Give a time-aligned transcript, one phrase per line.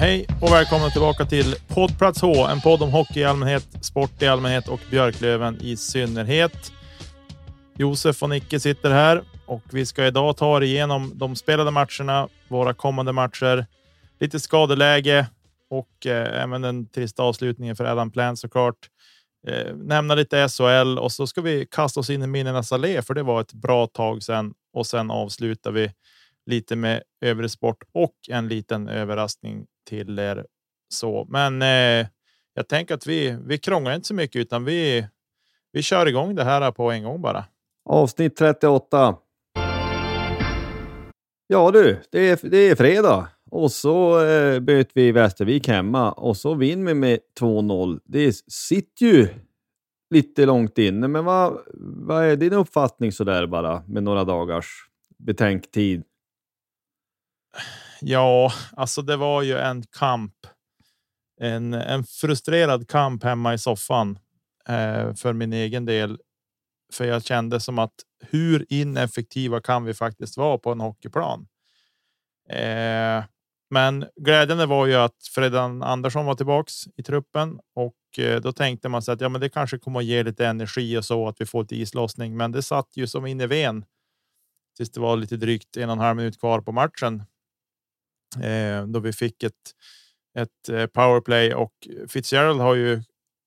[0.00, 4.26] Hej och välkomna tillbaka till Poddplats H, en podd om hockey i allmänhet, sport i
[4.26, 6.72] allmänhet och Björklöven i synnerhet.
[7.76, 12.28] Josef och Nicke sitter här och vi ska idag ta er igenom de spelade matcherna,
[12.48, 13.66] våra kommande matcher,
[14.20, 15.26] lite skadeläge
[15.70, 18.88] och eh, även den trista avslutningen för Adam Plant såklart.
[19.46, 23.14] Eh, nämna lite SHL och så ska vi kasta oss in i minnenas allé, för
[23.14, 25.92] det var ett bra tag sedan och sen avslutar vi
[26.46, 30.46] lite med övrig sport och en liten överraskning till er.
[30.88, 32.06] Så, men eh,
[32.54, 35.06] jag tänker att vi vi krånglar inte så mycket utan vi.
[35.72, 37.44] Vi kör igång det här på en gång bara.
[37.84, 39.16] Avsnitt 38.
[41.46, 46.36] Ja du, det är, det är fredag och så eh, böt vi Västervik hemma och
[46.36, 48.00] så vinner vi med 2-0.
[48.04, 49.28] Det sitter ju
[50.10, 51.58] lite långt inne, men vad,
[52.06, 56.02] vad är din uppfattning så där bara med några dagars betänktid?
[58.00, 60.34] Ja, alltså det var ju en kamp.
[61.40, 64.18] En, en frustrerad kamp hemma i soffan
[64.68, 66.18] eh, för min egen del.
[66.92, 71.46] För jag kände som att hur ineffektiva kan vi faktiskt vara på en hockeyplan?
[72.48, 73.24] Eh,
[73.70, 78.88] men glädjande var ju att Fredan Andersson var tillbaks i truppen och eh, då tänkte
[78.88, 81.40] man sig att ja, men det kanske kommer att ge lite energi och så att
[81.40, 82.36] vi får lite islossning.
[82.36, 83.84] Men det satt ju som in i ven.
[84.76, 87.22] Tills det var lite drygt en och en halv minut kvar på matchen
[88.36, 89.74] Eh, då vi fick ett,
[90.38, 91.72] ett eh, powerplay och
[92.08, 93.02] Fitzgerald har ju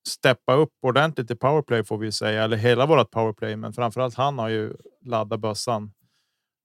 [0.08, 3.56] steppa upp ordentligt i powerplay får vi säga, eller hela vårt powerplay.
[3.56, 4.74] Men framförallt han har ju
[5.06, 5.92] laddat bössan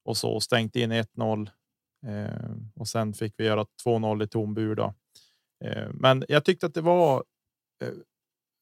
[0.04, 1.50] och så stängt in 1-0
[2.06, 4.74] eh, och sen fick vi göra 2-0 i tom bur.
[4.74, 4.94] Då.
[5.64, 7.24] Eh, men jag tyckte att det var.
[7.84, 7.92] Eh,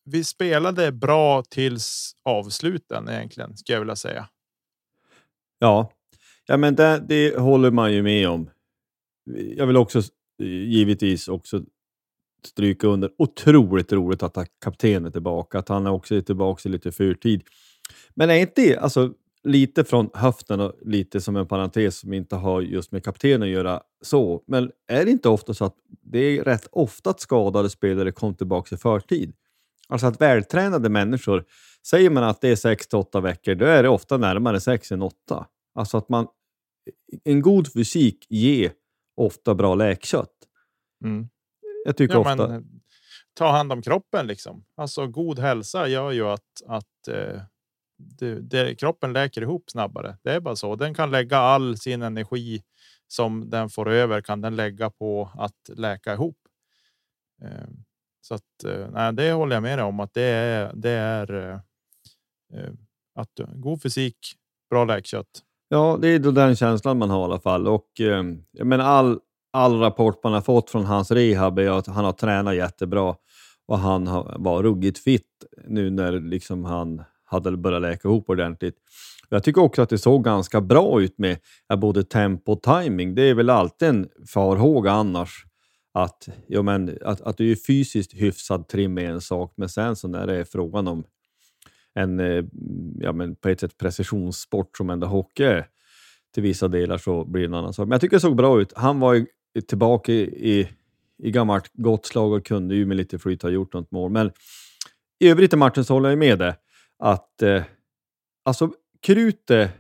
[0.05, 4.29] vi spelade bra tills avsluten egentligen skulle jag vilja säga.
[5.59, 5.91] Ja,
[6.47, 8.51] ja, men det, det håller man ju med om
[9.57, 10.03] jag vill också
[10.43, 11.63] givetvis också
[12.47, 16.73] stryka under otroligt roligt att kaptenen är tillbaka, att han är också är tillbaka i
[16.73, 17.43] lite förtid.
[18.15, 19.13] Men är inte det alltså,
[19.45, 23.49] lite från höften och lite som en parentes som inte har just med kaptenen att
[23.49, 24.43] göra så.
[24.47, 28.35] Men är det inte ofta så att det är rätt ofta att skadade spelare kommer
[28.35, 29.35] tillbaka i förtid?
[29.89, 31.45] Alltså att vältränade människor,
[31.87, 34.93] säger man att det är 6 till 8 veckor, då är det ofta närmare 6
[34.93, 35.47] än 8.
[35.75, 36.27] Alltså att man,
[37.25, 38.73] en god fysik ger
[39.17, 40.35] ofta bra läkkött.
[41.05, 41.29] Mm.
[41.85, 42.49] Jag tycker ja, ofta...
[42.49, 42.81] Men,
[43.35, 44.65] ta hand om kroppen liksom.
[44.75, 47.43] Alltså god hälsa gör ju att, att eh,
[47.99, 50.17] det, det, kroppen läker ihop snabbare.
[50.23, 50.77] Det är bara så.
[50.77, 52.63] Den kan lägga all sin energi
[53.09, 56.39] som den får över kan den lägga på att läka ihop.
[57.43, 57.69] Eh,
[58.21, 60.73] så att eh, nej, det håller jag med dig om att det är.
[60.75, 61.61] Det är eh,
[62.61, 62.73] eh
[63.15, 64.19] att god fysik,
[64.71, 65.43] bra läkkött.
[65.69, 67.69] Ja, det är då den känslan man har i alla fall.
[67.69, 69.19] Och, eh, jag menar, all,
[69.53, 73.15] all rapport man har fått från hans rehab är att han har tränat jättebra
[73.69, 75.27] och han har, var ruggigt fit
[75.69, 78.77] nu när liksom han hade börjat läka ihop ordentligt.
[79.29, 81.39] Jag tycker också att det såg ganska bra ut med
[81.79, 83.15] både tempo och timing.
[83.15, 85.45] Det är väl alltid en farhåga annars.
[85.95, 89.97] Att, ja, men, att, att du är fysiskt hyfsad trim är en sak, men sen
[89.97, 91.05] så när det är frågan om
[91.97, 92.45] en eh,
[92.99, 95.67] ja, men på ett sätt precisionssport som ändå hockey är
[96.35, 97.89] till vissa delar så blir det en annan sak.
[97.89, 98.73] Men jag tycker det såg bra ut.
[98.77, 99.27] Han var ju
[99.69, 100.21] tillbaka i,
[100.51, 100.69] i,
[101.23, 104.11] i gammalt gott slag och kunde ju med lite flyt ha gjort något mål.
[104.11, 104.31] Men
[105.19, 106.55] i övrigt i matchen så håller jag med dig.
[106.99, 107.63] att eh,
[108.45, 108.71] alltså
[109.03, 109.71] krutet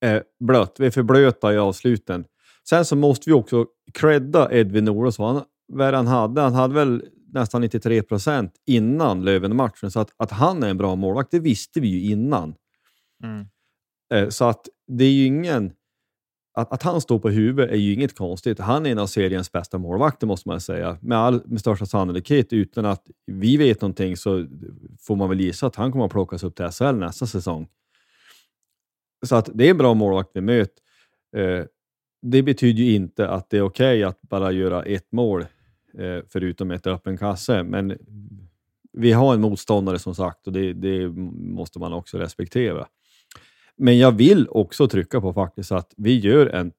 [0.00, 0.76] är blött.
[0.78, 2.24] Vi är för blöta i avsluten.
[2.68, 5.42] Sen så måste vi också credda Edvin Olofsson.
[5.68, 6.40] Vad han hade?
[6.40, 7.04] Han hade väl
[7.34, 9.90] nästan 93 procent innan Löven-matchen.
[9.90, 12.54] Så att, att han är en bra målvakt, det visste vi ju innan.
[13.22, 13.46] Mm.
[14.14, 15.72] Eh, så att det är ju ingen...
[16.56, 18.58] Att, att han står på huvudet är ju inget konstigt.
[18.58, 20.98] Han är en av seriens bästa målvakter måste man säga.
[21.02, 24.46] Med, all, med största sannolikhet, utan att vi vet någonting så
[25.00, 27.68] får man väl gissa att han kommer att plockas upp till SHL nästa säsong.
[29.26, 30.82] Så att det är en bra målvakt vi möter.
[31.36, 31.64] Eh,
[32.22, 35.46] det betyder ju inte att det är okej okay att bara göra ett mål
[36.28, 37.62] förutom ett öppen kasse.
[37.62, 37.98] Men
[38.92, 42.86] vi har en motståndare som sagt och det, det, måste man också respektera.
[43.76, 46.72] Men jag vill också trycka på faktiskt att vi gör en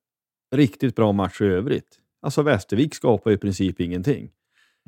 [0.56, 2.00] riktigt bra match i övrigt.
[2.22, 4.30] Alltså Västervik skapar i princip ingenting.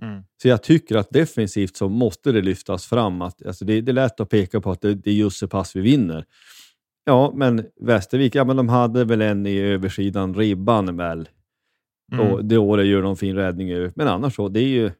[0.01, 0.23] Mm.
[0.41, 3.21] Så jag tycker att defensivt så måste det lyftas fram.
[3.21, 5.47] Att, alltså det, det är lätt att peka på att det, det är just så
[5.47, 6.25] pass vi vinner.
[7.05, 11.29] Ja, men Västervik, ja, men de hade väl en i översidan ribban väl.
[12.11, 12.27] Mm.
[12.27, 13.91] Och det året gör de fin räddning över.
[13.95, 14.91] Men annars så, det är ju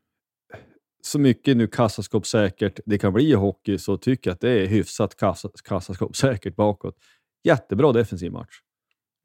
[1.04, 4.68] så mycket nu kassaskåpssäkert det kan bli i hockey så tycker jag att det är
[4.68, 6.96] hyfsat kassa, kassaskåpssäkert bakåt.
[7.44, 8.60] Jättebra defensiv match.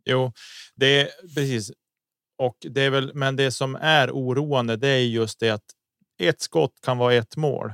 [0.05, 0.33] Jo,
[0.75, 1.73] det är precis.
[2.39, 5.65] Och det är väl, men det som är oroande, det är just det att
[6.19, 7.69] ett skott kan vara ett mål.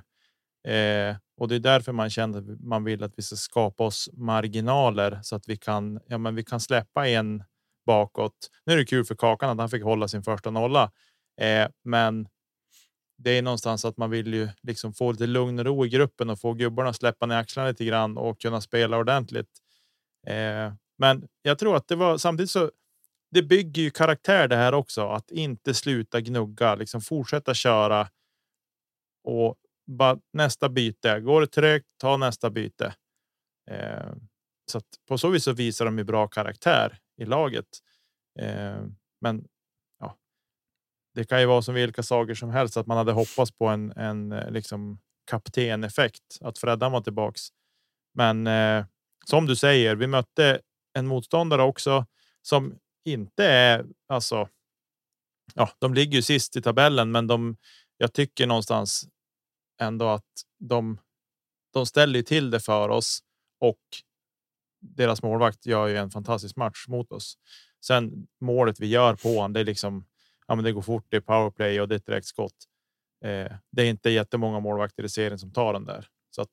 [0.69, 4.11] Eh, och det är därför man känner att man vill att vi ska skapa oss
[4.13, 7.45] marginaler så att vi kan, ja, men vi kan släppa en
[7.89, 8.51] bakåt.
[8.67, 10.93] Nu är det kul för Kakan att han fick hålla sin första nolla,
[11.41, 12.29] eh, men
[13.19, 16.31] det är någonstans att man vill ju liksom få lite lugn och ro i gruppen
[16.31, 19.51] och få gubbarna släppa ner axlarna lite grann och kunna spela ordentligt.
[20.27, 22.71] Eh, men jag tror att det var samtidigt så.
[23.31, 28.09] Det bygger ju karaktär det här också att inte sluta gnugga, liksom fortsätta köra.
[29.25, 29.57] Och
[29.87, 31.21] bara nästa byte.
[31.21, 32.95] Går det trögt, ta nästa byte.
[33.71, 34.13] Eh,
[34.71, 37.69] så att på så vis så visar de ju bra karaktär i laget.
[38.39, 38.83] Eh,
[39.21, 39.45] men
[40.01, 40.17] ja,
[41.15, 43.93] det kan ju vara som vilka saker som helst att man hade hoppats på en,
[43.93, 44.99] en eh, liksom
[45.31, 47.49] kapteneffekt att Freddan var tillbaks.
[48.15, 48.85] Men eh,
[49.27, 50.61] som du säger, vi mötte
[50.93, 52.07] en motståndare också
[52.43, 54.49] som inte är alltså.
[55.55, 57.57] Ja, de ligger ju sist i tabellen, men de.
[57.97, 59.09] Jag tycker någonstans
[59.81, 60.99] ändå att de.
[61.73, 63.21] De ställer till det för oss
[63.61, 63.79] och
[64.81, 67.39] deras målvakt gör ju en fantastisk match mot oss.
[67.85, 70.05] Sen målet vi gör på honom, det är liksom.
[70.47, 71.07] Ja, men det går fort.
[71.09, 72.55] Det är powerplay och det är ett direkt skott.
[73.25, 76.49] Eh, det är inte jättemånga målvakter i serien som tar den där så att.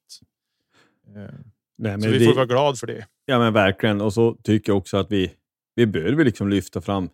[1.08, 1.36] Eh,
[1.78, 3.08] Nej, så vi det, får vara glad för det.
[3.26, 4.02] Ja, men verkligen.
[4.02, 5.34] Och så tycker jag också att vi,
[5.76, 7.10] vi bör väl liksom lyfta fram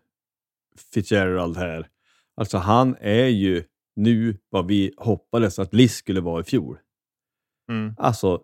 [0.94, 1.90] Fitzgerald här.
[2.36, 3.64] Alltså han är ju
[3.96, 6.80] nu vad vi hoppades att Liss skulle vara i fjol.
[7.70, 7.94] Mm.
[7.98, 8.42] Alltså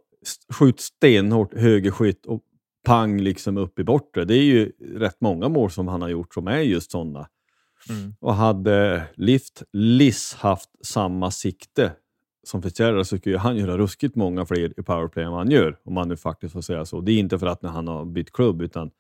[0.54, 2.44] skjut stenhårt högerskytt och
[2.88, 4.26] pang liksom upp i bortre.
[4.26, 7.30] Det är ju rätt många mål som han har gjort som är just sådana.
[7.90, 8.16] Mm.
[8.20, 11.94] Och hade Lift Liss haft samma sikte
[12.44, 15.80] som Fitzgerald så skulle han göra ruskigt många fler i powerplay än vad han gör,
[15.84, 17.02] om man nu faktiskt får säga så.
[17.02, 18.92] Det är inte för att när han har bytt klubb, utan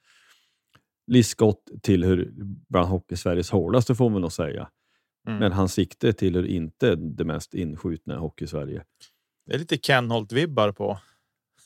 [1.07, 2.29] Liss skott tillhör
[2.69, 4.69] bland hockey-Sveriges hårdaste får man nog säga.
[5.27, 5.39] Mm.
[5.39, 8.83] Men hans sikte tillhör inte det mest inskjutna i hockey-Sverige.
[9.45, 10.99] Det är lite Kenholt-vibbar på,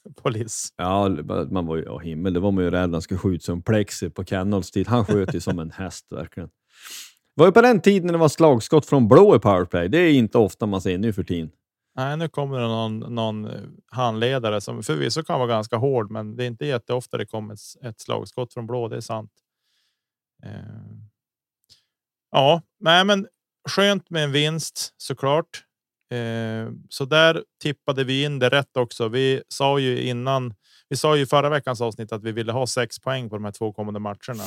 [0.21, 0.73] på Liss.
[0.77, 1.09] Ja,
[1.51, 4.09] man var ju, ja, himmel, det var man ju rädd han skulle skjuta som plexi
[4.09, 4.87] på Kenholts tid.
[4.87, 6.49] Han sköt ju som en häst verkligen.
[7.35, 9.89] Det var ju på den tiden när det var slagskott från blå i powerplay.
[9.89, 11.51] Det är inte ofta man ser nu för tiden.
[11.95, 13.49] Nej, nu kommer det någon, någon
[13.91, 17.59] handledare som förvisso kan vara ganska hård, men det är inte jätteofta det kommer ett,
[17.83, 18.87] ett slagskott från blå.
[18.87, 19.31] Det är sant.
[20.43, 20.51] Eh.
[22.31, 23.27] Ja, nej, men
[23.69, 25.63] skönt med en vinst såklart.
[26.11, 29.07] Eh, så där tippade vi in det rätt också.
[29.07, 30.53] Vi sa ju innan.
[30.89, 33.51] Vi sa ju förra veckans avsnitt att vi ville ha sex poäng på de här
[33.51, 34.43] två kommande matcherna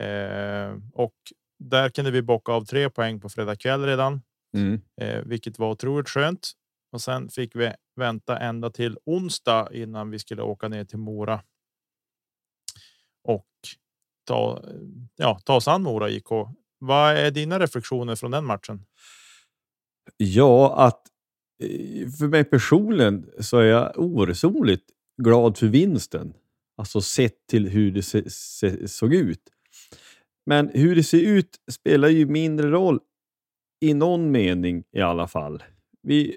[0.00, 1.14] eh, och
[1.58, 4.22] där kunde vi bocka av tre poäng på fredag kväll redan,
[4.54, 4.80] Mm.
[5.00, 6.50] eh, vilket var otroligt skönt.
[6.92, 11.42] Och sen fick vi vänta ända till onsdag innan vi skulle åka ner till Mora.
[13.28, 13.46] Och
[14.26, 14.62] ta,
[15.16, 16.28] ja, ta oss an Mora IK.
[16.78, 18.84] Vad är dina reflektioner från den matchen?
[20.16, 21.02] Ja, att
[21.62, 24.84] eh, för mig personligen så är jag oresonligt
[25.22, 26.32] glad för vinsten.
[26.76, 29.42] Alltså sett till hur det se, se, såg ut.
[30.46, 33.00] Men hur det ser ut spelar ju mindre roll
[33.80, 35.62] i någon mening i alla fall.
[36.02, 36.36] Vi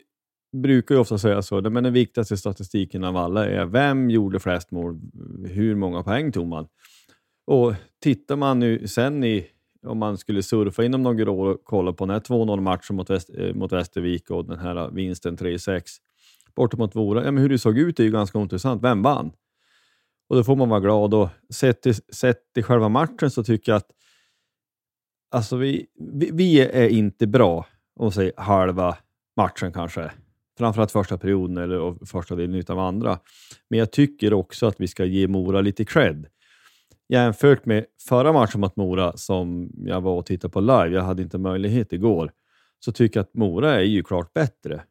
[0.57, 4.71] brukar ju ofta säga så, men den viktigaste statistiken av alla är vem gjorde flest
[4.71, 4.99] mål?
[5.45, 6.67] Hur många poäng tog man?
[7.47, 9.47] Och tittar man nu sen i,
[9.83, 13.09] om man skulle surfa inom några år och kolla på den här 2-0 matchen mot,
[13.09, 15.81] Väst, eh, mot Västervik och den här eh, vinsten 3-6
[16.55, 17.25] borta mot Vora.
[17.25, 18.83] Ja, men hur det såg ut är ju ganska intressant.
[18.83, 19.31] Vem vann?
[20.29, 21.13] Och då får man vara glad.
[21.13, 23.89] Och sett till, sett till själva matchen så tycker jag att
[25.31, 28.97] alltså vi, vi, vi är inte bra, om säger halva
[29.37, 30.11] matchen kanske.
[30.57, 33.19] Framförallt första perioden eller första delen av andra.
[33.69, 36.27] Men jag tycker också att vi ska ge Mora lite cred.
[37.09, 41.21] Jämfört med förra matchen mot Mora som jag var och tittade på live, jag hade
[41.21, 42.31] inte möjlighet igår,
[42.79, 44.83] så tycker jag att Mora är ju klart bättre.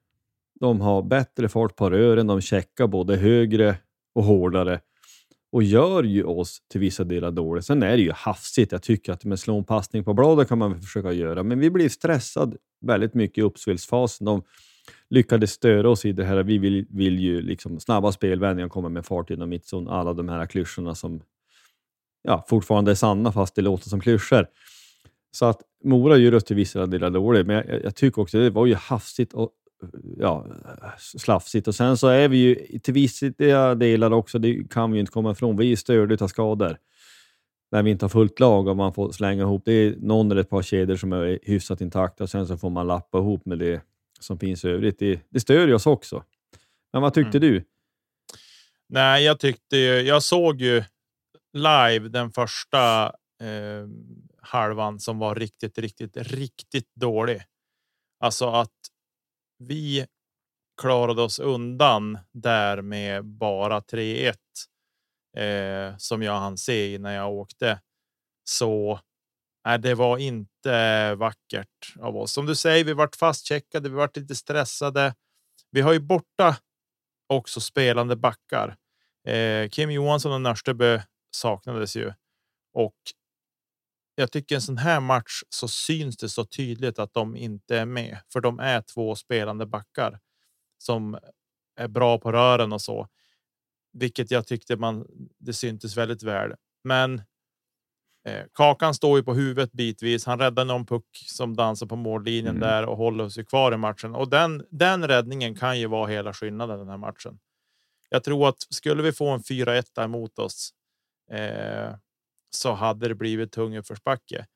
[0.60, 3.76] De har bättre fart på rören, de checkar både högre
[4.14, 4.80] och hårdare
[5.52, 7.64] och gör ju oss till vissa delar dåligt.
[7.64, 8.72] Sen är det ju hafsigt.
[8.72, 11.70] Jag tycker att med slå en passning på bladet kan man försöka göra, men vi
[11.70, 14.24] blir stressade väldigt mycket i uppspelsfasen.
[14.24, 14.42] De
[15.10, 16.42] lyckades störa oss i det här.
[16.42, 19.88] Vi vill, vill ju liksom snabba spelvändningar, komma med fart inom mittzon.
[19.88, 21.22] Alla de här klyschorna som
[22.22, 24.46] ja, fortfarande är sanna fast det låter som klyschor.
[25.30, 28.44] Så att Mora gör oss till vissa delar dåligt, men jag, jag tycker också att
[28.44, 29.50] det var ju hafsigt och
[30.18, 30.46] ja,
[30.98, 31.68] slafsigt.
[31.68, 35.12] Och sen så är vi ju till vissa delar också, det kan vi ju inte
[35.12, 36.76] komma ifrån, vi är störda av skador.
[37.70, 40.40] När vi inte har fullt lag och man får slänga ihop, det är någon eller
[40.40, 43.58] ett par kedjor som är hyfsat intakta och sen så får man lappa ihop med
[43.58, 43.82] det
[44.20, 44.98] som finns i övrigt.
[44.98, 46.24] Det, det stör ju oss också.
[46.92, 47.50] Men vad tyckte mm.
[47.50, 47.64] du?
[48.88, 50.84] Nej, jag tyckte jag såg ju
[51.52, 53.04] live den första
[53.40, 53.86] eh,
[54.42, 57.42] halvan som var riktigt, riktigt, riktigt dålig.
[58.20, 58.70] Alltså att
[59.58, 60.06] vi
[60.80, 64.34] klarade oss undan där med bara 3-1
[65.36, 67.80] eh, som jag hann se innan jag åkte.
[68.44, 69.00] Så
[69.64, 72.32] nej, det var inte vackert av oss.
[72.32, 73.88] Som du säger, vi vart fastcheckade.
[73.88, 75.14] Vi vart lite stressade.
[75.70, 76.56] Vi har ju borta
[77.28, 78.76] också spelande backar.
[79.26, 81.00] Eh, Kim Johansson och Nörstebö
[81.34, 82.12] saknades ju
[82.72, 82.96] och
[84.14, 87.86] jag tycker en sån här match så syns det så tydligt att de inte är
[87.86, 90.20] med, för de är två spelande backar
[90.78, 91.18] som
[91.76, 93.08] är bra på rören och så,
[93.92, 95.06] vilket jag tyckte man.
[95.38, 97.22] Det syntes väldigt väl, men.
[98.28, 100.26] Eh, Kakan står ju på huvudet bitvis.
[100.26, 102.60] Han räddar någon puck som dansar på mållinjen mm.
[102.60, 104.66] där och håller sig kvar i matchen och den.
[104.70, 107.38] Den räddningen kan ju vara hela skillnaden den här matchen.
[108.08, 110.74] Jag tror att skulle vi få en 4-1 emot oss
[111.32, 111.94] eh,
[112.50, 114.46] så hade det blivit tung uppförsbacke.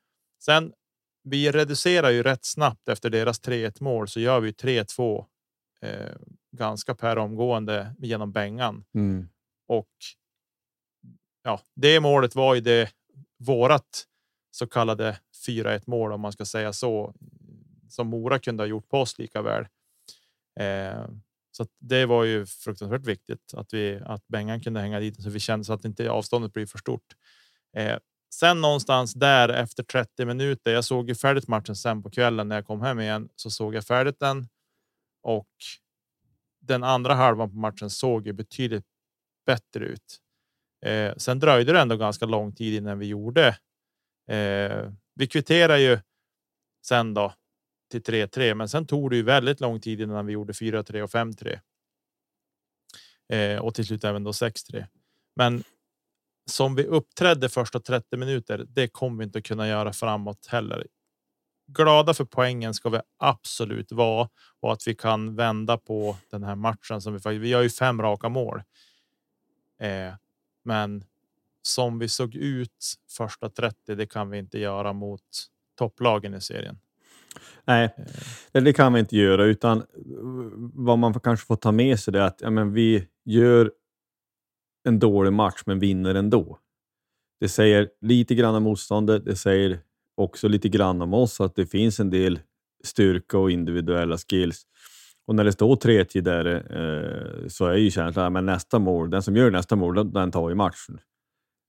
[0.43, 0.73] Sen
[1.29, 5.25] vi reducerar ju rätt snabbt efter deras 3-1 mål så gör vi 3-2
[5.81, 6.17] eh,
[6.57, 8.85] ganska per omgående genom bängan.
[8.95, 9.29] Mm.
[9.69, 9.91] Och
[11.43, 12.91] ja, det målet var ju det
[13.39, 14.05] vårat
[14.51, 17.15] så kallade 4-1 mål om man ska säga så.
[17.89, 19.67] Som Mora kunde ha gjort på oss lika väl.
[20.61, 21.07] Eh,
[21.57, 25.41] så det var ju fruktansvärt viktigt att vi att Bengan kunde hänga dit så vi
[25.41, 27.17] kände så att inte avståndet blir för stort.
[27.77, 27.99] Eh,
[28.35, 30.73] sen någonstans där efter 30 minuter.
[30.73, 33.75] Jag såg ju färdigt matchen sen på kvällen när jag kom hem igen så såg
[33.75, 34.49] jag färdigt den
[35.23, 35.49] och
[36.61, 38.87] den andra halvan på matchen såg ju betydligt
[39.47, 40.19] bättre ut.
[40.87, 43.49] Eh, sen dröjde det ändå ganska lång tid innan vi gjorde.
[44.31, 45.99] Eh, vi kvitterar ju
[46.87, 47.35] sen då
[47.91, 51.11] till 3-3, men sen tog det ju väldigt lång tid innan vi gjorde 4-3 och
[51.11, 51.61] 5-3.
[53.29, 54.87] Eh, och till slut även då 6-3.
[55.37, 55.65] Men
[56.51, 60.87] som vi uppträdde första 30 minuter, det kommer vi inte att kunna göra framåt heller.
[61.67, 64.29] Glada för poängen ska vi absolut vara
[64.61, 67.43] och att vi kan vända på den här matchen som vi faktiskt.
[67.43, 68.63] Vi har ju fem raka mål.
[69.81, 70.15] Eh,
[70.65, 71.05] men
[71.63, 75.23] som vi såg ut första 30, det kan vi inte göra mot
[75.79, 76.79] topplagen i serien.
[77.65, 77.95] Nej,
[78.53, 79.83] det kan vi inte göra, utan
[80.75, 83.73] vad man kanske får ta med sig är att ja, men vi gör
[84.85, 86.59] en dålig match men vinner ändå.
[87.41, 89.81] Det säger lite grann om motståndet, det säger
[90.15, 92.39] också lite grann om oss att det finns en del
[92.85, 94.67] styrka och individuella skills.
[95.27, 99.23] Och när det står 3-10 där eh, så är ju känslan att nästa mål, den
[99.23, 101.01] som gör nästa mål, den tar ju matchen.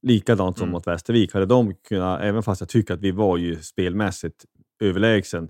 [0.01, 0.71] Likadant som mm.
[0.71, 1.33] mot Västervik.
[1.33, 4.45] Hade de kunnat, även fast jag tycker att vi var ju spelmässigt
[4.79, 5.49] överlägsen,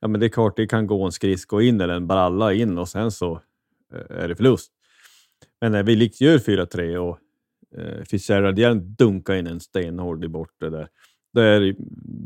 [0.00, 2.78] ja men det är klart det kan gå en skridsko in eller en bralla in
[2.78, 3.40] och sen så
[3.94, 4.72] eh, är det förlust.
[5.60, 7.18] Men när vi likt gör 4-3 och
[7.78, 10.88] eh, Fitzgerald igen dunkar in en stenhård i bortre där,
[11.32, 11.74] då är,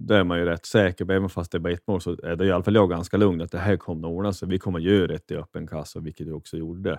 [0.07, 2.37] då är man ju rätt säker Även fast det är bara ett mål så är
[2.37, 4.49] det i alla fall jag ganska lugn att det här kommer att ordna sig.
[4.49, 6.99] Vi kommer att göra rätt i öppen kassa, vilket vi också gjorde.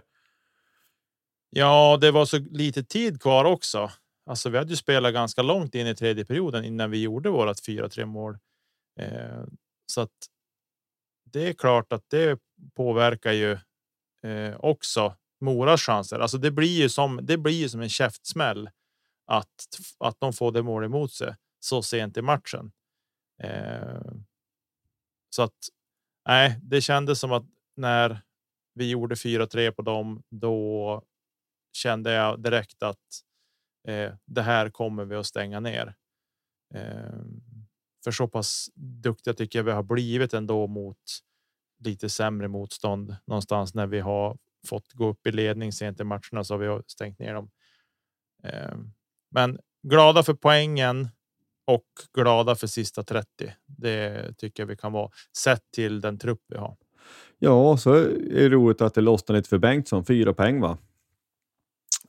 [1.49, 3.91] Ja, det var så lite tid kvar också.
[4.25, 7.57] Alltså, vi hade ju spelat ganska långt in i tredje perioden innan vi gjorde vårat
[7.67, 8.37] 4-3 mål.
[8.97, 9.43] Eh,
[9.91, 10.11] så att.
[11.31, 12.39] Det är klart att det
[12.75, 13.51] påverkar ju
[14.23, 16.19] eh, också Moras chanser.
[16.19, 18.69] Alltså, det blir ju som det blir ju som en käftsmäll
[19.25, 19.67] att
[19.99, 22.71] att de får det mål emot sig så sent i matchen.
[23.43, 24.01] Eh,
[25.29, 25.57] så att
[26.27, 28.21] nej, det kändes som att när
[28.73, 31.03] vi gjorde 4-3 på dem, då
[31.73, 33.21] kände jag direkt att
[33.87, 35.95] eh, det här kommer vi att stänga ner.
[36.73, 37.21] Eh,
[38.07, 40.97] för så pass duktiga tycker jag vi har blivit ändå mot
[41.83, 44.37] lite sämre motstånd någonstans när vi har
[44.67, 47.49] fått gå upp i ledning sent i matcherna så har vi stängt ner dem.
[48.43, 48.75] Eh,
[49.31, 51.07] men glada för poängen
[51.65, 53.27] och glada för sista 30.
[53.65, 56.77] Det tycker jag vi kan vara sett till den trupp vi har.
[57.39, 60.05] Ja, så är det roligt att det lossnar lite för Bengtsson.
[60.05, 60.77] Fyra poäng va?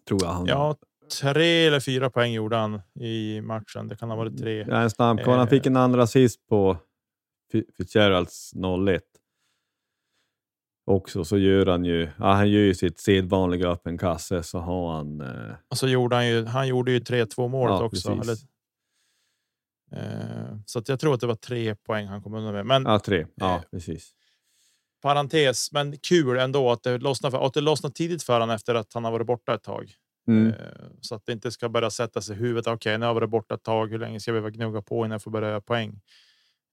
[0.09, 0.31] Tror jag.
[0.31, 0.47] Han.
[0.47, 0.77] Ja,
[1.11, 3.89] tre eller fyra poäng gjorde han i matchen.
[3.89, 4.65] Det kan ha varit tre.
[4.69, 5.39] Ja, en snabbkoll.
[5.39, 6.77] Han fick en andra assist på
[7.77, 8.53] Fitzgeralds
[8.89, 9.03] 01.
[10.87, 12.09] Också så gör han ju.
[12.19, 15.21] Ja, han gör ju sitt sedvanliga öppen kasse så har han.
[15.21, 15.55] Eh...
[15.69, 16.45] Och så gjorde han ju.
[16.45, 18.13] Han gjorde ju 3-2 målet ja, också.
[18.13, 18.37] Eller,
[19.93, 22.67] eh, så att jag tror att det var tre poäng han kom undan med.
[22.67, 23.27] Men ja, tre.
[23.35, 24.15] Ja, eh, precis
[25.01, 28.75] parentes, men kul ändå att det lossnar för att det lossnar tidigt för honom efter
[28.75, 29.95] att han har varit borta ett tag.
[30.29, 30.47] Mm.
[30.47, 30.55] Eh,
[31.01, 32.67] så att det inte ska börja sätta sig i huvudet.
[32.67, 33.91] Okej, okay, nu har jag varit borta ett tag.
[33.91, 36.01] Hur länge ska vi gnugga på innan jag får börja göra poäng?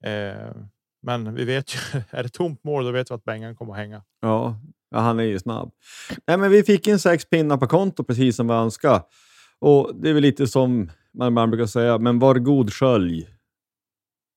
[0.04, 0.56] Eh,
[1.02, 3.80] men vi vet ju, är det tomt mål, då vet vi att Bengan kommer att
[3.80, 4.04] hänga.
[4.22, 4.60] Ja,
[4.90, 5.72] ja, han är ju snabb.
[6.28, 9.04] Nej, men vi fick in sex pinnar på konto precis som vi önskade.
[9.60, 13.28] Och det är väl lite som man, man brukar säga, men var god skölj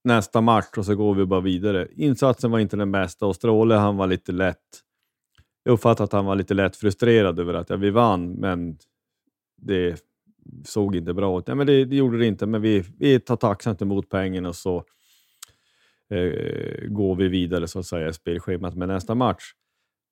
[0.05, 1.89] nästa match och så går vi bara vidare.
[1.97, 4.83] Insatsen var inte den bästa och Stråle han var lite lätt.
[5.63, 8.79] Jag uppfattade att han var lite lätt frustrerad över att ja, vi vann, men
[9.59, 10.05] det
[10.65, 11.49] såg inte bra ut.
[11.49, 14.57] Ja, men det, det, gjorde det inte, men vi, vi tar tacksamt emot pengen och
[14.57, 14.85] så
[16.11, 19.53] eh, går vi vidare så att säga spelschemat med nästa match.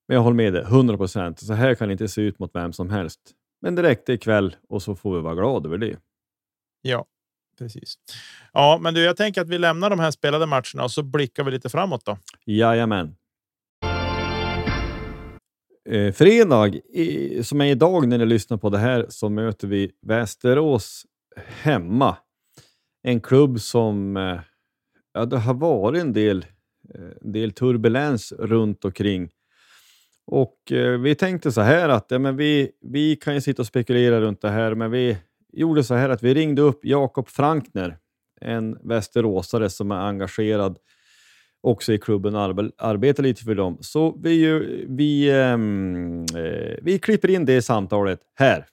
[0.09, 1.40] Men jag håller med dig, 100 procent.
[1.40, 3.21] Så här kan det inte se ut mot vem som helst.
[3.62, 5.99] Men det räckte ikväll och så får vi vara glada över det.
[6.83, 7.07] Ja,
[7.59, 7.94] precis.
[8.53, 11.44] Ja, men du, jag tänker att vi lämnar de här spelade matcherna och så blickar
[11.44, 12.18] vi lite framåt då.
[12.44, 13.16] Jajamän.
[15.88, 19.90] Eh, fredag, i, som är idag när ni lyssnar på det här, så möter vi
[20.03, 22.16] Västerås hemma.
[23.03, 24.40] En klubb som eh,
[25.14, 26.46] ja, det har varit en del,
[26.94, 29.31] eh, en del turbulens runt omkring.
[30.27, 33.66] Och eh, vi tänkte så här att ja, men vi, vi kan ju sitta och
[33.66, 35.16] spekulera runt det här, men vi
[35.53, 37.99] gjorde så här att vi ringde upp Jakob Frankner,
[38.40, 40.79] en västeråsare som är engagerad
[41.66, 43.79] också i klubben arbe arbetar lite för dem.
[43.81, 44.46] Så vi,
[44.88, 48.66] vi, ehm, eh, vi klipper in det samtalet här.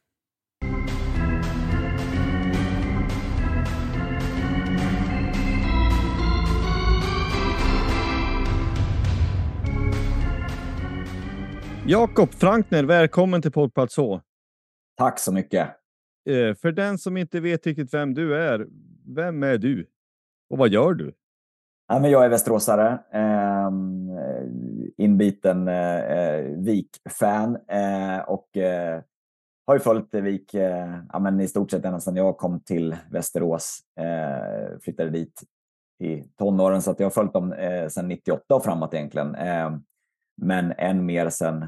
[11.87, 14.21] Jakob Frankner, välkommen till Poddplats H.
[14.97, 15.67] Tack så mycket.
[16.29, 18.67] Eh, för den som inte vet riktigt vem du är,
[19.15, 19.87] vem är du
[20.49, 21.13] och vad gör du?
[21.87, 23.71] Ja, men jag är västeråsare, eh,
[24.97, 29.01] inbiten eh, Vik-fan eh, och eh,
[29.65, 32.95] har ju följt Vik eh, ja, men i stort sett ända sedan jag kom till
[33.11, 33.79] Västerås.
[33.99, 35.43] Eh, flyttade dit
[36.03, 39.35] i tonåren så att jag har följt dem eh, sedan 98 och framåt egentligen.
[39.35, 39.77] Eh,
[40.41, 41.65] men än mer sedan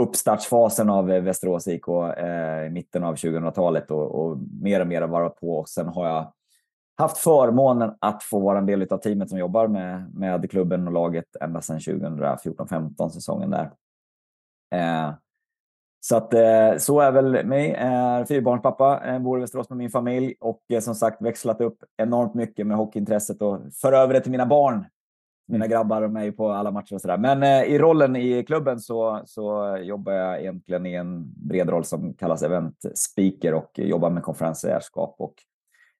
[0.00, 5.08] uppstartsfasen av Västerås IK eh, i mitten av 2000-talet och, och, mer och mer har
[5.08, 5.64] varit på.
[5.68, 6.32] Sen har jag
[6.96, 10.92] haft förmånen att få vara en del av teamet som jobbar med, med klubben och
[10.92, 13.70] laget ända sedan 2014-15 säsongen där.
[14.74, 15.14] Eh,
[16.00, 17.74] så att eh, så är väl mig.
[17.78, 21.78] Är fyrbarnspappa, eh, bor i Västerås med min familj och eh, som sagt växlat upp
[21.96, 24.84] enormt mycket med hockeyintresset och för över det till mina barn
[25.48, 25.76] mina mm.
[25.76, 27.18] grabbar och mig på alla matcher och sådär.
[27.18, 31.84] Men eh, i rollen i klubben så, så jobbar jag egentligen i en bred roll
[31.84, 35.34] som kallas event speaker och jobbar med konferensärskap och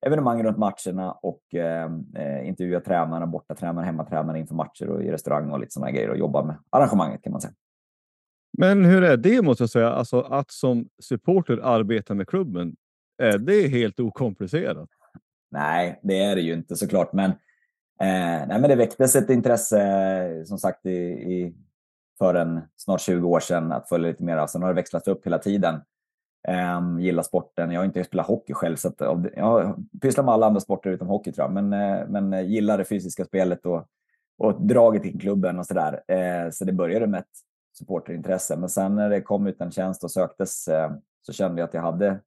[0.06, 5.10] evenemang runt matcherna och eh, eh intervjuar tränarna, borta tränare, hemmatränare inför matcher och i
[5.10, 7.54] restaurang och lite sådana grejer och jobbar med arrangemanget kan man säga.
[8.58, 12.76] Men hur är det måste jag säga, alltså att som supporter arbeta med klubben?
[13.22, 14.88] Är det helt okomplicerat?
[15.50, 17.32] Nej, det är det ju inte såklart, men
[18.00, 21.54] Eh, nej, men det väcktes ett intresse, som sagt, i, i,
[22.18, 24.46] för en snart 20 år sedan att följa lite mer.
[24.46, 25.80] Sen har det växlat upp hela tiden.
[26.48, 27.70] Ehm, um, gillar sporten.
[27.70, 29.00] Jag har inte spelat hockey själv, så att,
[29.36, 31.64] jag pysslar med alla andra sporter utom hockey tror jag.
[31.64, 33.86] Men, eh, men gillar det fysiska spelet och,
[34.38, 35.92] och draget till klubben och sådär.
[35.92, 37.26] Uh, så det började med ett
[37.78, 38.56] supporterintresse.
[38.56, 41.74] Men sen när det kom ut en tjänst och söktes uh, så kände jag att
[41.74, 42.20] jag hade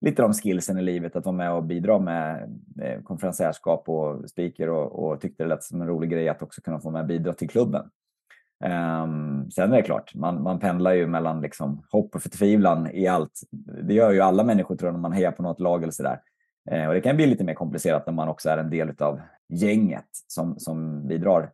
[0.00, 2.50] lite de skillsen i livet att vara med och bidra med
[3.04, 6.80] konferensärskap och speaker och, och tyckte det lät som en rolig grej att också kunna
[6.80, 7.90] få med och bidra till klubben.
[8.64, 13.06] Um, sen är det klart, man, man pendlar ju mellan liksom hopp och förtvivlan i
[13.06, 13.40] allt.
[13.82, 16.20] Det gör ju alla människor tror jag när man hejar på något lag eller sådär.
[16.72, 19.20] Uh, och det kan bli lite mer komplicerat när man också är en del av
[19.48, 21.42] gänget som, som bidrar.
[21.42, 21.48] Uh,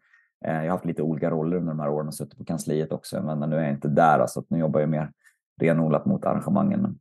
[0.44, 2.92] ehm, jag har haft lite olika roller under de här åren och suttit på kansliet
[2.92, 4.18] också, men, men nu är jag inte där.
[4.18, 5.12] Alltså, nu jobbar jag mer
[5.60, 6.98] renodlat mot arrangemangen.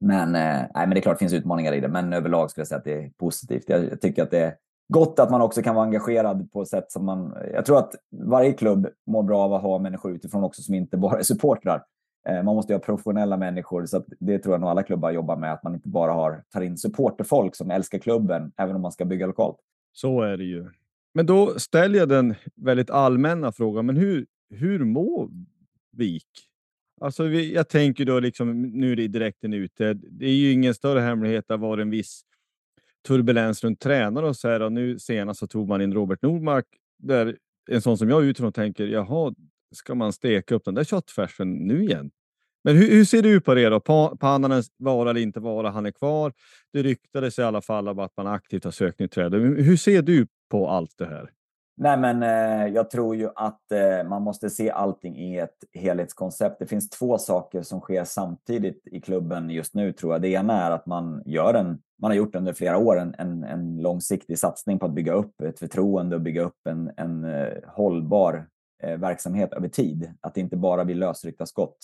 [0.00, 2.60] Men, uh, nej, men det är klart det finns utmaningar i det, men överlag skulle
[2.60, 3.64] jag säga att det är positivt.
[3.66, 4.54] Jag, jag tycker att det är
[4.88, 7.36] gott att man också kan vara engagerad på ett sätt som man...
[7.52, 10.96] Jag tror att varje klubb mår bra av att ha människor utifrån också som inte
[10.96, 11.82] bara är supportrar.
[12.28, 15.36] Eh, man måste ju ha professionella människor, så det tror jag nog alla klubbar jobbar
[15.36, 18.92] med, att man inte bara har, tar in supporterfolk som älskar klubben, även om man
[18.92, 19.56] ska bygga lokalt.
[19.92, 20.70] Så är det ju.
[21.14, 25.30] Men då ställer jag den väldigt allmänna frågan, men hur, hur mår
[25.92, 26.26] Vik?
[27.00, 29.94] Alltså, jag tänker då liksom, nu är det direkten ute.
[29.94, 32.22] Det är ju ingen större hemlighet att det var en viss
[33.06, 34.62] turbulens runt tränare och så här.
[34.62, 36.66] Och nu senast så tog man in Robert Nordmark
[36.98, 37.36] där
[37.70, 39.34] en sån som jag utifrån tänker jaha,
[39.74, 42.10] ska man steka upp den där köttfärsen nu igen?
[42.64, 43.80] Men hur, hur ser du på det då?
[44.20, 46.32] Pannanens vara eller inte vara, han är kvar.
[46.72, 49.34] Det ryktades i alla fall om att man aktivt har sökt nytt träd.
[49.34, 51.30] Hur ser du på allt det här?
[51.76, 56.58] Nej, men eh, jag tror ju att eh, man måste se allting i ett helhetskoncept.
[56.58, 60.22] Det finns två saker som sker samtidigt i klubben just nu tror jag.
[60.22, 63.44] Det ena är att man gör en, man har gjort under flera år en, en,
[63.44, 67.52] en långsiktig satsning på att bygga upp ett förtroende och bygga upp en, en eh,
[67.66, 68.46] hållbar
[68.82, 70.10] eh, verksamhet över tid.
[70.20, 71.78] Att det inte bara blir lösryckta skott.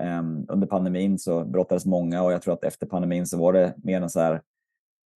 [0.00, 3.74] Ehm, under pandemin så brottades många och jag tror att efter pandemin så var det
[3.76, 4.40] mer en så här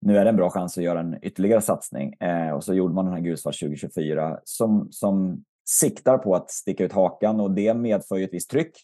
[0.06, 2.12] nu är det en bra chans att göra en ytterligare satsning.
[2.12, 6.84] Eh, och så gjorde man den här Gulsvart 2024 som, som siktar på att sticka
[6.84, 8.76] ut hakan och det medför ju ett visst tryck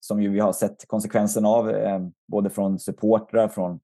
[0.00, 3.80] som ju vi har sett konsekvensen av, eh, både från supportrar, från,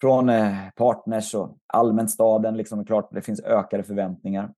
[0.00, 2.56] från eh, partners och allmänt staden.
[2.56, 4.54] Liksom, klart, det finns ökade förväntningar.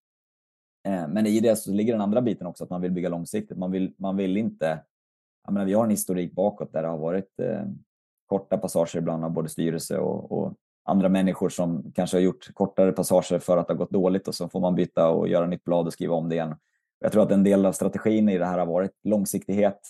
[0.89, 3.59] Eh, men i det så ligger den andra biten också, att man vill bygga långsiktigt.
[3.59, 4.85] Man vill, man vill inte...
[5.45, 7.65] Jag menar, vi har en historik bakåt där det har varit eh,
[8.27, 10.55] korta passager ibland av både styrelse och, och
[10.88, 14.35] andra människor som kanske har gjort kortare passager för att det har gått dåligt och
[14.35, 16.55] så får man byta och göra nytt blad och skriva om det igen.
[17.01, 19.81] Jag tror att en del av strategin i det här har varit långsiktighet,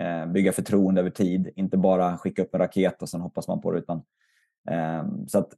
[0.00, 3.60] eh, bygga förtroende över tid, inte bara skicka upp en raket och sen hoppas man
[3.60, 3.78] på det.
[3.78, 4.02] Utan,
[4.70, 5.48] eh, så att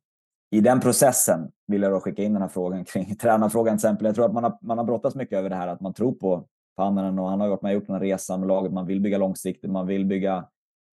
[0.50, 4.06] i den processen vill jag då skicka in den här frågan kring tränarfrågan till exempel.
[4.06, 6.12] Jag tror att man har, man har brottats mycket över det här att man tror
[6.12, 8.72] på Pannanen och han har gjort, man har gjort den här resan med laget.
[8.72, 10.48] Man vill bygga långsiktigt, man vill bygga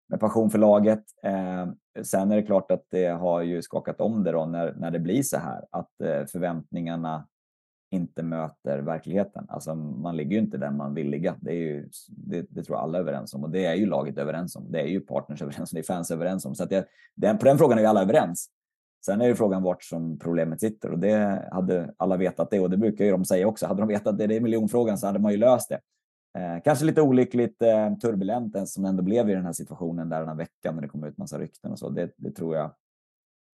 [0.09, 1.05] med passion för laget.
[1.23, 1.67] Eh,
[2.03, 4.99] sen är det klart att det har ju skakat om det då när, när det
[4.99, 7.27] blir så här, att eh, förväntningarna
[7.91, 9.47] inte möter verkligheten.
[9.49, 11.37] Alltså man ligger ju inte där man vill ligga.
[11.41, 13.87] Det, är ju, det, det tror jag alla är överens om och det är ju
[13.87, 14.73] laget överens om.
[14.73, 16.55] Det är ju partners överens om, det är fans överens om.
[16.55, 18.51] Så att det, den, på den frågan är ju alla överens.
[19.07, 22.71] Sen är ju frågan vart som problemet sitter och det hade alla vetat det och
[22.71, 23.67] det brukar ju de säga också.
[23.67, 25.81] Hade de vetat det, det är miljonfrågan så hade man ju löst det.
[26.39, 30.29] Eh, kanske lite olyckligt eh, turbulent som ändå blev i den här situationen där den
[30.29, 31.89] här veckan när det kom ut massa rykten och så.
[31.89, 32.71] Det, det tror jag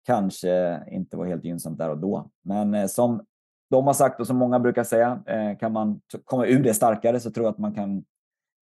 [0.07, 2.31] kanske inte var helt gynnsamt där och då.
[2.43, 3.25] Men eh, som
[3.71, 7.21] de har sagt och som många brukar säga, eh, kan man komma ur det starkare
[7.21, 8.05] så tror jag att man kan,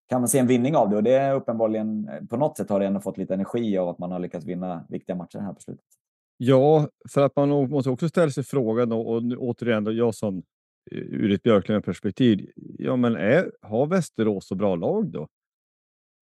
[0.09, 0.97] kan man se en vinning av det.
[0.97, 3.89] Och det är uppenbarligen, eh, på något sätt har det ändå fått lite energi av
[3.89, 5.87] att man har lyckats vinna viktiga matcher här på slutet.
[6.37, 10.43] Ja, för att man måste också ställa sig frågan och, och återigen, då, jag som
[10.91, 15.29] Eh, ur ett Björklöven-perspektiv, ja men är, har Västerås så bra lag då?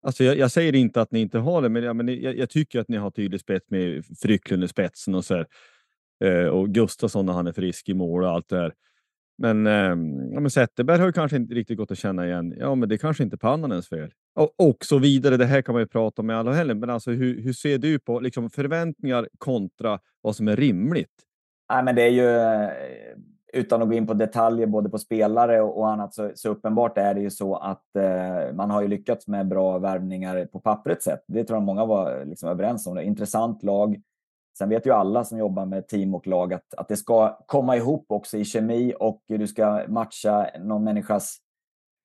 [0.02, 2.50] Alltså jag, jag, säger inte att ni inte har det, men, jag, men jag, jag
[2.50, 5.46] tycker att ni har tydlig spets med Frycklund i spetsen och så här,
[6.24, 8.72] eh, och Gustafsson när han är frisk i mål och allt det här.
[9.38, 9.72] Men, eh,
[10.32, 12.54] ja, men Zetterberg har kanske inte riktigt gått att känna igen.
[12.58, 14.12] Ja, men det är kanske inte Pannanens fel.
[14.34, 15.36] Och, och så vidare.
[15.36, 16.80] Det här kan man ju prata om i alla helgen.
[16.80, 21.14] Men alltså, hur, hur ser du på liksom, förväntningar kontra vad som är rimligt?
[21.72, 22.70] Nej, men det är ju eh,
[23.56, 27.14] utan att gå in på detaljer både på spelare och annat så, så uppenbart är
[27.14, 31.24] det ju så att eh, man har ju lyckats med bra värvningar på pappret sett.
[31.26, 32.94] Det tror jag många var liksom överens om.
[32.94, 33.04] Det.
[33.04, 34.00] Intressant lag.
[34.58, 37.76] Sen vet ju alla som jobbar med team och lag att, att det ska komma
[37.76, 41.38] ihop också i kemi och du ska matcha någon människas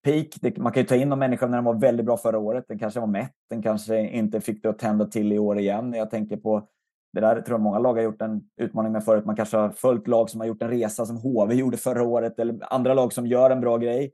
[0.04, 0.28] peak.
[0.42, 2.66] Det, man kan ju ta in någon människa när den var väldigt bra förra året.
[2.68, 3.34] Den kanske var mätt.
[3.50, 5.94] Den kanske inte fick det att tända till i år igen.
[5.94, 6.68] Jag tänker på
[7.14, 9.26] det där tror jag många lag har gjort en utmaning med förut.
[9.26, 12.40] Man kanske har följt lag som har gjort en resa som HV gjorde förra året
[12.40, 14.14] eller andra lag som gör en bra grej.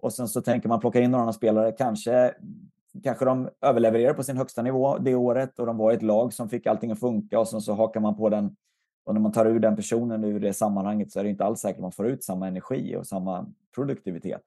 [0.00, 1.72] Och sen så tänker man plocka in några spelare.
[1.72, 2.34] Kanske,
[3.04, 6.48] kanske de överlevererar på sin högsta nivå det året och de var ett lag som
[6.48, 8.56] fick allting att funka och sen så hakar man på den.
[9.04, 11.60] Och när man tar ur den personen ur det sammanhanget så är det inte alls
[11.60, 14.42] säkert man får ut samma energi och samma produktivitet.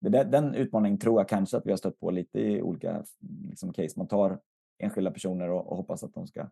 [0.00, 3.04] den utmaningen tror jag kanske att vi har stött på lite i olika
[3.48, 3.94] liksom, case.
[3.96, 4.38] Man tar
[4.78, 6.46] enskilda personer och, och hoppas att de ska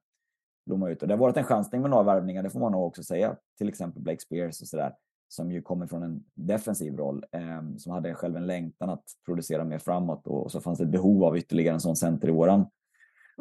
[0.71, 1.03] blomma ut.
[1.03, 3.37] Och det har varit en chansning med några värvningar, det får man nog också säga.
[3.59, 4.93] Till exempel Blake Spears och sådär,
[5.29, 9.65] som ju kommer från en defensiv roll, eh, som hade själv en längtan att producera
[9.65, 12.33] mer framåt och, och så fanns det ett behov av ytterligare en sån center i
[12.33, 12.67] våran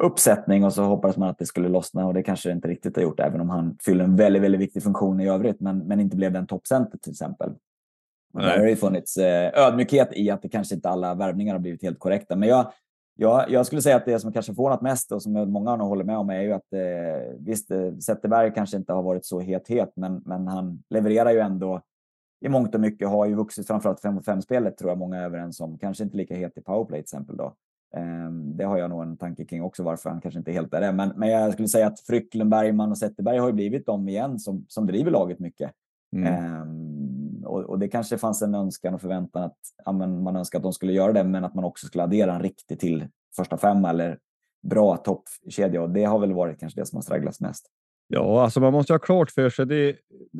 [0.02, 2.96] uppsättning och så hoppades man att det skulle lossna och det kanske det inte riktigt
[2.96, 6.00] har gjort, även om han fyller en väldigt, väldigt viktig funktion i övrigt, men, men
[6.00, 7.54] inte blev den toppcenter till exempel.
[8.32, 11.82] Det har ju funnits eh, ödmjukhet i att det kanske inte alla värvningar har blivit
[11.82, 12.36] helt korrekta.
[12.36, 12.72] Men jag,
[13.20, 16.04] jag, jag skulle säga att det som kanske förvånat mest och som många nog håller
[16.04, 19.68] med om är ju att eh, visst, eh, Zetterberg kanske inte har varit så het,
[19.68, 21.82] het men, men han levererar ju ändå
[22.40, 25.24] i mångt och mycket, har ju vuxit framförallt 5 mot 5-spelet tror jag många är
[25.24, 25.78] överens om.
[25.78, 27.54] Kanske inte lika het i powerplay till exempel då.
[27.96, 30.80] Um, det har jag nog en tanke kring också varför han kanske inte helt är
[30.80, 30.92] det.
[30.92, 34.38] Men, men jag skulle säga att Frycklen, Bergman och Zetterberg har ju blivit de igen
[34.38, 35.70] som, som driver laget mycket.
[36.16, 36.62] Mm.
[36.62, 36.99] Um,
[37.44, 40.72] och, och, det kanske fanns en önskan och förväntan att ja, man önskar att de
[40.72, 44.18] skulle göra det, men att man också skulle addera en riktig till första femma eller
[44.62, 45.82] bra toppkedja.
[45.82, 47.66] Och det har väl varit kanske det som har stragglats mest.
[48.08, 49.66] Ja, alltså man måste ha klart för sig.
[49.66, 49.96] Det,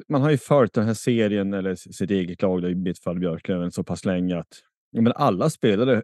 [0.08, 3.72] man har ju följt den här serien eller sitt eget lag, i mitt fall Björklöven,
[3.72, 6.02] så pass länge att men alla spelare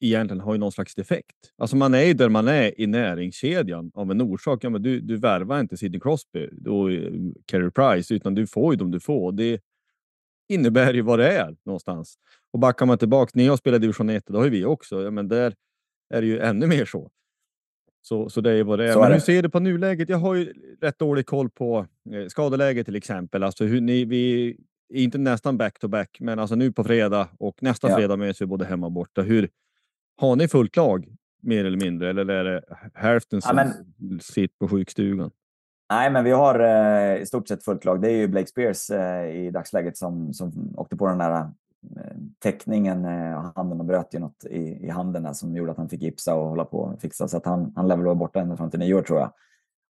[0.00, 1.36] egentligen har ju någon slags defekt.
[1.58, 4.64] Alltså man är ju där man är i näringskedjan av en orsak.
[4.64, 7.12] Ja, men du, du värvar inte Sidney Crosby och eh,
[7.46, 9.32] Carey Price, utan du får ju dem du får.
[9.32, 9.60] Det
[10.50, 12.14] innebär ju vad det är någonstans.
[12.52, 15.10] Och backar man tillbaka, när jag spelade division 1, det har ju vi också, ja,
[15.10, 15.54] men där
[16.14, 17.10] är det ju ännu mer så.
[18.02, 19.00] Så, så det är vad det är.
[19.00, 20.08] Men hur ser du på nuläget?
[20.08, 23.42] Jag har ju rätt dålig koll på eh, skadeläget till exempel.
[23.42, 24.48] Alltså hur ni, vi
[24.94, 27.96] är inte nästan back to back, men alltså nu på fredag och nästa ja.
[27.96, 29.22] fredag möts vi både hemma och borta.
[29.22, 29.48] Hur,
[30.16, 32.62] har ni fullt lag mer eller mindre eller är det
[32.94, 34.20] hälften som ja, men...
[34.20, 35.30] sitter på sjukstugan?
[35.90, 38.00] Nej, men vi har eh, i stort sett fullt lag.
[38.00, 42.16] Det är ju Blake Spears eh, i dagsläget som, som åkte på den där eh,
[42.42, 43.04] teckningen.
[43.04, 46.02] Eh, handen och bröt ju något i, i handen där, som gjorde att han fick
[46.02, 47.28] gipsa och hålla på och fixa.
[47.28, 49.32] Så att han, han lär väl vara borta ända fram till nyår tror jag.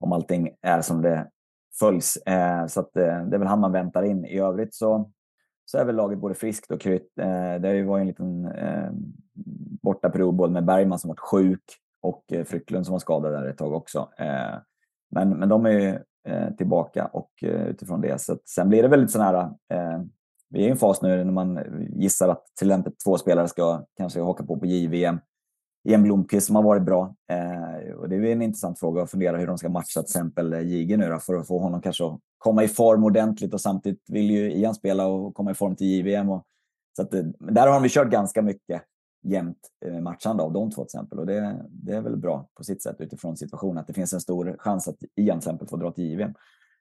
[0.00, 1.30] Om allting är som det
[1.78, 2.16] följs.
[2.16, 4.24] Eh, så att, eh, det är väl han man väntar in.
[4.24, 5.10] I övrigt så,
[5.64, 7.18] så är väl laget både friskt och krytt.
[7.18, 8.90] Eh, det var ju en liten eh,
[9.82, 11.64] bortaperiod både med Bergman som varit sjuk
[12.00, 14.08] och eh, Frycklund som var skadad där ett tag också.
[14.18, 14.54] Eh,
[15.10, 18.20] men, men de är ju eh, tillbaka och eh, utifrån det.
[18.20, 20.02] Så att sen blir det väldigt sån här, eh,
[20.50, 21.60] vi är i en fas nu när man
[21.96, 25.18] gissar att till exempel två spelare ska kanske haka på på JVM.
[25.88, 27.14] Ian Blomqvist som har varit bra.
[27.30, 30.52] Eh, och det är en intressant fråga att fundera hur de ska matcha till exempel
[30.52, 33.60] eh, Jige nu då, för att få honom kanske att komma i form ordentligt och
[33.60, 36.30] samtidigt vill ju Ian spela och komma i form till JVM.
[36.30, 36.44] Och,
[36.96, 38.82] så att, där har de kört ganska mycket
[39.22, 41.18] jämnt eh, matchande av de två till exempel.
[41.18, 44.20] Och det, det är väl bra på sitt sätt utifrån situationen att det finns en
[44.20, 46.34] stor chans att Ian till exempel får dra till JVM.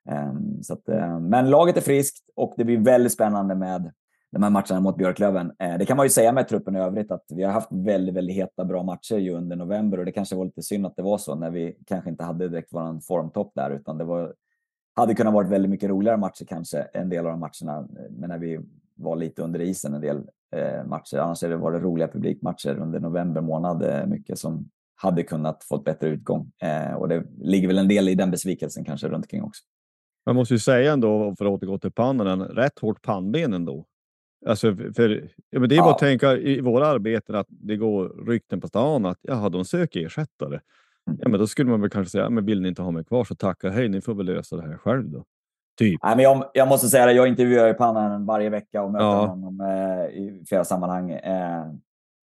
[0.10, 3.92] Ehm, så att, eh, men laget är friskt och det blir väldigt spännande med
[4.32, 5.52] de här matcherna mot Björklöven.
[5.60, 8.16] Eh, det kan man ju säga med truppen i övrigt att vi har haft väldigt,
[8.16, 11.04] väldigt heta bra matcher ju under november och det kanske var lite synd att det
[11.04, 14.34] var så när vi kanske inte hade direkt våran formtopp där utan det var
[14.96, 18.38] hade kunnat varit väldigt mycket roligare matcher kanske, en del av de matcherna, men när
[18.38, 18.60] vi
[18.96, 20.30] var lite under isen en del
[20.86, 21.18] matcher.
[21.18, 25.76] Annars har det varit roliga publikmatcher under november månad, eh, mycket som hade kunnat få
[25.76, 26.52] ett bättre utgång.
[26.62, 29.64] Eh, och det ligger väl en del i den besvikelsen kanske runt omkring också.
[30.26, 33.86] Man måste ju säga ändå, för att återgå till pannan, rätt hårt pannben ändå.
[34.46, 35.84] Alltså för, ja, men det är ja.
[35.84, 39.66] bara att tänka i våra arbeten att det går rykten på stan att jaha, de
[39.66, 40.60] söker ersättare.
[41.08, 41.20] Mm.
[41.22, 43.24] Ja, men då skulle man väl kanske säga, men vill ni inte ha mig kvar
[43.24, 45.26] så tacka hej, ni får väl lösa det här själv då.
[45.78, 46.04] Typ.
[46.04, 49.06] Nej, men jag, jag måste säga det, jag intervjuar ju Pannan varje vecka och möter
[49.06, 49.26] ja.
[49.26, 51.12] honom eh, i flera sammanhang.
[51.12, 51.66] Eh,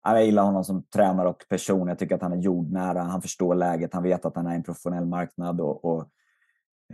[0.05, 1.89] jag gillar honom som tränare och person.
[1.89, 3.03] Jag tycker att han är jordnära.
[3.03, 3.95] Han förstår läget.
[3.95, 6.01] Han vet att han är en professionell marknad och, och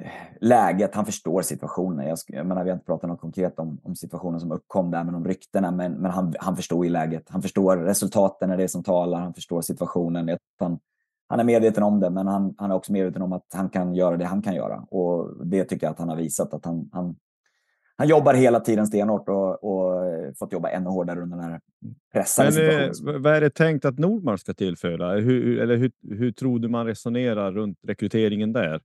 [0.00, 0.94] eh, läget.
[0.94, 2.06] Han förstår situationen.
[2.06, 5.04] Jag, jag menar, vi har inte pratat något konkret om, om situationen som uppkom där
[5.04, 7.24] med de ryktena, men, men han, han förstår ju läget.
[7.28, 9.20] Han förstår resultaten är det som talar.
[9.20, 10.28] Han förstår situationen.
[10.28, 10.78] Jag, han,
[11.28, 13.94] han är medveten om det, men han, han är också medveten om att han kan
[13.94, 14.86] göra det han kan göra.
[14.90, 17.16] Och det tycker jag att han har visat att han, han,
[17.96, 20.04] han jobbar hela tiden stenhårt och, och
[20.38, 21.60] fått jobba ännu hårdare under den här
[22.12, 23.22] pressade men, situationen.
[23.22, 25.12] Vad är det tänkt att Nordmark ska tillföra?
[25.12, 28.80] Hur, eller hur, hur tror du man resonerar runt rekryteringen där?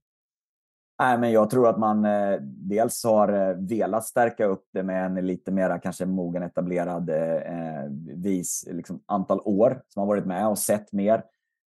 [1.02, 5.06] Nej, men jag tror att man eh, dels har eh, velat stärka upp det med
[5.06, 10.48] en lite mera kanske mogen etablerad eh, vis liksom, antal år som har varit med
[10.48, 11.22] och sett mer.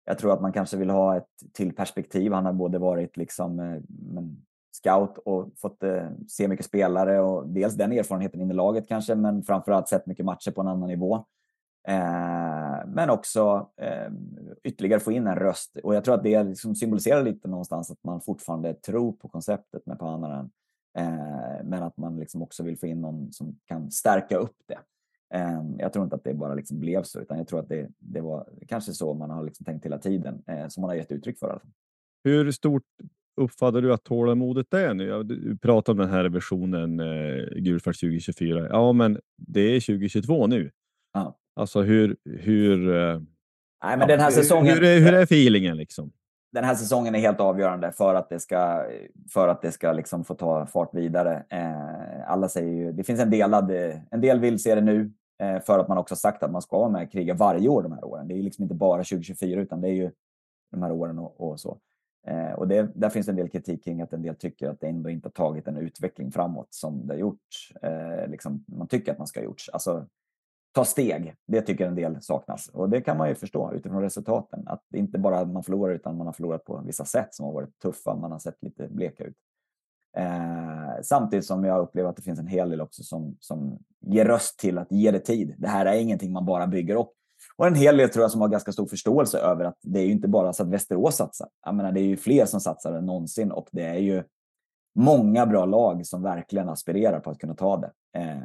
[0.05, 2.33] Jag tror att man kanske vill ha ett till perspektiv.
[2.33, 3.83] Han har både varit liksom, eh,
[4.73, 9.15] scout och fått eh, se mycket spelare och dels den erfarenheten in i laget kanske,
[9.15, 11.25] men framförallt sett mycket matcher på en annan nivå.
[11.89, 14.13] Eh, men också eh,
[14.65, 15.77] ytterligare få in en röst.
[15.83, 19.87] Och jag tror att det liksom symboliserar lite någonstans att man fortfarande tror på konceptet
[19.87, 20.51] med Panaren.
[20.99, 24.79] Eh, men att man liksom också vill få in någon som kan stärka upp det.
[25.35, 27.89] Ehm, jag tror inte att det bara liksom blev så, utan jag tror att det,
[27.99, 31.13] det var kanske så man har liksom tänkt hela tiden, eh, som man har gett
[31.13, 31.61] uttryck för.
[32.25, 32.83] Hur stort
[33.41, 35.23] uppfattar du att tålamodet är nu?
[35.23, 38.69] Du pratar om den här versionen eh, Gulfart 2024.
[38.69, 40.71] Ja, men det är 2022 nu.
[41.13, 41.37] Ja.
[41.57, 43.21] Alltså hur, hur, eh,
[43.85, 46.13] Nej, men den här säsongen, hur, är, hur är feelingen liksom?
[46.53, 48.87] Den här säsongen är helt avgörande för att det ska,
[49.31, 51.45] för att det ska liksom få ta fart vidare.
[51.51, 53.71] Eh, alla säger ju, det finns en delad,
[54.11, 56.79] en del vill se det nu Eh, för att man också sagt att man ska
[56.79, 58.29] vara med kriga varje år de här åren.
[58.29, 60.11] Det är liksom inte bara 2024 utan det är ju
[60.71, 61.79] de här åren och, och så.
[62.27, 64.87] Eh, och det, där finns en del kritik kring att en del tycker att det
[64.87, 67.73] ändå inte har tagit en utveckling framåt som det har gjort.
[67.83, 69.63] Eh, liksom, man tycker att man ska ha gjort.
[69.73, 70.07] Alltså,
[70.73, 72.69] ta steg, det tycker en del saknas.
[72.69, 74.63] Och det kan man ju förstå utifrån resultaten.
[74.67, 77.53] Att det inte bara man förlorar utan man har förlorat på vissa sätt som har
[77.53, 78.17] varit tuffa.
[78.17, 79.37] Man har sett lite bleka ut.
[80.17, 84.25] Eh, samtidigt som jag upplever att det finns en hel del också som, som ger
[84.25, 85.55] röst till att ge det tid.
[85.59, 87.13] Det här är ingenting man bara bygger upp.
[87.57, 90.05] Och en hel del tror jag som har ganska stor förståelse över att det är
[90.05, 91.49] ju inte bara så att Västerås satsar.
[91.65, 94.23] Jag menar, det är ju fler som satsar än någonsin och det är ju
[94.95, 98.21] många bra lag som verkligen aspirerar på att kunna ta det.
[98.21, 98.39] Eh,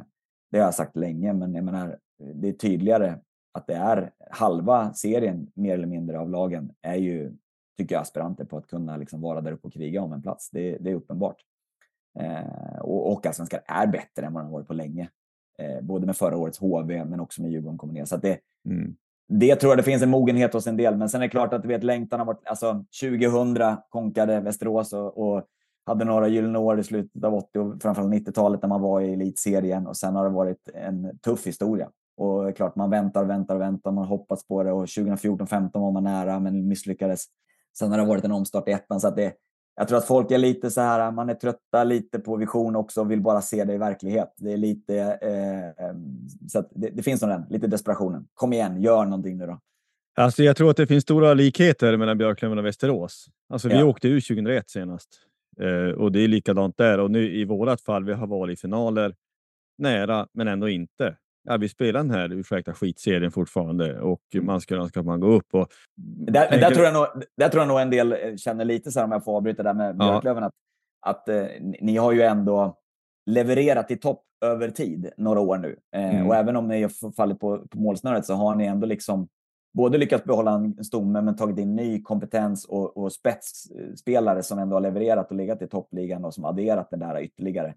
[0.50, 1.98] det har jag sagt länge, men jag menar,
[2.34, 3.18] det är tydligare
[3.52, 7.36] att det är halva serien mer eller mindre av lagen är ju,
[7.78, 10.50] tycker jag, aspiranter på att kunna liksom vara där uppe och kriga om en plats.
[10.50, 11.36] Det, det är uppenbart.
[12.20, 15.08] Eh, och, och allsvenskan är bättre än vad den har varit på länge.
[15.58, 18.04] Eh, både med förra årets HV men också med Djurgården kommer ner.
[18.04, 18.94] Så det, mm.
[19.28, 20.96] det tror jag det finns en mogenhet hos en del.
[20.96, 22.46] Men sen är det klart att du vet, längtan har varit...
[22.46, 25.44] Alltså 2000 konkade Västerås och, och
[25.86, 29.12] hade några gyllene år i slutet av 80 och framförallt 90-talet när man var i
[29.12, 31.90] elitserien och sen har det varit en tuff historia.
[32.16, 35.92] Och klart, man väntar och väntar och väntar, man hoppats på det och 2014-15 var
[35.92, 37.24] man nära men misslyckades.
[37.78, 39.32] Sen har det varit en omstart i ettan så att det,
[39.80, 43.00] jag tror att folk är lite så här, man är trötta lite på vision också
[43.00, 44.34] och vill bara se det i verklighet.
[44.36, 45.94] Det är lite, eh,
[46.48, 48.26] så det, det, finns nog den, lite desperationen.
[48.34, 49.58] Kom igen, gör någonting nu då.
[50.16, 53.26] Alltså jag tror att det finns stora likheter mellan Björklöven och Västerås.
[53.48, 53.84] Alltså vi ja.
[53.84, 55.08] åkte ur 2001 senast
[55.60, 57.00] eh, och det är likadant där.
[57.00, 59.14] Och nu i vårat fall, vi har varit i finaler
[59.78, 64.46] nära, men ändå inte ja, vi spelar den här ursäkta skitserien fortfarande och mm.
[64.46, 65.54] man skulle önska att man går upp.
[65.54, 68.64] Och, där, men där, tror jag nog, där tror jag nog en del eh, känner
[68.64, 70.48] lite så här, om jag får avbryta där med Björklöven, ja.
[70.48, 70.54] att,
[71.06, 71.46] att eh,
[71.80, 72.78] ni har ju ändå
[73.30, 75.76] levererat i topp över tid några år nu.
[75.96, 76.26] Eh, mm.
[76.26, 79.28] Och även om ni har fallit på, på målsnöret så har ni ändå liksom
[79.72, 84.76] både lyckats behålla en stomme men tagit in ny kompetens och, och spetsspelare som ändå
[84.76, 87.74] har levererat och legat i toppligan och som adderat det där ytterligare.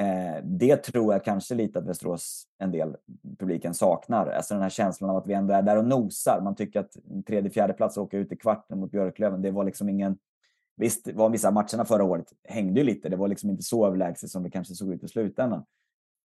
[0.00, 2.96] Eh, det tror jag kanske lite att Västerås, en del
[3.38, 4.26] publiken saknar.
[4.26, 6.40] Alltså den här känslan av att vi ändå är där och nosar.
[6.44, 9.64] Man tycker att tredje, fjärde plats och åka ut i kvarten mot Björklöven, det var
[9.64, 10.18] liksom ingen...
[10.76, 13.08] Visst var vissa matcherna förra året hängde ju lite.
[13.08, 15.64] Det var liksom inte så överlägset som det kanske såg ut i slutändan.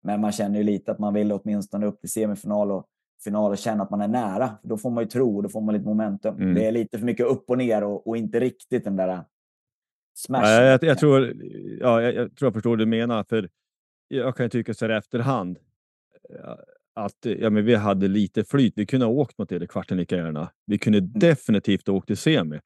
[0.03, 2.87] Men man känner ju lite att man vill åtminstone upp till semifinal och
[3.25, 4.51] final och känna att man är nära.
[4.63, 6.37] Då får man ju tro och då får man lite momentum.
[6.37, 6.55] Mm.
[6.55, 9.25] Det är lite för mycket upp och ner och, och inte riktigt den där
[10.21, 10.45] smash.
[10.45, 11.33] Ja, jag, jag, tror,
[11.81, 13.25] ja, jag, jag tror jag förstår vad du menar.
[13.25, 13.49] För
[14.09, 15.59] jag kan tycka så här efterhand
[16.35, 16.55] eh,
[16.95, 18.73] att ja, men vi hade lite flyt.
[18.77, 20.51] Vi kunde ha åkt mot det kvarten lika gärna.
[20.67, 21.13] Vi kunde mm.
[21.15, 22.61] definitivt ha åkt till semi.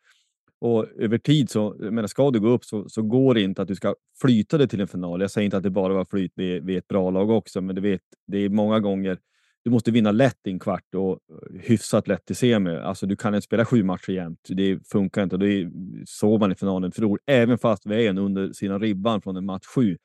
[0.60, 3.68] Och över tid så, men ska du gå upp så, så går det inte att
[3.68, 5.20] du ska flyta dig till en final.
[5.20, 7.74] Jag säger inte att det bara var flyt vid, vid ett bra lag också, men
[7.74, 9.18] du vet, det är många gånger
[9.64, 11.18] du måste vinna lätt i en kvart och
[11.60, 12.76] hyfsat lätt i semi.
[12.76, 14.40] Alltså, du kan inte spela sju matcher jämt.
[14.48, 15.36] Det funkar inte.
[15.36, 15.70] Det är
[16.06, 19.44] så man i finalen förlorar, även fast vi är en under sina ribban från en
[19.44, 19.98] match sju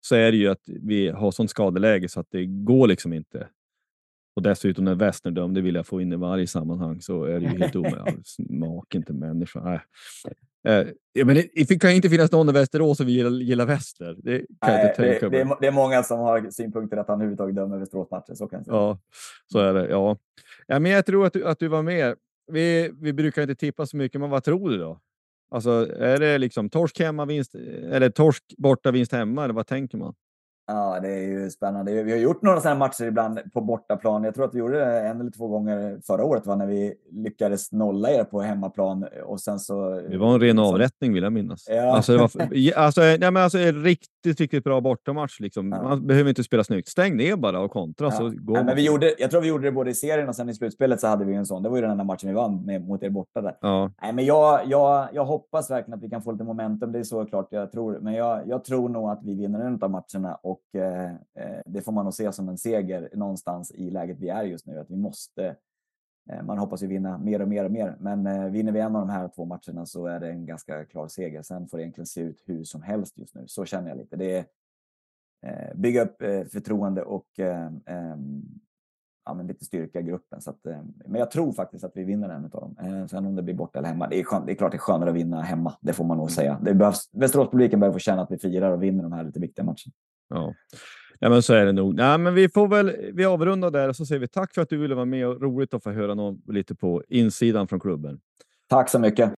[0.00, 3.48] så är det ju att vi har sånt skadeläge så att det går liksom inte.
[4.36, 7.46] Och dessutom när Westner dömde vill jag få in i varje sammanhang så är det
[7.46, 8.26] ju helt omöjligt.
[8.26, 9.60] Smaken till människa.
[9.64, 9.80] Nej.
[10.64, 14.16] Eh, ja, men det, kan inte finnas någon i Västerås som gillar, gillar Väster.
[14.22, 16.96] Det kan Nej, jag inte tänka det, det, är, det är många som har synpunkter
[16.96, 18.34] att han överhuvudtaget dömer Västeråsmatcher.
[18.34, 18.76] Så kan jag säga.
[18.76, 18.98] Ja,
[19.52, 19.88] så är det.
[19.88, 20.16] Ja.
[20.66, 22.14] Ja, men jag tror att du, att du var med.
[22.52, 25.00] Vi, vi brukar inte tippa så mycket, men vad tror du då?
[25.50, 29.44] Alltså, är det liksom torsk hemma, vinst eller torsk borta, vinst hemma?
[29.44, 30.14] Eller vad tänker man?
[30.66, 32.02] Ja, det är ju spännande.
[32.02, 34.24] Vi har gjort några sådana matcher ibland på bortaplan.
[34.24, 36.56] Jag tror att vi gjorde det en eller två gånger förra året va?
[36.56, 39.06] när vi lyckades nolla er på hemmaplan.
[39.24, 41.64] Och sen så, det var en ren avrättning vill jag minnas.
[41.68, 41.96] Ja.
[41.96, 42.30] Alltså, det var,
[42.76, 45.40] alltså, nej, men alltså, riktigt, riktigt bra bortamatch.
[45.40, 45.72] Liksom.
[45.72, 45.82] Ja.
[45.82, 46.88] Man behöver inte spela snyggt.
[46.88, 48.06] Stäng ner bara och kontra.
[48.06, 48.10] Ja.
[48.10, 50.36] Så går nej, men vi gjorde, jag tror vi gjorde det både i serien och
[50.36, 51.62] sen i slutspelet så hade vi en sån.
[51.62, 53.56] Det var ju den enda matchen vi vann med, mot er borta där.
[53.60, 53.90] Ja.
[54.02, 56.92] Nej, men jag, jag, jag hoppas verkligen att vi kan få lite momentum.
[56.92, 57.98] Det är så klart jag tror.
[58.00, 61.82] Men jag, jag tror nog att vi vinner en av matcherna och eh, Eh, det
[61.82, 64.78] får man nog se som en seger någonstans i läget vi är just nu.
[64.78, 65.56] Att vi måste,
[66.30, 69.06] eh, man hoppas ju vinna mer och mer och mer, men vinner vi en av
[69.06, 71.42] de här två matcherna så är det en ganska klar seger.
[71.42, 73.44] Sen får det egentligen se ut hur som helst just nu.
[73.46, 74.16] Så känner jag lite.
[74.16, 74.44] Det är
[75.74, 76.16] bygga upp
[76.52, 77.26] förtroende och
[79.24, 80.40] ja, men lite styrka i gruppen.
[80.40, 80.64] Så att,
[81.06, 83.08] men jag tror faktiskt att vi vinner en av dem.
[83.08, 84.78] Sen om det blir borta eller hemma, det är, skön, det är klart det är
[84.78, 85.74] skönare att vinna hemma.
[85.80, 86.58] Det får man nog säga.
[86.62, 89.64] Det behövs, Västeråspubliken behöver få känna att vi firar och vinner de här lite viktiga
[89.64, 89.92] matcherna.
[90.32, 90.54] Ja.
[91.18, 91.94] ja, men så är det nog.
[91.94, 94.68] Nej, men vi får väl vi avrundar där och så säger vi tack för att
[94.68, 98.20] du ville vara med och roligt att få höra något lite på insidan från klubben.
[98.68, 99.34] Tack så mycket.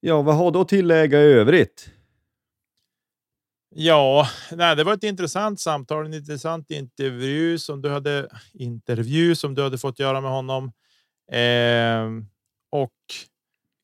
[0.00, 1.90] Ja, vad har du att tillägga i övrigt?
[3.74, 9.54] Ja, nej, det var ett intressant samtal, en intressant intervju som du hade intervju som
[9.54, 10.72] du hade fått göra med honom.
[11.32, 12.06] Eh,
[12.70, 12.92] och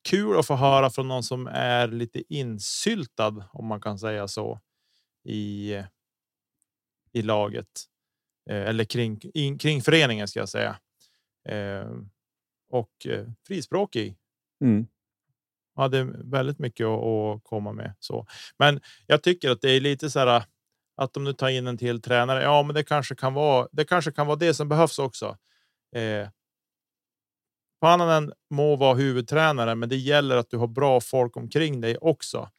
[0.03, 4.59] kul att få höra från någon som är lite insyltad, om man kan säga så,
[5.23, 5.73] i.
[7.15, 7.85] I laget
[8.49, 10.75] eh, eller kring in, kring föreningen ska jag säga.
[11.49, 11.91] Eh,
[12.69, 14.17] och eh, frispråkig.
[14.61, 14.87] Mm
[15.75, 18.27] hade väldigt mycket att, att, komma med så.
[18.57, 20.43] Men jag tycker att det är lite så här
[20.95, 22.43] att om du tar in en till tränare.
[22.43, 23.67] Ja, men det kanske kan vara.
[23.71, 25.37] Det kanske kan vara det som behövs också.
[27.83, 32.49] Pannanen må vara huvudtränare, men det gäller att du har bra folk omkring dig också.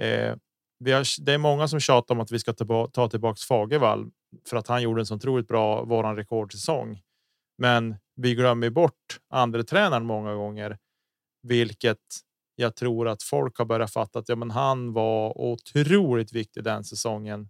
[0.00, 0.36] Eh,
[0.84, 4.10] vi har, det är många som tjatar om att vi ska ta, ta tillbaks Fagervall
[4.48, 7.00] för att han gjorde en så otroligt bra våran rekordsäsong.
[7.58, 10.78] Men vi glömmer bort andra tränaren många gånger,
[11.42, 11.98] vilket
[12.56, 16.84] jag tror att folk har börjat fatta att ja, men han var otroligt viktig den
[16.84, 17.48] säsongen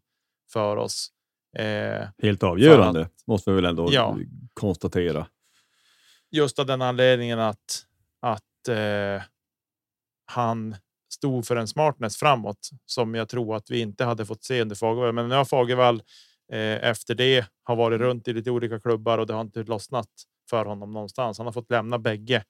[0.52, 1.08] för oss.
[1.56, 4.16] Eh, Helt avgörande att, måste vi väl ändå ja,
[4.54, 5.26] konstatera.
[6.30, 7.84] Just av den anledningen att
[8.20, 9.22] att eh,
[10.24, 10.76] han
[11.12, 14.76] stod för en smartness framåt som jag tror att vi inte hade fått se under
[14.76, 15.12] Fagervall.
[15.12, 16.02] Men nu har Fagervall
[16.52, 20.08] eh, efter det har varit runt i lite olika klubbar och det har inte lossnat
[20.50, 21.38] för honom någonstans.
[21.38, 22.44] Han har fått lämna bägge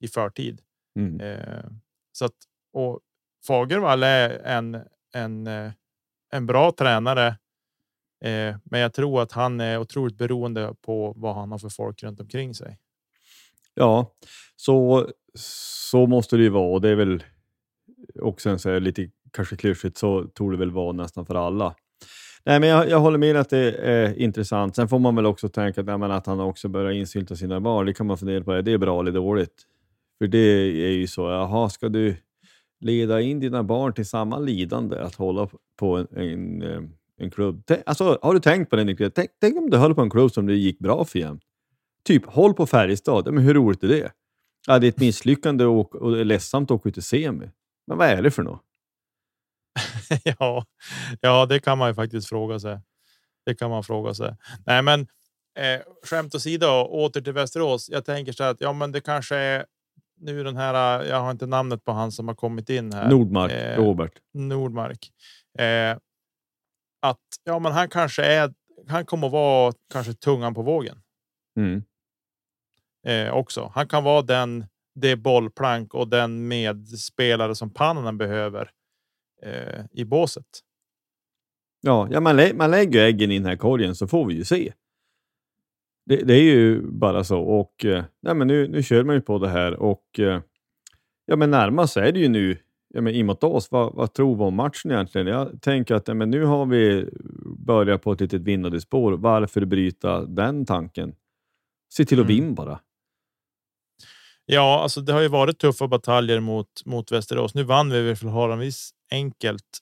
[0.00, 0.62] i förtid.
[0.98, 1.20] Mm.
[1.20, 1.64] Eh,
[2.12, 2.36] så att,
[2.72, 3.00] och
[3.46, 5.72] Fagervall är en, en, eh,
[6.32, 7.26] en bra tränare.
[8.24, 12.02] Eh, men jag tror att han är otroligt beroende på vad han har för folk
[12.02, 12.78] runt omkring sig.
[13.76, 14.12] Ja,
[14.56, 17.22] så, så måste det ju vara och det är väl
[18.22, 21.74] också en så här, lite kanske klyschigt så tror det väl vara nästan för alla.
[22.44, 24.76] Nej, men jag, jag håller med att det är intressant.
[24.76, 27.86] Sen får man väl också tänka att, ja, att han också börjar insylta sina barn.
[27.86, 28.52] Det kan man fundera på.
[28.52, 29.62] Är det bra eller dåligt?
[30.18, 32.16] För det är ju så, jaha, ska du
[32.80, 35.48] leda in dina barn till samma lidande att hålla
[35.78, 36.62] på en, en,
[37.18, 37.62] en klubb?
[37.86, 39.10] Alltså, har du tänkt på det?
[39.10, 41.42] Tänk, tänk om du höll på en klubb som det gick bra för jämt.
[42.06, 43.34] Typ, håll på Färjestad.
[43.34, 44.12] Men hur roligt är det?
[44.66, 47.50] Ja, det är ett misslyckande och, och det är ledsamt att åka ut i semi.
[47.86, 48.62] Men vad är det för något?
[50.38, 50.64] ja,
[51.20, 52.80] ja, det kan man ju faktiskt fråga sig.
[53.46, 54.36] Det kan man fråga sig.
[54.66, 55.00] Nej, men
[55.58, 57.88] eh, skämt åsido, åter till Västerås.
[57.90, 59.66] Jag tänker så att ja, men det kanske är
[60.20, 61.04] nu den här.
[61.04, 63.10] Jag har inte namnet på han som har kommit in här.
[63.10, 65.10] Nordmark, eh, Robert Nordmark.
[65.58, 65.96] Eh,
[67.02, 68.54] att ja, men han kanske är.
[68.88, 71.02] Han kommer att vara kanske tungan på vågen.
[71.56, 71.82] Mm.
[73.06, 73.72] Eh, också.
[73.74, 78.70] Han kan vara den det bollplank och den medspelare som Pannanen behöver
[79.42, 80.46] eh, i båset.
[81.80, 84.44] Ja, ja man, lä man lägger äggen i den här korgen så får vi ju
[84.44, 84.72] se.
[86.06, 89.20] Det, det, är ju bara så och eh, nej, men nu, nu kör man ju
[89.20, 90.40] på det här och eh,
[91.26, 92.58] ja, men närmast är det ju nu
[92.94, 93.70] ja, men emot oss.
[93.70, 95.26] Vad, vad tror vi om matchen egentligen?
[95.26, 97.08] Jag tänker att ja, men nu har vi
[97.58, 99.12] börjat på ett litet vinnande spår.
[99.12, 101.14] Varför bryta den tanken?
[101.92, 102.36] Se till att mm.
[102.36, 102.80] vinna bara.
[104.46, 107.54] Ja, alltså det har ju varit tuffa bataljer mot mot Västerås.
[107.54, 109.78] Nu vann vi väl förhållandevis enkelt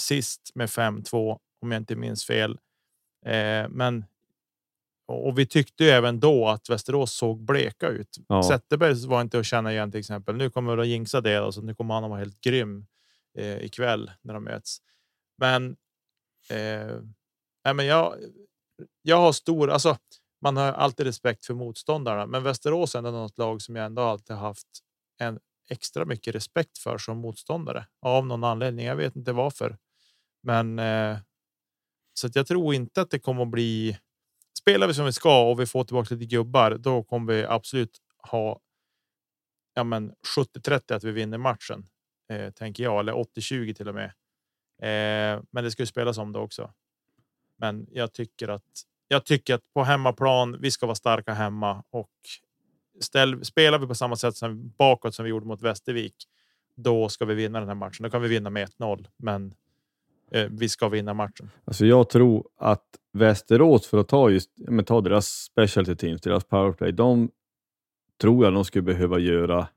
[0.00, 2.58] sist med 5-2 om jag inte minns fel.
[3.26, 4.04] Eh, men
[5.06, 8.18] och vi tyckte ju även då att Västerås såg bleka ut.
[8.28, 8.42] Ja.
[8.42, 10.36] Zetterberg var inte att känna igen till exempel.
[10.36, 12.86] Nu kommer att jinxa det, så alltså, nu kommer han att vara helt grym
[13.38, 14.78] eh, ikväll när de möts.
[15.38, 15.76] Men.
[16.50, 17.00] Eh,
[17.64, 18.14] nej, men jag.
[19.02, 19.96] Jag har stor, alltså
[20.42, 24.02] man har alltid respekt för motståndarna, men Västerås är ändå något lag som jag ändå
[24.02, 24.68] alltid haft
[25.18, 25.38] en
[25.70, 28.86] extra mycket respekt för som motståndare av någon anledning.
[28.86, 29.78] Jag vet inte varför,
[30.42, 31.18] men eh,
[32.14, 33.98] så att jag tror inte att det kommer att bli
[34.58, 37.98] spelar vi som vi ska och vi får tillbaka lite gubbar, då kommer vi absolut
[38.30, 38.60] ha.
[39.74, 41.86] Ja, men 70 30 att vi vinner matchen
[42.32, 44.12] eh, tänker jag, eller 80 20 till och med.
[44.82, 46.72] Eh, men det ska ju spelas om det också.
[47.56, 48.82] Men jag tycker att
[49.12, 50.56] jag tycker att på hemmaplan.
[50.60, 52.10] Vi ska vara starka hemma och
[53.00, 56.14] ställ, spelar vi på samma sätt som bakåt som vi gjorde mot Västervik.
[56.76, 58.02] Då ska vi vinna den här matchen.
[58.02, 59.54] Då kan vi vinna med 1-0, men
[60.30, 61.50] eh, vi ska vinna matchen.
[61.64, 66.44] Alltså jag tror att Västerås, för att ta just men ta deras specialty teams, deras
[66.44, 67.30] powerplay, de
[68.20, 69.68] tror jag de skulle behöva göra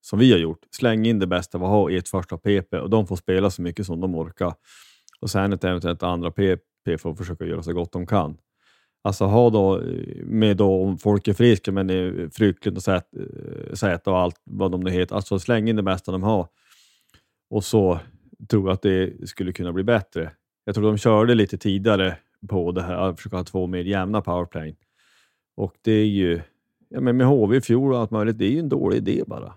[0.00, 0.60] som vi har gjort.
[0.70, 3.62] Släng in det bästa vi har i ett första PP och de får spela så
[3.62, 4.54] mycket som de orkar.
[5.20, 8.36] Och sen ett eventuellt andra PP, för att försöka göra så gott de kan.
[9.04, 9.82] Alltså ha då
[10.24, 12.82] med då om folk är friska men är Frycklund och
[13.78, 15.16] Zäta och allt vad de nu heter.
[15.16, 16.48] Alltså släng in det bästa de har.
[17.50, 18.00] Och så
[18.48, 20.32] tror jag att det skulle kunna bli bättre.
[20.64, 22.16] Jag tror de körde lite tidigare
[22.48, 24.76] på det här, att försöka ha två mer jämna powerplay.
[25.56, 26.40] Och det är ju,
[26.88, 29.24] ja men med HV i fjol och allt möjligt, det är ju en dålig idé
[29.26, 29.54] bara.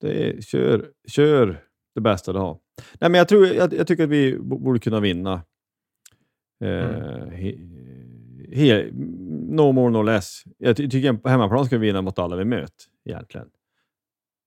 [0.00, 2.58] Det är, kör, kör det bästa du har.
[3.00, 5.42] Nej, men jag, tror, jag, jag tycker att vi borde kunna vinna.
[6.60, 7.54] Eh, he,
[8.52, 8.90] he,
[9.48, 10.42] no more no less.
[10.58, 13.48] Jag ty tycker på hemmaplan ska vi vinna mot alla vi möter egentligen.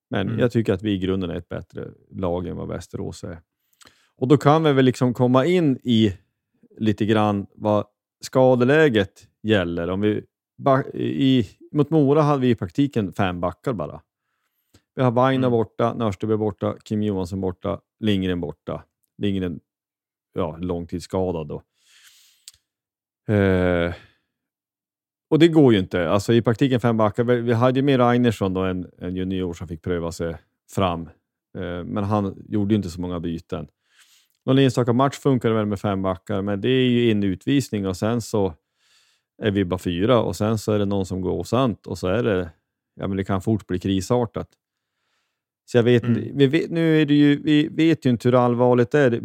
[0.10, 0.40] Men Mm.
[0.40, 3.42] jag tycker att vi i grunden är ett bättre lag än vad Västerås är.
[4.16, 6.18] Och då kan vi väl liksom komma in i
[6.78, 7.86] lite grann vad
[8.22, 9.90] skadeläget gäller.
[9.90, 10.24] Om vi
[10.94, 14.02] i, mot Mora hade vi i praktiken fem backar bara.
[14.96, 15.52] Vi har Vaina Mm.
[15.52, 18.84] borta, Nörsteby borta, Kim Johansson borta, Lindgren borta.
[19.18, 19.60] Lindgren
[20.34, 21.62] ja, långtidsskadad då.
[23.28, 23.94] Eh,
[25.30, 26.10] och det går ju inte.
[26.10, 27.24] Alltså i praktiken fem backar.
[27.24, 30.36] Vi hade ju med Reinersson då, en, en junior som fick pröva sig
[30.76, 31.10] fram.
[31.58, 33.68] Eh, men han gjorde ju inte så många byten.
[34.46, 37.98] Någon enstaka match funkar väl med fem backar, men det är ju en utvisning och
[37.98, 38.54] sen så
[39.42, 42.08] är vi bara fyra och sen så är det någon som går osant och så
[42.08, 42.50] är det,
[42.96, 44.48] ja men det kan fort bli krisartat.
[45.66, 46.38] Så jag vet, Mm.
[46.38, 49.20] vi vet, nu är det ju, vi vet ju inte hur allvarligt det är.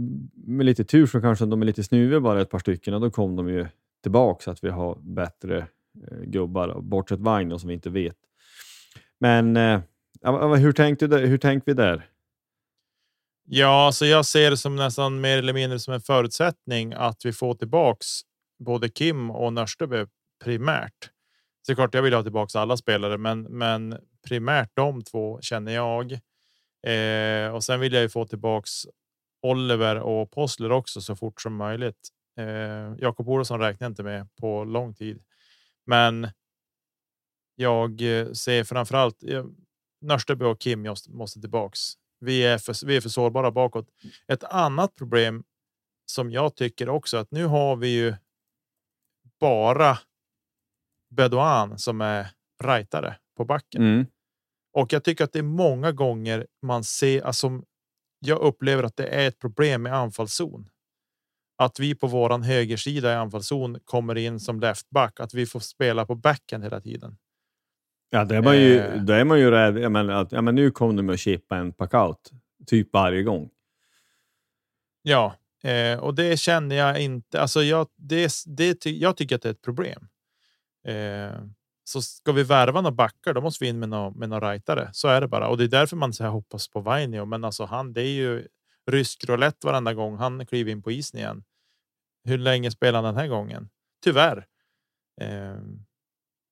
[0.46, 3.10] Med lite tur så kanske de är lite snuviga bara ett par stycken och då
[3.10, 3.66] kommer de ju
[4.02, 5.58] tillbaka att vi har bättre
[6.10, 8.16] eh, gubbar, bortsett Wagner som vi inte vet.
[9.18, 9.80] Men eh,
[10.56, 12.06] hur, tänkte du, hur tänkte vi där?
[13.50, 17.32] Ja, så jag ser det som nästan mer eller mindre som en förutsättning att vi
[17.32, 18.06] får tillbaks
[18.58, 20.06] både Kim och Nörsteby
[20.44, 21.10] primärt.
[21.66, 26.12] Så klart, jag vill ha tillbaka alla spelare, men men primärt de två känner jag.
[26.86, 28.70] Eh, och sen vill jag ju få tillbaks
[29.42, 32.08] Oliver och Postler också så fort som möjligt.
[32.38, 35.22] Eh, Jakob Olsson räknar inte med på lång tid,
[35.86, 36.28] men.
[37.60, 39.44] Jag eh, ser framförallt eh,
[40.00, 41.80] Nörsteby och Kim måste, måste tillbaks.
[42.20, 43.88] Vi är för, vi är för sårbara bakåt.
[44.26, 45.44] Ett annat problem
[46.06, 48.14] som jag tycker också att nu har vi ju.
[49.40, 49.98] Bara.
[51.10, 52.26] Bedouin som är
[52.64, 54.06] rightare på backen Mm.
[54.72, 57.62] och jag tycker att det är många gånger man ser alltså.
[58.18, 60.70] Jag upplever att det är ett problem med anfallszon.
[61.58, 66.06] Att vi på våran högersida i anfallszon kommer in som leftback, att vi får spela
[66.06, 67.16] på backen hela tiden.
[68.10, 69.02] Ja, det är man ju, Eh.
[69.02, 69.78] det är man ju rädd.
[69.78, 72.30] Jag menar, att, ja, men nu kommer de att chippa en packout
[72.66, 73.50] typ varje gång.
[75.02, 77.40] Ja, eh, och det känner jag inte.
[77.40, 80.08] Alltså, jag, det, det, jag tycker att det är ett problem.
[80.88, 81.40] Eh,
[81.84, 84.90] så ska vi värva några backar, då måste vi in med några med några rightare.
[84.92, 87.24] Så är det bara, och det är därför man så här hoppas på Vainio.
[87.24, 88.46] Men alltså han, det är ju
[88.88, 91.44] rysk roulette varenda gång han kliver in på isen igen.
[92.24, 93.68] Hur länge spelar han den här gången?
[94.04, 94.46] Tyvärr.
[95.20, 95.56] Eh,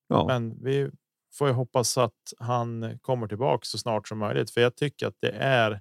[0.09, 0.27] Ja.
[0.27, 0.91] men vi
[1.35, 5.17] får ju hoppas att han kommer tillbaka så snart som möjligt, för jag tycker att
[5.21, 5.81] det är.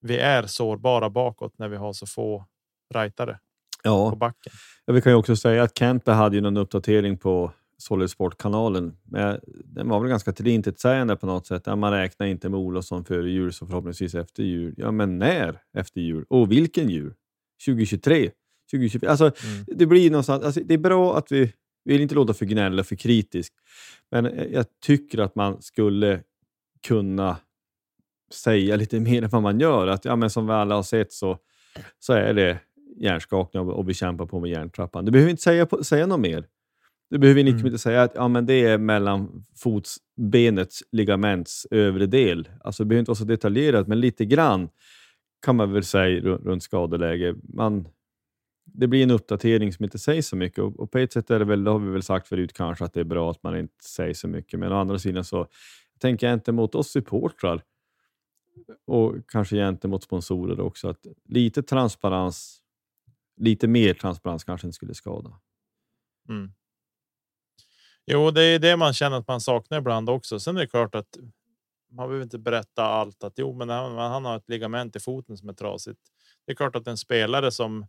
[0.00, 2.46] Vi är sårbara bakåt när vi har så få
[2.94, 3.38] rightare på
[3.82, 4.14] ja.
[4.16, 4.52] backen.
[4.84, 8.96] Ja, vi kan ju också säga att Kenta hade ju någon uppdatering på Solid Sport-kanalen.
[9.04, 11.62] Men Den var väl ganska tillintetsägande på något sätt.
[11.66, 14.74] Ja, man räknar inte med Olofsson före jul, så förhoppningsvis efter jul.
[14.76, 16.24] Ja, men när efter jul?
[16.28, 17.14] Och vilken jul?
[17.66, 18.30] 2023?
[18.70, 19.10] 2024?
[19.10, 19.64] Alltså, Mm.
[19.66, 21.52] det blir någonstans, alltså, det är bra att vi,
[21.84, 23.52] vi vill inte låta för gnälla för kritisk,
[24.10, 26.20] men jag tycker att man skulle
[26.86, 27.36] kunna
[28.32, 29.86] säga lite mer än vad man gör.
[29.86, 31.38] Att ja, men som vi alla har sett så,
[31.98, 32.58] så är det
[32.96, 35.04] hjärnskakning och, och bekämpa på med järntrappan.
[35.04, 36.46] Du behöver inte säga, säga något mer.
[37.10, 37.66] Du behöver liksom Mm.
[37.66, 42.48] inte säga att ja, men det är mellan fotsbenets ligaments övre del.
[42.64, 44.68] Alltså, det behöver inte vara så detaljerat, men lite grann
[45.42, 47.34] kan man väl säga ru- runt skadeläge.
[47.42, 47.88] Man,
[48.64, 51.38] det blir en uppdatering som inte säger så mycket och, och på ett sätt är
[51.38, 53.58] det väl, det har vi väl sagt förut kanske, att det är bra att man
[53.58, 54.60] inte säger så mycket.
[54.60, 55.46] Men å andra sidan så
[55.98, 57.62] tänker jag inte mot oss supportrar
[58.86, 62.58] och kanske gentemot sponsorer också, att lite transparens,
[63.36, 65.40] lite mer transparens kanske inte skulle skada.
[66.28, 66.50] Mm.
[68.06, 70.40] Jo, det är det man känner att man saknar ibland också.
[70.40, 71.16] Sen är det klart att
[71.92, 75.36] man behöver inte berätta allt att jo, men han, han har ett ligament i foten
[75.36, 76.00] som är trasigt.
[76.46, 77.86] Det är klart att en spelare som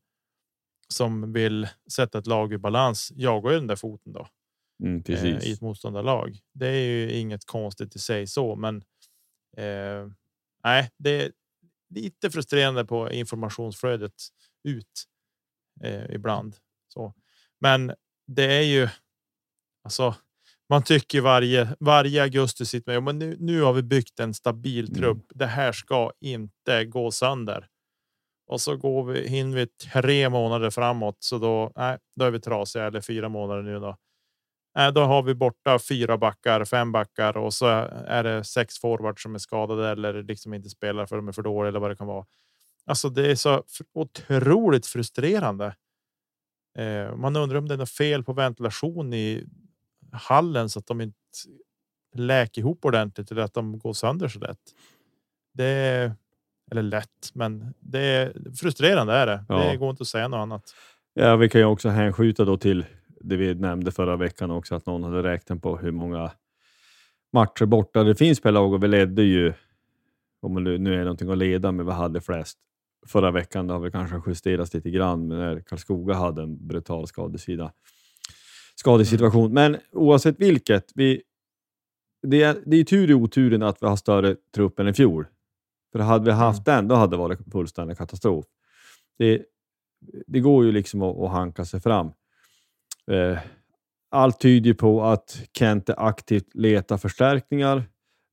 [0.90, 4.28] som vill sätta ett lag i balans jagar ju den där foten då
[4.84, 6.40] Mm, eh, i ett motståndarlag.
[6.54, 8.84] Det är ju inget konstigt i sig så, men.
[9.58, 10.08] Eh,
[10.64, 11.32] nej, det är
[11.90, 14.14] lite frustrerande på informationsflödet
[14.64, 15.04] ut
[15.84, 16.56] eh, ibland
[16.88, 17.14] så,
[17.60, 17.94] men
[18.28, 18.90] det är ju.
[19.88, 20.16] Alltså,
[20.70, 23.04] man tycker varje varje augusti sitter med.
[23.04, 25.00] Men nu, nu har vi byggt en stabil Mm.
[25.00, 25.26] trupp.
[25.30, 27.68] Det här ska inte gå sönder.
[28.48, 32.40] Och så går vi hinner vi tre månader framåt, så då, nej, då är vi
[32.40, 33.98] trasiga eller fyra månader nu då.
[34.76, 37.66] Nej, då har vi borta fyra backar, fem backar och så
[38.08, 41.42] är det sex forwards som är skadade eller liksom inte spelar för de är för
[41.42, 42.26] dåliga eller vad det kan vara.
[42.86, 43.64] Alltså, det är så
[43.94, 45.76] otroligt frustrerande.
[46.78, 49.46] Eh, man undrar om det är något fel på ventilation i
[50.12, 51.18] hallen så att de inte
[52.16, 54.60] läker ihop ordentligt eller att de går sönder så lätt.
[55.54, 56.16] Det är
[56.72, 59.46] eller lätt, men det är frustrerande är det.
[59.50, 59.58] Ja.
[59.58, 60.64] Det går inte att säga något annat.
[61.14, 62.86] Ja, vi kan ju också hänskjuta då till
[63.22, 66.32] det vi nämnde förra veckan också, att någon hade räknat på hur många
[67.34, 69.54] matcher borta det finns per lag och vi ledde ju,
[70.42, 72.58] om nu är någonting att leda med, vi hade flest
[73.08, 73.68] förra veckan.
[73.68, 77.72] Det har vi kanske justerats lite grann, men när Karlskoga hade en brutal skadesida,
[78.80, 79.54] skadesituation.
[79.54, 81.22] Men oavsett vilket, vi,
[82.22, 85.28] det, är, det är tur i oturen att vi har större trupp än i fjol.
[85.92, 86.78] För hade vi haft mm.
[86.78, 88.46] den, då hade det varit fullständig katastrof.
[89.18, 89.42] Det,
[90.28, 92.12] det går ju liksom att, att hanka sig fram.
[93.12, 93.38] Eh,
[94.10, 97.84] allt tyder på att Kent aktivt letar förstärkningar.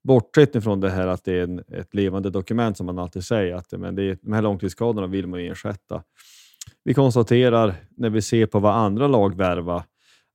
[0.04, 3.54] Bortsett ifrån det här att det är en, ett levande dokument som man alltid säger,
[3.54, 6.02] att men det är, de här långtidsskadorna vill man ersätta.
[6.84, 9.82] Vi konstaterar när vi ser på vad andra lag värvar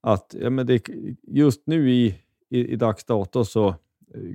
[0.01, 0.89] att ja, men det,
[1.27, 2.15] just nu i,
[2.49, 3.75] i, i dags dato så eh,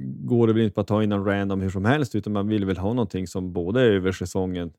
[0.01, 2.65] går det väl inte att ta in en random hur som helst, utan man vill
[2.65, 4.73] väl ha någonting som både är över säsongen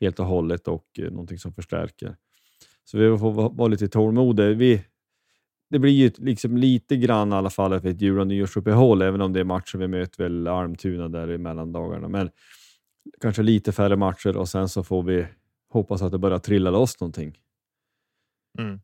[0.00, 2.16] helt och hållet och eh, någonting som förstärker.
[2.84, 4.48] Så vi får vara lite tålmodiga.
[4.48, 4.84] Vi,
[5.70, 9.20] det blir ju liksom lite grann i alla fall för ett jul och nyårsuppehåll, även
[9.20, 12.08] om det är matcher vi möter väl Almtuna där i mellandagarna.
[12.08, 12.30] Men
[13.20, 15.26] kanske lite färre matcher och sen så får vi
[15.68, 17.38] hoppas att det börjar trilla loss någonting.
[18.58, 18.80] Mm.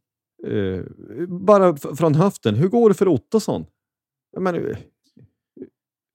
[0.47, 0.85] Uh,
[1.29, 3.67] bara från höften, hur går det för Ottosson?
[4.33, 4.77] Jag menar, uh,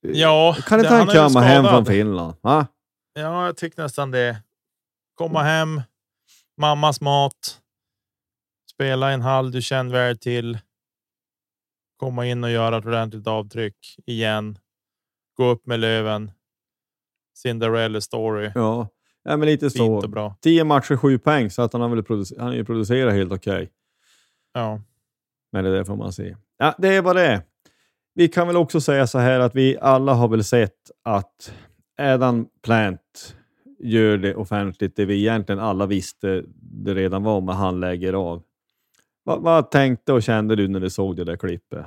[0.01, 2.33] ja, kan inte han komma hem från Finland?
[2.41, 2.67] Va?
[3.13, 4.37] Ja, jag tycker nästan det.
[5.15, 5.81] Komma hem,
[6.57, 7.61] mammas mat,
[8.73, 10.59] spela en hall du känner väl till.
[11.97, 14.57] Komma in och göra ett ordentligt avtryck igen.
[15.37, 16.31] Gå upp med Löven.
[17.37, 18.51] Cinderella story.
[18.55, 18.87] Ja,
[19.23, 20.07] ja men lite Fint så.
[20.07, 20.35] bra.
[20.41, 23.53] Tio matcher, sju poäng, så att han har väl producer han är producerat helt okej.
[23.53, 23.67] Okay.
[24.53, 24.81] Ja.
[25.51, 26.35] Men det där får man se.
[26.57, 27.41] Ja, det är vad det är.
[28.13, 31.53] Vi kan väl också säga så här att vi alla har väl sett att
[31.97, 33.35] Adam Plant
[33.79, 38.43] gör det offentligt, det vi egentligen alla visste det redan var, med han lägger av.
[39.23, 41.85] Vad, vad tänkte och kände du när du såg det där klippet?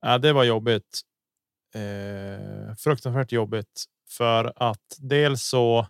[0.00, 1.00] Ja, det var jobbigt.
[1.74, 5.86] Eh, fruktansvärt jobbigt för att dels så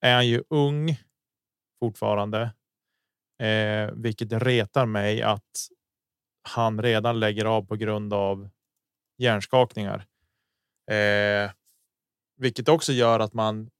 [0.00, 0.96] är han ju ung
[1.80, 2.50] fortfarande,
[3.40, 5.68] eh, vilket retar mig att
[6.42, 8.48] han redan lägger av på grund av
[9.18, 10.06] hjärnskakningar.
[10.90, 11.50] Eh,
[12.36, 13.70] vilket också gör att man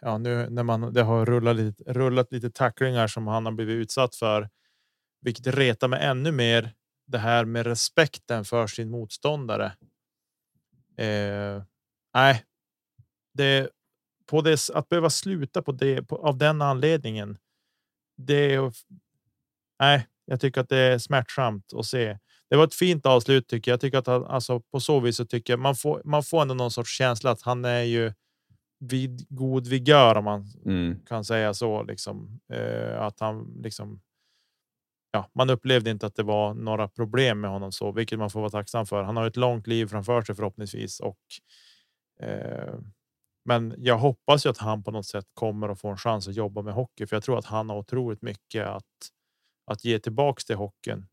[0.00, 3.74] ja, nu när man det har rullat lite, rullat lite tacklingar som han har blivit
[3.74, 4.48] utsatt för
[5.20, 6.74] vilket retar mig ännu mer.
[7.06, 9.72] Det här med respekten för sin motståndare.
[10.96, 11.62] Eh,
[12.14, 12.44] nej,
[13.34, 13.70] det
[14.26, 17.38] på det att behöva sluta på det på, av den anledningen.
[18.16, 18.72] Det är.
[19.80, 22.18] Nej, jag tycker att det är smärtsamt att se.
[22.50, 23.74] Det var ett fint avslut tycker jag.
[23.74, 26.02] Jag tycker att han, alltså på så vis så tycker jag man får.
[26.04, 28.12] Man får ändå någon sorts känsla att han är ju
[28.80, 30.98] vid god vigör om man mm.
[31.06, 31.82] kan säga så.
[31.82, 34.00] Liksom eh, att han liksom
[35.12, 38.40] ja, man upplevde inte att det var några problem med honom så, vilket man får
[38.40, 39.02] vara tacksam för.
[39.02, 41.18] Han har ett långt liv framför sig förhoppningsvis och.
[42.22, 42.74] Eh,
[43.44, 46.34] men jag hoppas ju att han på något sätt kommer att få en chans att
[46.34, 48.84] jobba med hockey, för jag tror att han har otroligt mycket att
[49.64, 51.06] att ge tillbaks till hockeyn.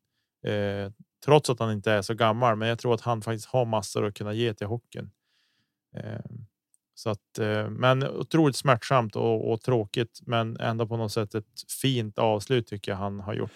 [0.46, 0.92] Eh,
[1.26, 4.06] trots att han inte är så gammal, men jag tror att han faktiskt har massor
[4.06, 5.12] att kunna ge till hockeyn.
[5.96, 6.20] Eh,
[6.94, 11.46] så att, eh, men otroligt smärtsamt och, och, tråkigt, men ändå på något sätt ett
[11.82, 13.52] fint avslut tycker jag han har gjort.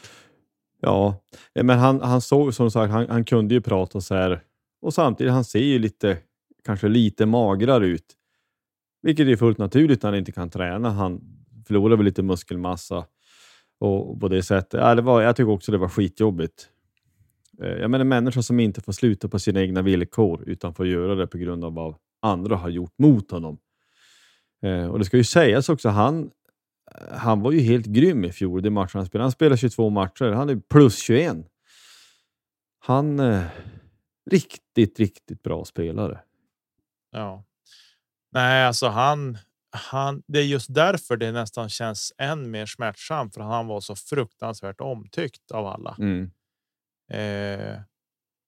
[0.80, 1.16] Ja,
[1.56, 4.44] eh, men han, han såg som sagt, han, han kunde ju prata så här
[4.82, 6.18] och samtidigt han ser ju lite,
[6.66, 8.06] kanske lite magrare ut,
[9.02, 10.90] vilket är fullt naturligt när han inte kan träna.
[10.90, 11.22] Han
[11.68, 13.06] förlorar väl lite muskelmassa
[13.82, 14.80] och på det sättet.
[14.80, 16.68] Ja, det var, jag tycker också det var skitjobbigt.
[17.62, 21.16] Eh, jag menar människor som inte får sluta på sina egna villkor utan får göra
[21.16, 23.58] det på grund av vad andra har gjort mot honom.
[24.64, 26.32] Eh, och det ska ju sägas också, han
[26.96, 29.24] eh, han var ju helt grym i fjol, det matchen han spelade.
[29.24, 31.38] Han spelade 22 matcher, han är plus 21.
[32.80, 33.20] Han...
[33.20, 33.44] Eh,
[34.32, 36.20] riktigt, riktigt bra spelare.
[37.12, 37.44] Ja.
[38.32, 39.38] Nej, alltså han,
[39.72, 40.24] han.
[40.28, 44.82] Det är just därför det nästan känns än mer smärtsamt, för han var så fruktansvärt
[44.82, 45.96] omtyckt av alla.
[46.00, 46.32] Mm.
[47.12, 47.82] Eh,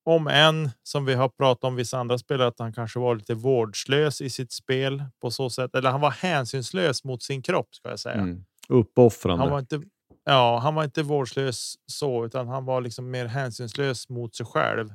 [0.05, 3.34] om en som vi har pratat om vissa andra spelare, att han kanske var lite
[3.34, 5.76] vårdslös i sitt spel på så sätt.
[5.76, 8.15] Eller han var hänsynslös mot sin kropp ska jag säga.
[8.15, 8.45] Mm.
[8.69, 9.43] Uppoffrande.
[9.43, 9.82] Han var inte.
[10.26, 14.93] Ja, han var inte vårdslös så, utan han var liksom mer hänsynslös mot sig själv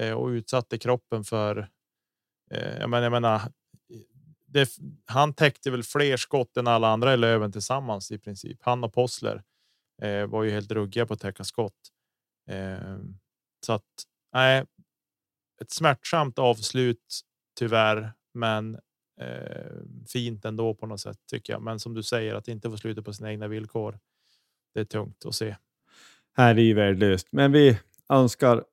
[0.00, 1.68] eh, och utsatte kroppen för.
[2.50, 3.40] Eh, jag menar, jag menar
[4.52, 4.68] det,
[5.06, 8.58] han täckte väl fler skott än alla andra i Löven tillsammans i princip.
[8.62, 9.42] Han och Possler
[10.02, 11.90] eh, var ju helt ruggiga på att täcka skott.
[12.48, 12.98] Eh,
[13.66, 14.64] så att nej,
[15.60, 17.20] ett smärtsamt avslut
[17.58, 18.74] tyvärr, men
[19.20, 19.72] eh,
[20.08, 21.62] fint ändå på något sätt tycker jag.
[21.62, 23.98] Men som du säger att inte få sluta på sina egna villkor.
[24.74, 25.56] Det är tungt att se.
[26.36, 27.78] Här är ju värdelöst, men vi
[28.08, 28.64] önskar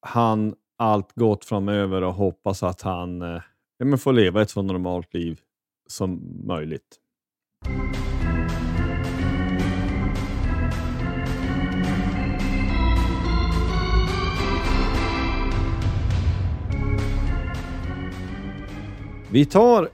[0.00, 3.42] han allt gott framöver och hoppas att han eh,
[3.78, 5.40] ja, men får leva ett så normalt liv
[5.86, 7.00] som möjligt.
[19.30, 19.88] Vi tar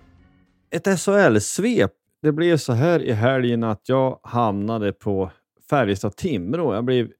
[0.70, 1.92] ett SHL-svep.
[2.22, 5.30] Det blev så här i helgen att jag hamnade på
[5.70, 6.74] Färjestad-Timrå.
[6.74, 7.12] Jag blev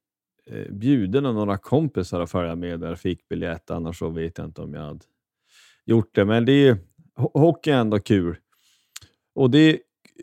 [0.47, 2.95] eh, bjuden av några kompisar att följa med där.
[2.95, 5.05] Fick biljett, annars så vet jag inte om jag hade
[5.87, 6.25] gjort det.
[6.25, 6.79] Men det är,
[7.17, 8.37] hockey är ändå kul.
[9.35, 9.79] Och det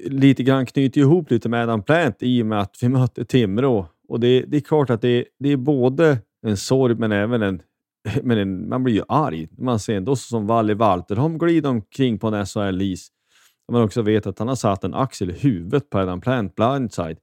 [0.06, 3.88] lite grann knyter ihop lite med Adam Plant i och med att vi mötte Timrå.
[4.08, 7.62] Och det, det är klart att det, det är både en sorg men även en
[8.24, 12.28] men en, man blir ju arg man ser ändå som Valle Walterholm glider omkring på
[12.28, 13.08] en SHL-is.
[13.72, 17.18] Man också vet att han har satt en axel i huvudet på Adam Plant blindside.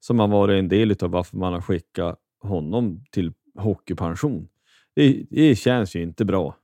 [0.00, 4.48] Som har varit en del av varför man har skickat honom till hockeypension.
[4.94, 6.56] Det, det känns ju inte bra.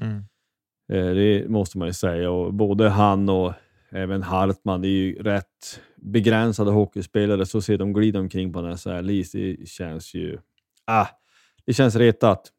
[0.00, 0.24] Mm.
[0.92, 2.30] Eh, det måste man ju säga.
[2.30, 3.52] Och både han och
[3.90, 7.46] även Hartman är ju rätt begränsade hockeyspelare.
[7.46, 9.32] Så ser de glida omkring på en SHL-is.
[9.32, 10.38] Det känns ju...
[10.86, 11.06] Ah,
[11.66, 12.52] det känns retat.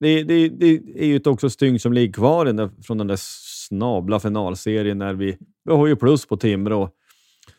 [0.00, 3.18] Det, det, det är ju också stygn som ligger kvar den från den där
[3.68, 6.90] snabla finalserien när vi, vi har ju plus på Timrå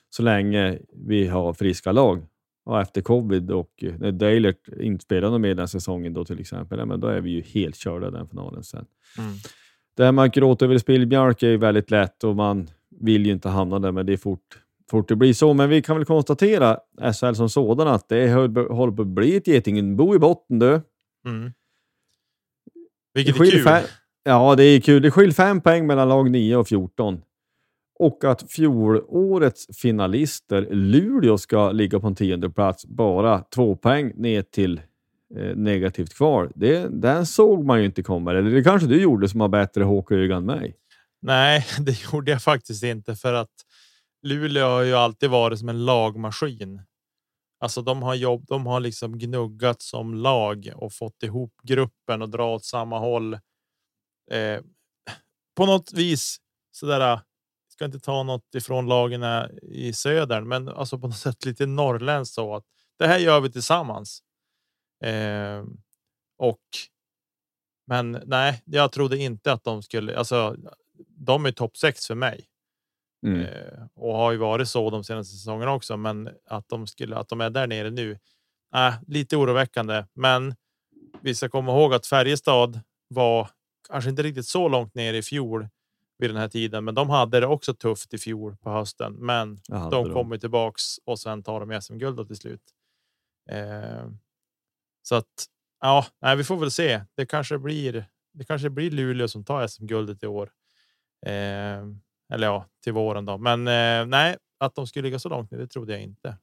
[0.10, 2.26] så länge vi har friska lag.
[2.70, 7.00] Och efter covid och när Dalert inte spelade med den säsongen då till exempel, men
[7.00, 8.86] då är vi ju helt körda den finalen sen.
[9.18, 9.32] Mm.
[9.98, 12.70] Det här med att gråta över spillmjölk är ju väldigt lätt och man
[13.02, 14.62] vill ju inte hamna där, men det är fort,
[14.92, 15.54] fort det blir så.
[15.54, 16.78] Men vi kan väl konstatera,
[17.14, 20.82] SHL som sådan, att det håller på att bli ett getingbo i botten du.
[21.26, 21.52] Mm.
[23.14, 23.64] Vilket är kul.
[23.64, 23.84] Fem,
[24.24, 25.02] ja, det är kul.
[25.02, 27.22] Det skiljer fem poäng mellan lag 9 och 14.
[28.00, 34.42] Och att fjolårets finalister Luleå ska ligga på en tionde plats bara två poäng ner
[34.42, 34.82] till
[35.36, 36.52] eh, negativt kvar.
[36.56, 38.32] Det, den såg man ju inte komma.
[38.32, 40.76] Eller det kanske du gjorde som har bättre hockeyöga än mig?
[41.22, 43.54] Nej, det gjorde jag faktiskt inte för att
[44.24, 46.82] Luleå har ju alltid varit som en lagmaskin.
[47.60, 48.46] Alltså de har jobb.
[48.48, 53.34] De har liksom gnuggat som lag och fått ihop gruppen och dra åt samma håll.
[54.32, 54.62] Eh,
[55.56, 56.38] på något vis
[56.72, 57.20] så där.
[57.80, 59.24] Ska inte ta något ifrån lagen
[59.62, 62.64] i södern, men alltså på något sätt lite norrländskt så att
[62.98, 64.24] det här gör vi tillsammans.
[65.04, 65.64] Eh,
[66.38, 66.60] och.
[67.88, 70.18] Men nej, jag trodde inte att de skulle.
[70.18, 70.56] Alltså,
[71.08, 72.46] de är topp sex för mig.
[73.26, 73.42] Mm.
[73.42, 75.98] Eh, och har ju varit så de senaste säsongerna också.
[75.98, 78.20] Men att de skulle att de är där nere nu.
[78.76, 80.56] Äh, lite oroväckande, men
[81.22, 83.50] vi ska komma ihåg att Färjestad var
[83.90, 85.68] kanske inte riktigt så långt ner i fjol
[86.20, 89.14] vid den här tiden, men de hade det också tufft i fjol på hösten.
[89.14, 89.60] Men
[89.92, 92.62] de kommer tillbaks och sen tar de SM-guld till slut.
[93.50, 94.10] Eh,
[95.02, 95.46] så att
[95.82, 97.02] ja, nej, vi får väl se.
[97.16, 98.06] Det kanske blir.
[98.34, 100.52] Det kanske blir Luleå som tar SM-guldet i år.
[101.26, 101.84] Eh,
[102.34, 103.38] eller ja, till våren då.
[103.38, 106.38] Men eh, nej, att de skulle ligga så långt ner, det trodde jag inte.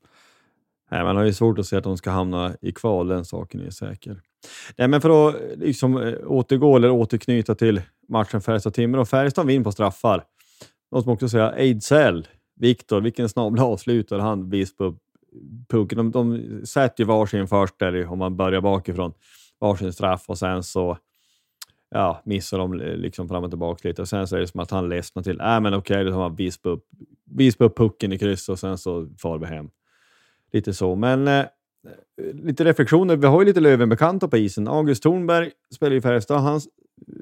[0.90, 3.08] Nej, man har ju svårt att se att de ska hamna i kval.
[3.08, 4.20] Den saken är säker.
[4.76, 9.04] Nej, men för att eh, liksom, eh, återgå eller återknyta till matchen Färjestad-Timrå.
[9.04, 10.24] Färjestad vinner på straffar.
[10.92, 12.28] Måste man också säga Ejdsell,
[12.60, 14.96] Viktor, vilken snabel avslutare han visst på
[15.68, 15.98] pucken.
[15.98, 19.12] De, de sätter ju varsin först där om man börjar bakifrån.
[19.60, 20.98] Varsin straff och sen så
[21.90, 24.60] ja, missar de eh, liksom fram och tillbaka lite och sen så är det som
[24.60, 25.40] att han ledsnar till.
[25.40, 26.84] Äh, men okej, okay, då tar man visp upp,
[27.24, 29.70] vispa upp pucken i kryss och sen så far vi hem.
[30.56, 31.44] Lite så, men eh,
[32.32, 33.16] lite reflektioner.
[33.16, 34.68] Vi har ju lite Löven-bekanta på isen.
[34.68, 36.40] August Thornberg spelar i Färjestad.
[36.40, 36.60] Han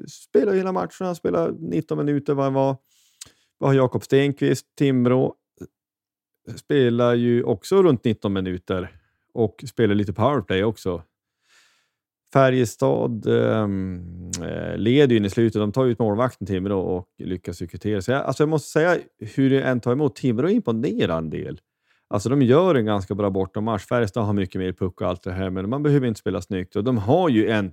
[0.09, 1.07] spelar hela matchen.
[1.07, 2.77] Han spelar 19 minuter vad var.
[3.61, 5.35] Vi har Jakob Stenqvist, Timrå.
[6.49, 8.97] Eh, spelar ju också runt 19 minuter
[9.33, 11.03] och spelar lite powerplay också.
[12.33, 15.61] Färjestad ehm, eh, leder ju in i slutet.
[15.61, 18.03] De tar ut målvakten Timrå och lyckas kvittera.
[18.03, 21.61] Så jag, alltså jag måste säga, hur det än tar emot, Timrå imponerar en del.
[22.15, 23.87] Alltså de gör en ganska bra bortamatch.
[23.87, 26.77] Färjestad har mycket mer puck och allt det här, men man behöver inte spela snyggt.
[26.77, 27.73] Och de har ju en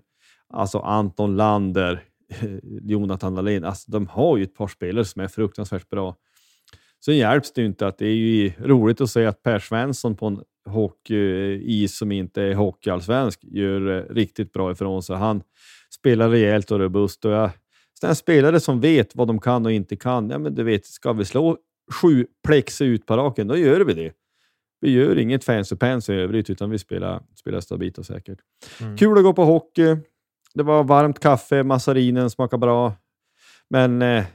[0.53, 2.03] alltså Anton Lander,
[2.81, 3.63] Jonathan Dahlin.
[3.63, 6.15] Alltså, de har ju ett par spelare som är fruktansvärt bra.
[7.05, 10.15] Sen hjälps det ju inte att det är ju roligt att se att Per Svensson
[10.15, 15.15] på en hockeyis som inte är hockeyallsvensk gör eh, riktigt bra ifrån sig.
[15.15, 15.43] Han
[15.93, 17.49] spelar rejält och robust och jag,
[17.99, 20.29] sådana spelare som vet vad de kan och inte kan.
[20.29, 21.57] Ja, men du vet, ska vi slå
[22.01, 24.13] sju plex ut på raken, då gör vi det.
[24.81, 28.39] Vi gör inget fancy pants i övrigt, utan vi spelar, spelar stabilt och säkert.
[28.81, 28.97] Mm.
[28.97, 29.97] Kul att gå på hockey.
[30.53, 32.93] Det var varmt kaffe, massarinen smakar bra.
[33.69, 34.25] Men eh,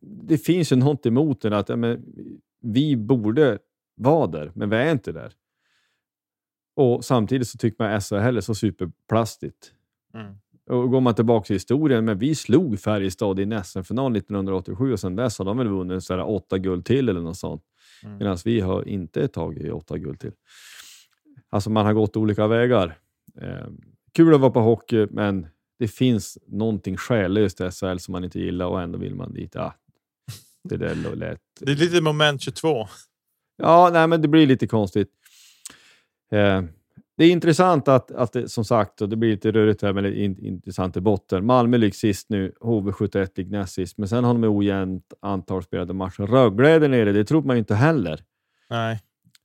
[0.00, 2.04] det finns ju något emot den att ja, men,
[2.60, 3.58] vi borde
[3.94, 5.32] vara där, men vi är inte där.
[6.76, 9.72] Och samtidigt så tycker man SHL är så superplastigt.
[10.14, 10.34] Mm.
[10.70, 15.00] Och går man tillbaka i historien, men vi slog Färjestad i en SM-final 1987 och
[15.00, 17.62] sedan dess har de väl vunnit så åtta guld till eller något sånt.
[18.02, 18.18] Mm.
[18.18, 20.32] Medan vi har inte tagit åtta guld till.
[21.50, 22.98] Alltså man har gått olika vägar.
[23.40, 23.66] Eh,
[24.12, 25.46] kul att vara på hockey, men
[25.78, 29.54] det finns någonting själlöst i SHL som man inte gillar och ändå vill man dit.
[29.54, 29.74] Ja,
[30.64, 31.40] det där lät...
[31.60, 32.88] Det är lite moment 22.
[33.56, 35.08] Ja, nej, men det blir lite konstigt.
[36.32, 36.62] Eh,
[37.16, 40.04] det är intressant att, att det, som sagt, och det blir lite rörigt här, men
[40.04, 41.46] det är in, intressant i botten.
[41.46, 45.94] Malmö ligger sist nu, HV71 ligger näst sist, men sen har de ojämnt antal spelade
[45.94, 46.22] matcher.
[46.26, 48.20] Rögle är där nere, det trodde man ju inte heller.
[48.70, 49.00] Nej,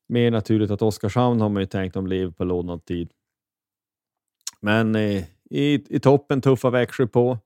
[0.08, 3.12] Mer naturligt att Oskarshamn har man ju tänkt om på lånad tid.
[4.62, 7.38] Men eh, i, i toppen tuffa Växjö på.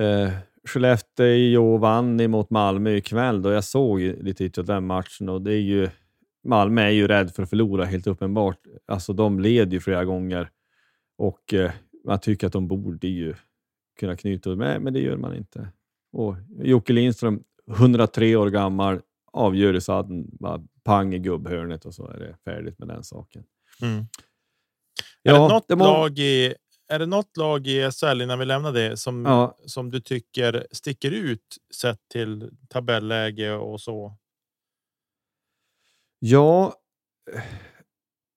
[0.00, 0.30] Eh,
[0.64, 5.60] Skellefteå vann emot Malmö ikväll då jag såg lite av den matchen och det är
[5.60, 5.88] ju
[6.44, 8.58] Malmö är ju rädd för att förlora helt uppenbart.
[8.86, 10.50] Alltså de leder ju flera gånger
[11.18, 11.70] och eh,
[12.04, 13.34] man tycker att de borde ju
[14.00, 15.68] kunna knyta med, men det gör man inte.
[16.12, 19.00] Och Jocke Lindström, 103 år gammal,
[19.32, 23.44] avgör i sadden, bara pang i gubbhörnet och så är det färdigt med den saken.
[23.82, 23.98] Mm.
[23.98, 24.04] är,
[25.22, 26.54] Ja, det något det må- lag i,
[26.88, 29.56] är det något lag i SHL innan vi lämnar det som, Ja.
[29.66, 34.16] som du tycker sticker ut sett till tabelläge och så?
[36.22, 36.74] Ja,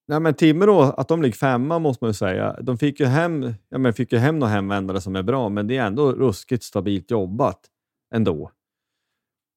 [0.07, 2.61] nej men Timrå, att de ligger femma måste man ju säga.
[2.61, 5.67] De fick ju hem, ja men fick ju hem några hemvändare som är bra, men
[5.67, 7.69] det är ändå ruskigt stabilt jobbat
[8.15, 8.51] ändå.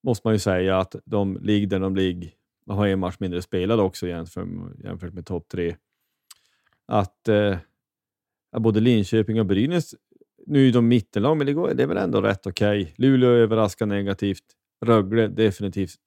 [0.03, 2.31] Måste man ju säga att de ligger där de ligger.
[2.67, 4.49] De har en match mindre spelad också jämfört,
[4.85, 5.77] jämfört med topp tre.
[6.87, 7.59] Att eh,
[8.59, 9.95] både Linköping och Brynäs,
[10.47, 12.95] nu är de mittenlag, men det, går, det är väl ändå rätt okej.
[12.97, 14.45] Luleå överraskar negativt.
[14.85, 16.01] Rögle definitivt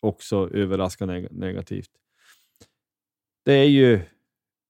[0.00, 1.90] också överraskar neg- negativt.
[3.44, 3.94] Det är ju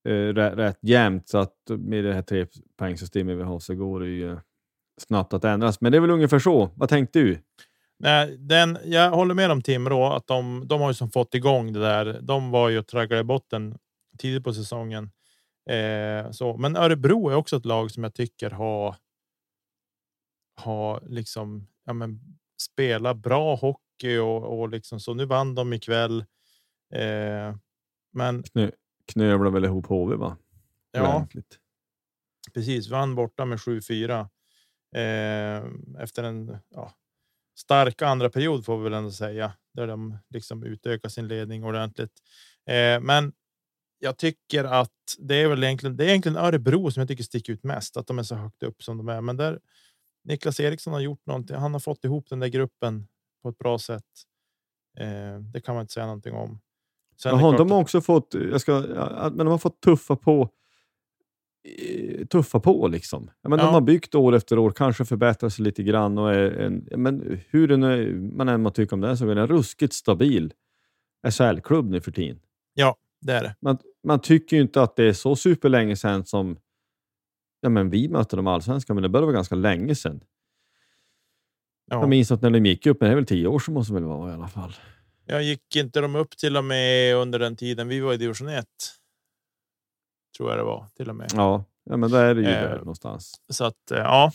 [0.09, 4.09] eh, rätt, rätt jämnt, så att med det här trepoängssystemet vi har så går det
[4.09, 4.39] ju
[5.01, 5.81] snabbt att ändras.
[5.81, 6.70] Men det är väl ungefär så.
[6.74, 7.43] Vad tänkte du?
[7.99, 11.72] Nej, den, jag håller med om Timrå att de, de har ju som fått igång
[11.72, 12.20] det där.
[12.22, 13.78] De var ju och tragglade i botten
[14.18, 15.11] tidigt på säsongen.
[15.70, 16.57] Eh, så.
[16.57, 18.97] Men Örebro är också ett lag som jag tycker har.
[20.57, 22.20] Har liksom ja, men,
[22.62, 25.14] spela bra hockey och, och liksom så.
[25.14, 26.24] Nu vann de ikväll.
[26.94, 27.57] Eh,
[28.12, 28.44] men
[29.12, 30.36] Knövlar väl ihop HV va?
[30.92, 31.59] ja, Ordentligt.
[32.55, 32.88] precis.
[32.88, 34.20] Vann borta med 7-4
[34.96, 35.64] eh,
[36.03, 36.92] efter en ja,
[37.59, 42.12] stark andra period får vi väl ändå säga där de liksom utökar sin ledning ordentligt.
[42.66, 43.32] Eh, men
[43.98, 45.96] jag tycker att det är väl egentligen.
[45.96, 48.62] Det är egentligen Örebro som jag tycker sticker ut mest att de är så högt
[48.62, 49.20] upp som de är.
[49.20, 49.61] Men där
[50.24, 51.57] Niklas Eriksson har gjort någonting.
[51.57, 53.09] Han har fått ihop den där gruppen
[53.43, 54.05] på ett bra sätt.
[54.99, 56.61] Eh, det kan man inte säga någonting om.
[57.22, 60.16] Sen det Jaha, de har också fått, jag ska, ja, men de har fått tuffa
[60.16, 60.51] på
[61.78, 63.30] eh, tuffa på liksom.
[63.43, 63.64] Ja, men Ja.
[63.64, 66.97] De har byggt år efter år, kanske förbättrat sig lite grann och är en, ja,
[66.97, 70.53] men hur den är, man än må tycka om den så är den ruskigt stabil
[71.30, 72.41] SHL-klubb nu för tiden.
[73.20, 73.57] det är det.
[73.61, 76.57] Man, man tycker ju inte att det är så superlänge sedan som
[77.61, 80.20] ja, men vi mötte de allsvenska, men det började vara ganska länge sedan.
[81.91, 82.01] Ja.
[82.01, 83.93] Jag minns att när de gick upp, men det är väl tio år sedan måste
[83.93, 84.74] väl vara i alla fall.
[85.26, 88.49] Jag gick inte de upp till och med under den tiden vi var i division
[88.49, 88.66] 1.
[90.36, 91.30] Tror jag det var till och med.
[91.34, 93.34] Ja, ja men där är det ju Eh, där någonstans.
[93.53, 94.32] Så att eh, ja.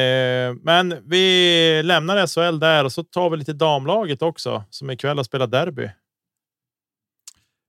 [0.00, 5.16] Eh, men vi lämnar SHL där och så tar vi lite damlaget också som ikväll
[5.16, 5.90] har spelat derby.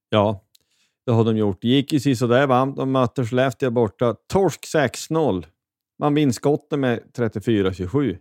[0.09, 0.43] Ja,
[1.05, 1.61] det har de gjort.
[1.61, 2.73] Det gick ju sisådär va?
[2.77, 4.15] De mötte Skellefteå borta.
[4.27, 5.45] Torsk 6-0.
[5.99, 8.17] Man vinner skotten med 34-27.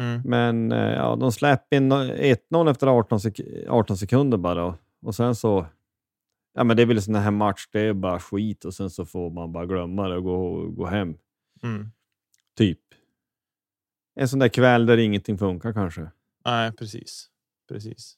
[0.00, 0.22] Mm.
[0.24, 4.74] Men eh, ja, de släpper in 1-0 efter 18, sek 18 sekunder bara.
[5.02, 5.66] Och sen så...
[6.54, 8.90] Ja, men det är väl en sån här match, det är bara skit och sen
[8.90, 11.16] så får man bara glömma det och gå, gå hem.
[11.62, 11.90] Mm.
[12.56, 12.80] Typ.
[14.20, 16.10] En sån där kväll där ingenting funkar kanske.
[16.44, 17.28] Nej, precis.
[17.68, 18.16] Precis.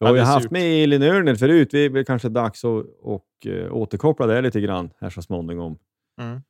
[0.00, 0.50] Har Ja, det är haft surt.
[0.52, 1.68] med Elin Örner förut.
[1.70, 5.78] Det är kanske dags att och, eh, återkoppla det lite grann här så småningom.
[6.20, 6.40] Mm.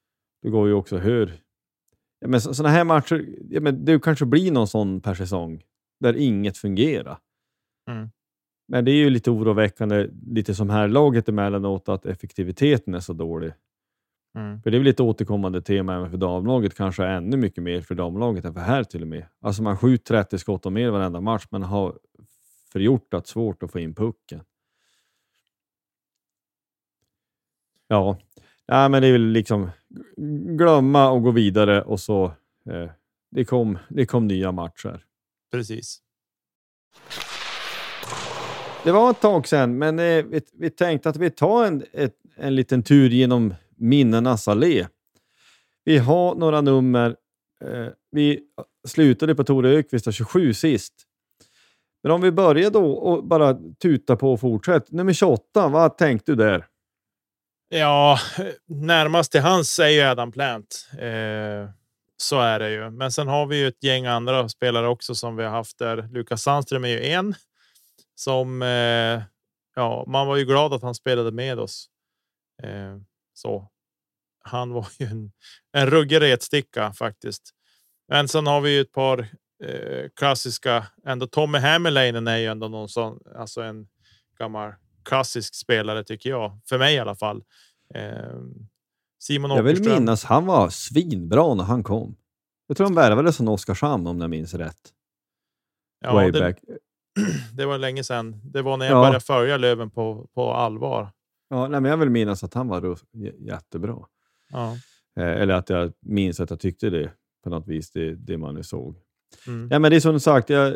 [0.42, 1.40] Det går ju också hur.
[2.20, 5.62] Ja, men sådana här matcher, ja, men det kanske blir någon sån per säsong
[6.00, 7.18] där inget fungerar.
[7.90, 8.10] Mm.
[8.68, 13.12] Men det är ju lite oroväckande, lite som här laget emellanåt, att effektiviteten är så
[13.12, 13.52] dålig.
[14.34, 14.62] Mm.
[14.62, 17.94] För det är väl ett återkommande tema även för damlaget, kanske ännu mycket mer för
[17.94, 19.26] damlaget än för här till och med.
[19.40, 21.98] Alltså man skjuter 30 skott och mer varenda match, men har
[22.72, 24.40] förgjortat svårt att få in pucken.
[27.88, 28.18] Ja,
[28.70, 29.70] Nej, men det är väl liksom
[30.56, 32.24] glömma och gå vidare och så
[32.70, 32.90] eh,
[33.30, 35.04] det, kom, det kom nya matcher.
[35.52, 35.98] Precis.
[38.84, 42.14] Det var ett tag sedan, men eh, vi, vi tänkte att vi tar en, ett,
[42.36, 44.86] en liten tur genom minnenas allé.
[45.84, 47.16] Vi har några nummer.
[47.64, 48.40] Eh, vi
[48.88, 50.94] slutade på Tore Ökvist 27 sist.
[52.02, 54.90] Men om vi börjar då och bara tuta på och fortsätt.
[54.90, 56.66] Nummer 28, vad tänkte du där?
[57.72, 58.18] Ja,
[58.66, 60.88] närmast till hans är ju Adam Plant.
[60.92, 61.70] Eh,
[62.16, 62.90] så är det ju.
[62.90, 66.08] Men sen har vi ju ett gäng andra spelare också som vi har haft där.
[66.12, 67.34] Lukas Sandström är ju en
[68.14, 69.22] som eh,
[69.74, 71.86] ja, man var ju glad att han spelade med oss.
[72.62, 72.96] Eh,
[73.34, 73.70] så
[74.44, 75.32] han var ju en,
[75.72, 77.50] en ruggig retsticka faktiskt.
[78.08, 79.18] Men sen har vi ju ett par
[79.64, 80.86] eh, klassiska.
[81.06, 83.88] Ändå Tommy Hammerleinen är ju ändå någon sån, alltså en
[84.38, 84.72] gammal
[85.05, 86.59] klassisk spelare tycker jag.
[86.68, 87.42] För mig i alla fall.
[87.94, 88.03] Eh,
[89.22, 89.98] Simon Jag vill Åkerström.
[89.98, 92.16] minnas han var svinbra när han kom.
[92.66, 94.92] Jag tror han värvades från Oskarshamn om jag minns rätt.
[96.01, 96.59] Ja, Way det, back.
[97.53, 98.40] det var länge sedan.
[98.44, 99.01] Det var när jag Ja.
[99.01, 101.11] började följa Löven på, på allvar.
[101.48, 102.98] Ja, nej, men jag vill minnas att han var
[103.38, 103.98] jättebra.
[104.53, 104.76] Ja.
[105.20, 107.12] Eh, eller att jag minns att jag tyckte det
[107.44, 108.96] på något vis, det, det man nu såg.
[109.46, 109.68] Mm.
[109.72, 110.74] Ja, men det är som sagt, jag,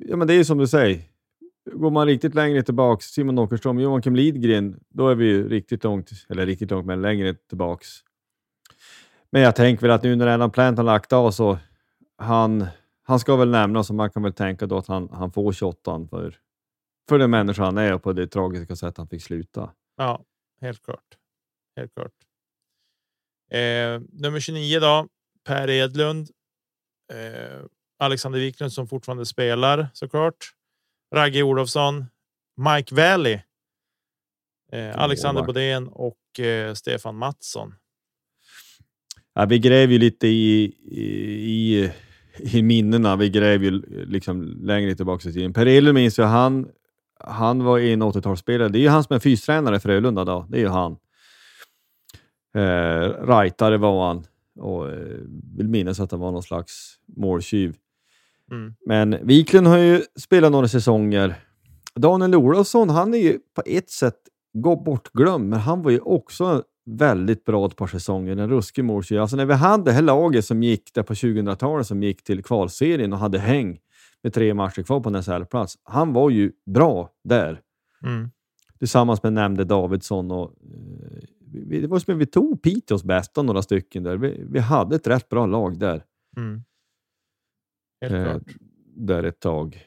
[0.00, 1.02] ja, men det är som du säger.
[1.72, 6.10] Går man riktigt längre tillbaka, Simon Åkerström, Joakim Lidgren, då är vi ju riktigt långt,
[6.28, 7.88] eller riktigt långt, men längre tillbaks.
[9.30, 11.58] Men jag tänker väl att nu när Adam Plant har lagt av så
[12.16, 12.66] han,
[13.02, 16.06] han ska väl nämnas och man kan väl tänka då att han, han får 28
[16.10, 16.38] för,
[17.08, 19.70] för den människa han är och på det tragiska sätt han fick sluta.
[19.96, 20.24] Ja,
[20.60, 21.18] helt klart.
[21.76, 22.12] Helt klart.
[23.50, 25.08] Eh, nummer 29 då.
[25.44, 26.28] Per Edlund.
[27.12, 27.64] Eh,
[27.98, 30.36] Alexander Wiklund som fortfarande spelar såklart.
[31.14, 32.04] Ragge Olofsson.
[32.56, 33.38] Mike Valley.
[34.72, 35.42] Eh, Alexander.
[35.42, 37.74] Bodén och eh, Stefan Mattsson.
[39.34, 41.02] Ja, vi gräver ju lite i, i,
[41.80, 41.90] i,
[42.58, 43.16] i minnena.
[43.16, 45.52] Vi gräver ju liksom längre tillbaka i tiden.
[45.52, 46.68] Per Edlund minns jag, han,
[47.20, 48.68] han var en 80-talsspelare.
[48.68, 50.46] Det är ju han som är fystränare i Frölunda då.
[50.48, 50.96] Det är ju han.
[52.54, 54.26] Eh, rightare var han
[54.58, 55.18] och eh,
[55.56, 57.76] vill minnas att han var någon slags måltjuv.
[58.50, 58.74] Mm.
[58.86, 61.34] Men Wiklund har ju spelat några säsonger.
[61.94, 64.18] Daniel Olofsson, han är ju på ett sätt
[64.84, 68.36] bortglömd, men han var ju också väldigt bra ett par säsonger.
[68.36, 69.20] En ruskig måltjuv.
[69.20, 72.44] Alltså när vi hade det här laget som gick där på 2000-talet som gick till
[72.44, 73.78] kvalserien och hade häng
[74.22, 75.78] med tre matcher kvar på en SHL-plats.
[75.82, 77.60] Han var ju bra där.
[78.02, 78.30] Mm.
[78.78, 81.18] Tillsammans med nämnde Davidsson och eh,
[81.52, 84.16] vi, det var som att vi tog Piteås bästa några stycken där.
[84.16, 86.04] Vi, vi hade ett rätt bra lag där.
[86.36, 86.62] Mm.
[88.10, 88.56] Helt Eh, klart.
[88.96, 89.82] där ett tag.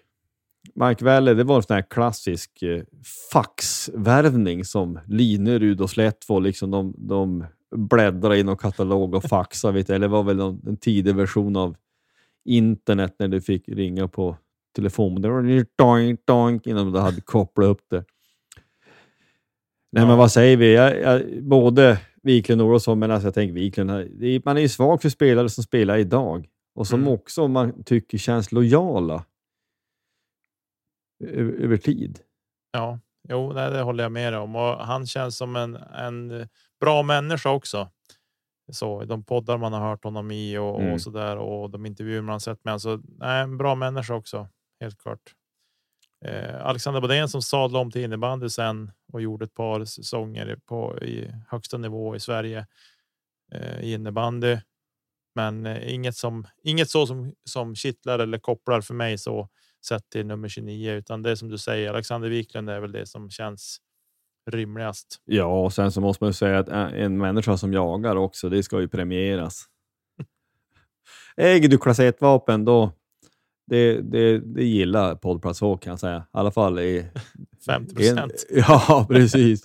[0.76, 2.84] Mike Välle, det var en sån här klassisk eh,
[3.32, 7.46] faxvärvning som Linerud och Slättvold, liksom de, de
[7.76, 9.74] bläddrade i någon katalog och faxade.
[9.74, 9.90] Vet.
[9.90, 11.76] Eller var väl någon, en tidig version av
[12.46, 14.38] internet när du fick ringa på
[14.76, 15.22] telefon.
[15.22, 17.98] Det var doink, doink innan du hade kopplat upp det.
[19.92, 20.08] Nej, Ja.
[20.08, 20.74] men vad säger vi?
[20.74, 23.90] Jag, jag, både Wiklund och Olofsson, men alltså jag tänker Wiklund,
[24.46, 26.48] man är ju svag för spelare som spelar idag
[26.78, 27.14] och som Mm.
[27.14, 29.26] också man tycker känns lojala
[31.24, 32.20] över, tid.
[32.72, 33.00] Ja,
[33.30, 34.56] jo, nej, det håller jag med om.
[34.56, 36.48] Och han känns som en, en
[36.80, 37.90] bra människa också.
[38.72, 40.94] Så de poddar man har hört honom i och, Mm.
[40.94, 42.82] och så där och de intervjuer man har sett med.
[42.82, 44.48] Så nej, en bra människa också.
[44.80, 45.34] Helt klart.
[46.26, 51.00] Eh, Alexander Bodén som sadlade om till innebandy sen och gjorde ett par säsonger på
[51.00, 52.68] i högsta nivå i Sverige
[53.52, 54.58] eh, i innebandy.
[55.38, 59.50] Men eh, inget som inget så som som kittlar eller kopplar för mig så
[59.88, 61.90] sett till nummer 29, utan det som du säger.
[61.90, 63.78] Alexander Wiklund är väl det som känns
[64.52, 65.22] rimligast.
[65.26, 68.50] Ja, och sen så måste man ju säga att en- en människa som jagar också,
[68.50, 69.66] det ska ju premieras.
[71.38, 72.92] Äger du klass 1-vapen då,
[73.68, 76.18] det, det, det gillar poddplats H kan jag säga.
[76.18, 77.06] I alla fall i
[77.66, 78.46] 50 En- procent.
[78.50, 79.64] Ja, precis.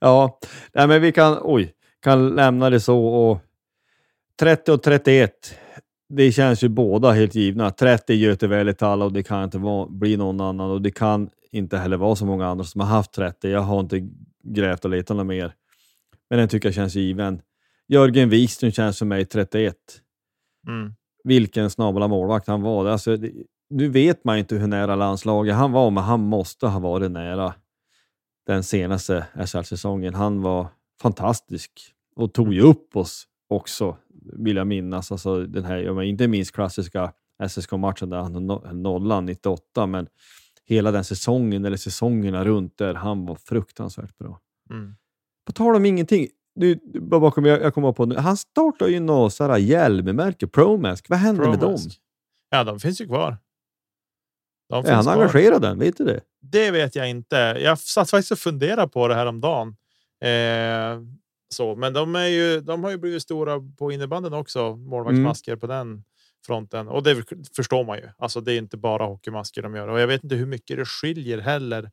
[0.00, 0.38] Ja,
[0.74, 3.04] nej, men vi kan, oj, kan lämna det så.
[3.04, 3.38] Och
[4.42, 5.54] 30 och 31,
[6.08, 7.70] det känns ju båda helt givna.
[7.70, 11.78] 30 Göte Välitalo och det kan inte vara, bli någon annan och det kan inte
[11.78, 13.48] heller vara så många andra som har haft 30.
[13.48, 14.08] Jag har inte
[14.44, 15.54] grävt och letat något mer.
[16.30, 17.42] Men den tycker jag känns given.
[17.88, 19.74] Jörgen Wikström känns för mig 31.
[20.68, 20.94] Mm.
[21.24, 22.86] Vilken snabla målvakt han var.
[22.86, 23.32] Alltså, det,
[23.70, 27.54] nu vet man inte hur nära landslaget han var, men han måste ha varit nära
[28.46, 30.14] den senaste SHL-säsongen.
[30.14, 30.66] Han var
[31.02, 31.70] fantastisk
[32.16, 35.12] och tog ju upp oss också, vill jag minnas.
[35.12, 37.12] Alltså, den här, inte minst klassiska
[37.48, 40.06] SSK-matchen där han no- nollan 98, men
[40.64, 44.40] hela den säsongen, eller säsongerna runt där, han var fruktansvärt bra.
[44.70, 44.94] Mm.
[45.46, 49.00] På tal om ingenting, nu, bara bakom, jag, jag kommer på nu, han startar ju
[49.00, 51.08] något hjälmmärke, Promask.
[51.08, 51.60] Vad händer med dem?
[51.60, 52.00] Promask.
[52.50, 53.36] Ja, de finns ju kvar.
[54.68, 55.12] De Är han kvar.
[55.12, 55.78] engagerad än?
[55.78, 56.20] Vet du det?
[56.40, 57.36] Det vet jag inte.
[57.36, 59.76] Jag satt faktiskt och funderade på det här om dagen.
[60.20, 61.00] Eh,
[61.52, 64.76] så, men de, är ju, de har ju blivit stora på innebanden också.
[64.76, 66.04] Målvaktsmasker på den
[66.46, 67.24] fronten och det
[67.56, 68.08] förstår man ju.
[68.18, 70.84] Alltså, det är inte bara hockeymasker de gör och jag vet inte hur mycket det
[70.84, 71.90] skiljer heller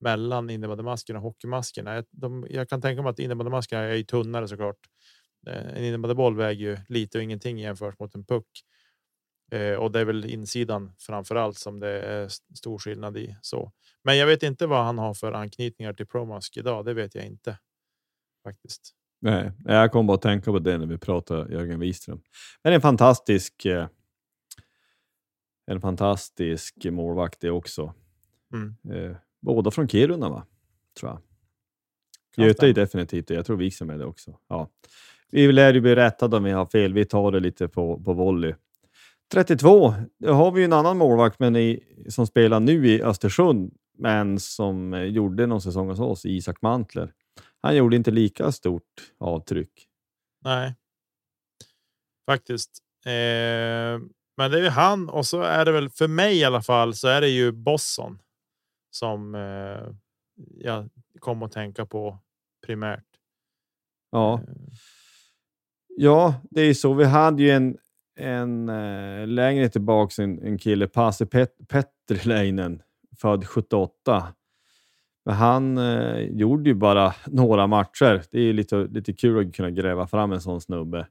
[0.00, 1.94] mellan innebandymaskerna och hockeymaskerna.
[1.94, 4.78] Jag, de, jag kan tänka mig att innebandymaskerna är ju tunnare såklart.
[5.46, 8.46] Eh, En innebandyboll väger ju lite och ingenting jämfört mot en puck.
[9.52, 13.72] Eh, och det är väl insidan framför allt som det är stor skillnad i så.
[14.04, 16.84] Men jag vet inte vad han har för anknytningar till Promask idag.
[16.84, 17.58] Det vet jag inte
[18.44, 18.94] faktiskt.
[19.20, 22.20] Nej, jag kom bara att tänka på det när vi pratade Jörgen Wikström.
[22.62, 23.86] Men en fantastisk, eh,
[25.66, 27.94] en fantastisk målvakt det också.
[28.52, 28.76] Mm.
[28.92, 30.46] Eh, båda från Kiruna va?
[31.00, 31.20] Tror jag.
[32.46, 33.34] Göte är definitivt det.
[33.34, 34.38] Jag tror Wikström är det också.
[34.48, 34.68] Ja.
[35.30, 36.92] Vi lär ju bli rättade om vi har fel.
[36.92, 38.54] Vi tar det lite på, på volley.
[39.32, 43.72] 32, då har vi ju en annan målvakt men i, som spelar nu i Östersund,
[43.98, 47.12] men som eh, gjorde någon säsong hos oss, Isak Mantler.
[47.62, 49.88] Han gjorde inte lika stort avtryck.
[50.44, 50.74] Nej.
[52.26, 52.78] Faktiskt.
[53.06, 54.00] Eh,
[54.36, 56.94] men det är ju han och så är det väl för mig i alla fall
[56.94, 58.18] så är det ju Bosson
[58.90, 59.94] som eh,
[60.56, 60.88] jag
[61.18, 62.18] kom att tänka på
[62.66, 63.04] primärt.
[64.10, 64.54] Ja, Eh,
[65.88, 66.94] ja det är så.
[66.94, 67.78] Vi hade ju en,
[68.16, 72.82] en äh, längre tillbaks en, en kille, Pasi Pet, Petrileinen,
[73.16, 74.34] född 78.
[75.28, 78.22] Men han eh, gjorde ju bara några matcher.
[78.30, 81.06] Det är lite, lite kul att kunna gräva fram en sån snubbe.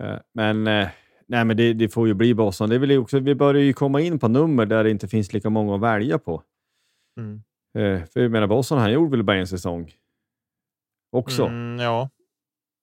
[0.00, 0.88] Eh, men eh,
[1.26, 2.70] nej, men det, det får ju bli Boston.
[2.70, 5.50] Det väl också, vi börjar ju komma in på nummer där det inte finns lika
[5.50, 6.42] många att välja på.
[7.18, 7.42] Mm.
[7.78, 9.92] Eh, för jag menar, Boston han gjorde väl bara en säsong
[11.12, 11.46] också.
[11.46, 12.10] Mm, ja,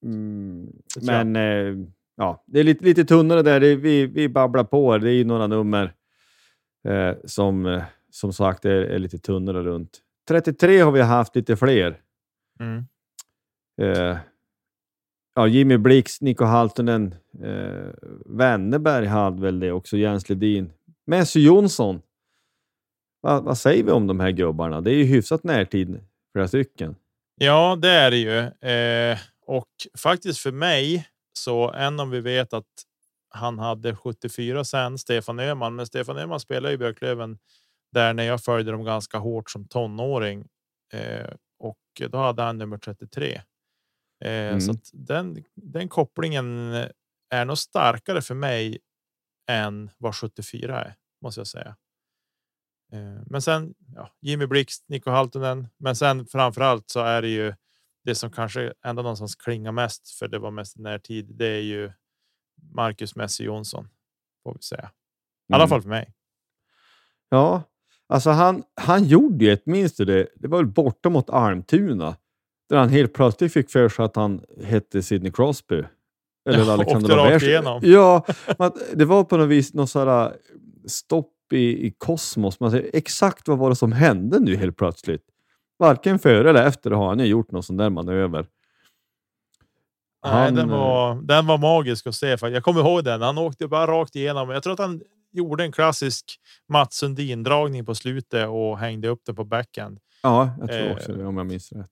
[0.06, 3.60] Mm, men eh, ja, det är lite, lite tunnare där.
[3.60, 4.98] Det vi, vi babblar på.
[4.98, 5.94] Det är ju några nummer
[6.88, 10.02] eh, som som sagt är, är lite tunnare runt.
[10.28, 12.02] 33 har vi haft lite fler.
[12.60, 12.86] mm.
[13.82, 14.18] Eh,
[15.36, 17.94] ja, Jimmy Blix, Nico Haltonen, eh,
[18.26, 20.72] Wennerberg hade väl det också, Jens Ledin.
[21.06, 22.02] Messi Jonsson.
[23.22, 24.82] Va, vad säger vi om de här gubbarna?
[24.82, 26.00] Det är ju hyfsat närtid,
[26.34, 26.96] flera stycken.
[27.36, 28.38] ja, det är det ju.
[28.72, 29.68] Eh, och
[29.98, 32.66] faktiskt för mig så än om vi vet att
[33.30, 37.38] han hade 74 sen Stefan Öhman, men Stefan Öhman spelar i Björklöven
[38.00, 40.48] där när jag följde dem ganska hårt som tonåring
[40.94, 41.30] eh,
[41.60, 41.80] och
[42.10, 43.36] då hade han nummer 33.
[43.36, 43.42] Eh,
[44.48, 44.62] Mm.
[44.62, 46.74] Så den, den kopplingen
[47.30, 48.80] är nog starkare för mig
[49.50, 51.76] än vad 74 är, måste jag säga.
[52.92, 57.28] Eh, Men sen ja, Jimmy Blixt, Nico Haltonen, men sen framför allt så är det
[57.30, 57.54] ju
[58.04, 61.26] det som kanske ändå någonstans klingar mest för det var mest i närtid.
[61.36, 61.92] Det är ju
[62.74, 63.90] Marcus Messi Jonsson
[64.44, 64.92] får vi säga.
[65.50, 65.70] I alla Mm.
[65.70, 66.14] fall för mig.
[67.30, 67.64] Ja,
[68.10, 70.28] alltså han, han gjorde ju ett, minns du det?
[70.36, 72.16] Det var väl borta mot Almtuna.
[72.70, 75.84] Där han helt plötsligt fick för sig att han hette Sidney Crosby.
[76.50, 77.80] Eller Ja, Alexander igenom.
[77.84, 78.26] Ja,
[78.60, 80.34] man, det var på något vis något sådär
[80.88, 82.60] stopp i, i kosmos.
[82.60, 85.24] Man säger, exakt vad var det som hände nu helt plötsligt?
[85.80, 88.46] Varken före eller efter har han ju gjort någon sån där manöver.
[90.26, 92.38] Nej, Han, den, eh, var, den var magisk att se.
[92.42, 93.22] Jag kommer ihåg den.
[93.22, 94.50] Han åkte bara rakt igenom.
[94.50, 95.02] Jag tror att han
[95.38, 96.26] gjorde en klassisk
[96.70, 100.00] Mats Sundin dragning på slutet och hängde upp den på backhand.
[100.24, 101.90] Ja, jag tror eh, också det om jag minns rätt.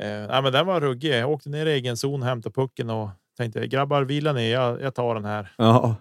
[0.00, 1.12] Eh, nej, men den var ruggig.
[1.12, 4.52] Jag åkte ner i egen zon, hämtade pucken och tänkte grabbar vila ner.
[4.52, 5.52] Jag, jag tar den här.
[5.58, 5.96] Ja,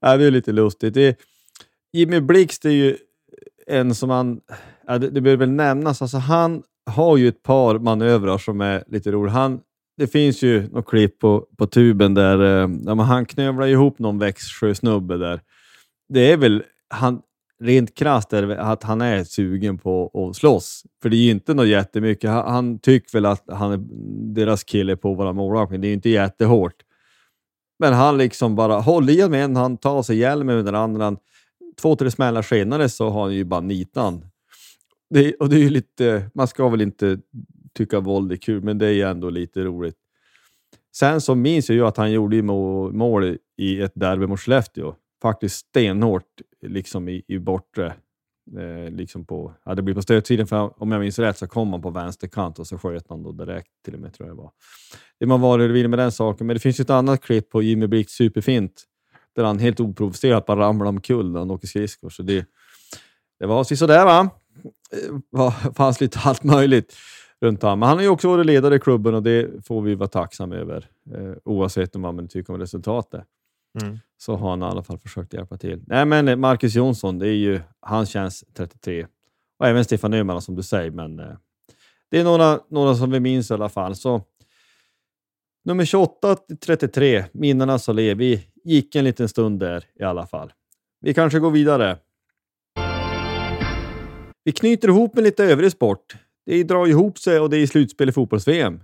[0.00, 0.94] ja det är lite lustigt.
[0.94, 1.18] Det,
[1.92, 2.96] Jimmy Blixt är ju
[3.66, 4.40] en som man...
[4.86, 6.02] Ja, det, det behöver väl nämnas.
[6.02, 9.32] Alltså, han har ju ett par manövrar som är lite roliga.
[9.32, 9.60] Han,
[9.96, 13.98] det finns ju något klipp på, på tuben där, eh, där man, han knövlar ihop
[13.98, 15.40] någon Växjösnubbe där.
[16.12, 17.22] Det är väl han,
[17.60, 20.84] rent krasst är det att han är sugen på att slåss.
[21.02, 22.30] För det är ju inte något jättemycket.
[22.30, 23.80] Han, han tycker väl att han är
[24.34, 25.78] deras kille på våra målvakter.
[25.78, 26.74] Det är ju inte jättehårt.
[27.78, 31.16] Men han liksom bara håller i med en hand, tar sig hjälmen med den andra.
[31.80, 34.26] Två, tre smällar senare så har han ju bara nitan.
[35.10, 37.18] Det, och det är ju lite, man ska väl inte
[37.74, 39.96] tycka våld är kul, men det är ju ändå lite roligt.
[40.94, 44.94] Sen så minns jag ju att han gjorde mål i ett derby mot Skellefteå.
[45.22, 47.94] Faktiskt stenhårt liksom i, i bortre.
[48.58, 51.72] Eh, liksom på, ja, det blir på stötsidan, för om jag minns rätt så kom
[51.72, 54.42] han på vänsterkant och så sköt han då direkt till och med tror jag det
[54.42, 54.50] var.
[55.20, 57.62] Det man var vill med den saken, men det finns ju ett annat klipp på
[57.62, 58.84] Jimmy Blix superfint
[59.36, 62.10] där han helt oprovocerat bara ramlar omkull när han åker skridskor.
[62.10, 62.46] Så det,
[63.38, 64.30] det var sådär va.
[64.92, 66.96] Eh, det fanns lite allt möjligt
[67.40, 67.78] runt honom.
[67.78, 70.54] Men han har ju också varit ledare i klubben och det får vi vara tacksamma
[70.54, 70.86] över.
[71.14, 73.24] Eh, oavsett vad man tycker om resultatet.
[73.82, 73.98] Mm.
[74.18, 75.82] Så har han i alla fall försökt hjälpa till.
[75.86, 79.06] Nej, men eh, Marcus Jonsson, det är ju, han känns 33.
[79.58, 81.36] Och även Stefan Öhman som du säger, men eh,
[82.10, 83.94] det är några, några som vi minns i alla fall.
[83.96, 84.22] Så
[85.64, 88.14] Nummer 28 till 33, minnena så lever.
[88.14, 90.52] Vi gick en liten stund där i alla fall.
[91.00, 91.98] Vi kanske går vidare.
[94.44, 96.16] Vi knyter ihop med lite övrig sport.
[96.46, 98.80] Det drar ihop sig och det är slutspel i fotbolls-VM.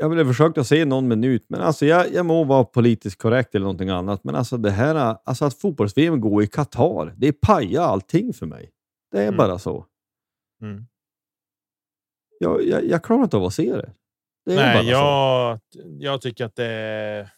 [0.00, 3.64] Jag ville försöka se någon minut, men alltså jag, jag må vara politiskt korrekt eller
[3.64, 8.32] någonting annat, men alltså det här, alltså att fotbolls-VM går i Qatar, det pajar allting
[8.32, 8.70] för mig.
[9.10, 9.36] Det är mm.
[9.36, 9.86] bara så.
[10.62, 10.86] Mm.
[12.38, 13.92] Jag, jag, jag klarar inte av att se det.
[14.44, 15.60] det Nej, jag,
[15.98, 17.30] jag tycker att det,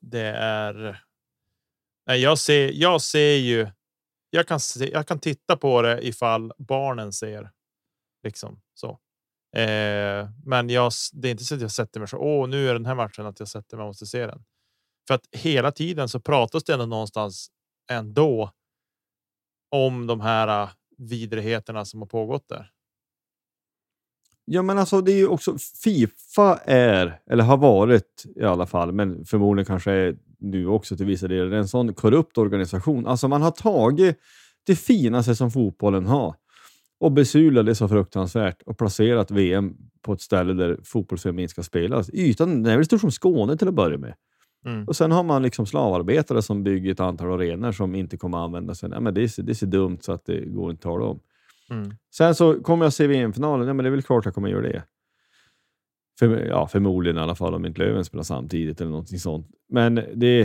[0.00, 1.04] det är...
[2.06, 3.68] Nej, jag ser, jag ser ju.
[4.30, 7.50] Jag kan se, jag kan titta på det ifall barnen ser
[8.22, 8.98] liksom så.
[9.52, 12.18] Eh, men jag, det är inte så att jag sätter mig så.
[12.18, 14.42] Åh, nu är den här matchen att jag sätter mig och måste se den.
[15.06, 17.50] För att hela tiden så pratas det ändå någonstans
[17.90, 18.50] ändå.
[19.70, 22.70] Om de här äh, vidrigheterna som har pågått där.
[24.44, 28.92] Ja, men alltså det är ju också Fifa är, eller har varit i alla fall,
[28.92, 33.06] men förmodligen kanske är nu också till vissa delar, en sån korrupt organisation.
[33.06, 34.18] Alltså man har tagit
[34.66, 36.34] det finaste som fotbollen har
[37.00, 42.10] och besulat det så fruktansvärt och placerat VM på ett ställe där fotbolls ska spelas.
[42.12, 44.14] Ytan är väl stor som Skåne till att börja med.
[44.66, 44.84] Mm.
[44.84, 48.44] Och sen har man liksom slavarbetare som bygger ett antal arenor som inte kommer att
[48.44, 48.82] användas.
[48.82, 51.04] Ja, men det, är, det är så dumt så att det går inte att tala
[51.04, 51.20] om.
[51.70, 51.90] Mm.
[52.14, 53.66] Sen så kommer jag se VM-finalen.
[53.66, 54.82] Ja, men det är väl klart jag kommer göra det.
[56.18, 59.46] För, ja, förmodligen i alla fall om inte Löven spelar samtidigt eller någonting sånt.
[59.68, 60.40] Men det,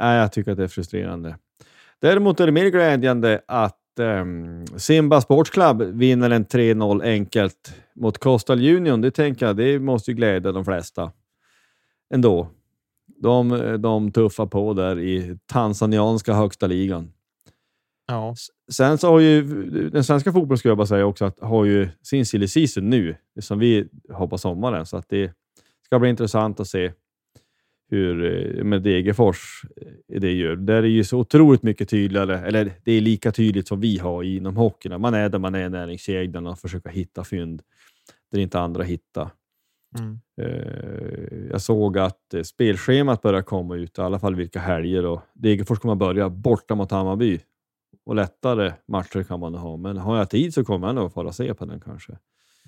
[0.00, 1.38] äh, jag tycker att det är frustrerande.
[2.00, 8.18] Däremot är det mer glädjande att um, Simba Sports Club vinner en 3-0 enkelt mot
[8.18, 9.00] Coastal Union.
[9.00, 11.12] Det tänker jag, det måste ju glädja de flesta
[12.14, 12.48] ändå.
[13.22, 13.48] De,
[13.82, 17.12] de tuffar på där i tanzanianska högsta ligan.
[18.06, 18.34] Ja.
[18.72, 19.42] Sen så har ju
[19.90, 23.16] den svenska fotbollen, ska jag bara säga också, att har ju sin silly season nu,
[23.40, 25.32] som vi har på sommaren, så att det
[25.84, 26.92] ska bli intressant att se
[27.90, 28.24] hur
[28.58, 30.56] eh, med Degerfors eh, det gör.
[30.56, 34.22] Där är ju så otroligt mycket tydligare, eller det är lika tydligt som vi har
[34.22, 35.00] inom hockeyn.
[35.00, 37.62] Man är där man är näringskedjan och försöker hitta fynd
[38.32, 39.30] där inte andra hittar.
[39.98, 40.18] Mm.
[40.40, 45.06] Eh, jag såg att spelschemat börjar komma ut, i alla fall vilka helger.
[45.06, 47.40] Och Degerfors kommer att börja borta mot Hammarby
[48.04, 49.76] och lättare matcher kan man ha.
[49.76, 52.18] Men har jag tid så kommer jag nog fara se på den kanske.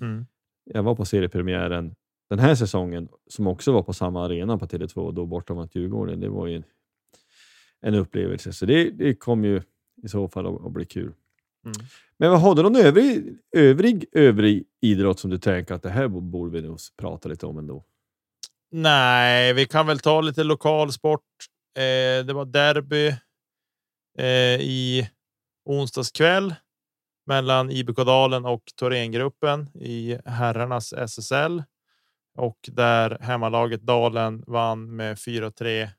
[0.01, 0.25] Mm.
[0.65, 1.95] Jag var på seriepremiären
[2.31, 6.19] den här säsongen som också var på samma arena på Tele2 då borta mot Djurgården.
[6.19, 6.63] Det var ju en,
[7.81, 9.61] en upplevelse, så det, det kommer ju
[10.03, 11.13] i så fall att, att bli kul.
[11.65, 11.87] Mm.
[12.17, 16.07] Men vad har du någon övrig, övrig, övrig idrott som du tänker att det här
[16.07, 17.83] borde vi nog prata lite om ändå?
[18.71, 21.25] Nej, vi kan väl ta lite lokal sport.
[21.77, 23.07] Eh, det var derby
[24.17, 25.09] eh, i
[25.65, 26.55] onsdags kväll
[27.25, 31.63] mellan IBK Dalen och Thorengruppen i herrarnas SSL
[32.37, 35.89] och där hemmalaget Dalen vann med 4-3.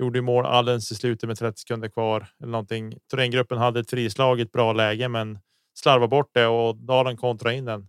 [0.00, 2.98] Gjorde mål alldeles i slutet med 30 sekunder kvar eller någonting.
[3.10, 5.38] Thorengruppen hade ett frislag i ett bra läge, men
[5.74, 7.88] slarvade bort det och Dalen kontra in den.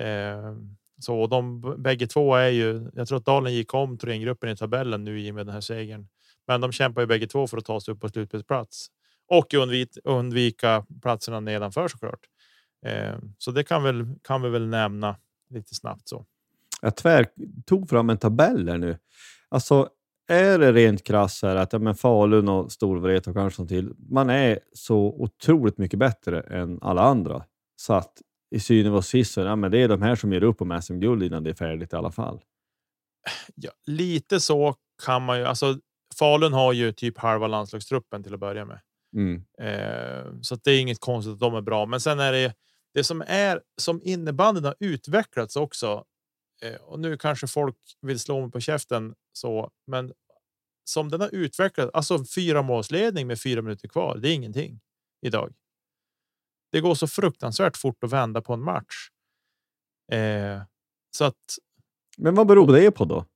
[0.00, 0.54] Eh,
[1.00, 2.90] så de bägge två är ju.
[2.94, 5.60] Jag tror att Dalen gick om Thorengruppen i tabellen nu i och med den här
[5.60, 6.08] segern,
[6.46, 8.86] men de kämpar ju bägge två för att ta sig upp på slutspelsplats
[9.28, 12.20] och undvika, undvika platserna nedanför såklart.
[12.86, 15.16] Eh, så det kan väl kan vi väl nämna
[15.50, 16.26] lite snabbt så.
[16.82, 17.26] Jag tvär,
[17.66, 18.98] tog fram en tabell här nu.
[19.48, 19.88] Alltså,
[20.28, 24.30] är det rent krasst här att ja, men Falun och Storvreta och kanske till, man
[24.30, 27.44] är så otroligt mycket bättre än alla andra.
[27.76, 28.12] Så att
[28.54, 30.82] i synen och sist så ja, men det är de här som ger upp om
[30.82, 32.40] SM-guld innan det är färdigt i alla fall.
[33.54, 34.74] Ja, lite så
[35.06, 35.44] kan man ju.
[35.44, 35.78] Alltså,
[36.18, 38.80] Falun har ju typ halva landslagstruppen till att börja med.
[39.16, 39.44] Mm.
[39.62, 41.86] Eh, så det är inget konstigt att de är bra.
[41.86, 42.54] Men sen är det
[42.94, 46.04] det som är som innebandyn har utvecklats också.
[46.60, 50.12] Eh, och nu kanske folk vill slå mig på käften så, men
[50.84, 54.18] som den har utvecklats, alltså fyra målsledning med fyra minuter kvar.
[54.18, 54.80] Det är ingenting
[55.22, 55.54] idag.
[56.72, 59.08] Det går så fruktansvärt fort att vända på en match.
[60.12, 60.62] Eh,
[61.10, 61.58] så att.
[62.18, 63.26] Men vad beror det på då?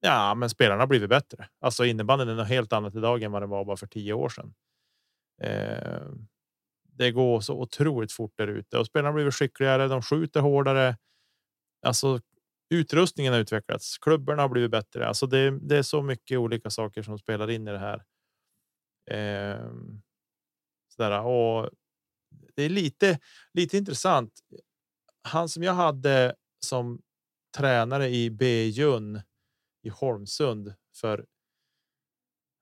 [0.00, 1.48] Ja, men spelarna har blivit bättre.
[1.60, 4.28] Alltså innebandyn är något helt annat idag än vad det var bara för tio år
[4.28, 4.54] sedan.
[5.42, 6.02] Eh,
[6.82, 9.88] det går så otroligt fort där ute och spelarna blivit skickligare.
[9.88, 10.96] De skjuter hårdare.
[11.86, 12.20] Alltså
[12.72, 13.98] utrustningen har utvecklats.
[13.98, 15.08] Klubborna har blivit bättre.
[15.08, 18.04] Alltså det, det är så mycket olika saker som spelar in i det här.
[19.10, 19.66] Eh,
[20.88, 21.70] sådär, och
[22.54, 23.18] det är lite,
[23.52, 24.32] lite intressant.
[25.22, 26.34] Han som jag hade
[26.66, 27.00] som
[27.56, 29.20] tränare i Bejun
[29.82, 31.26] i Holmsund för.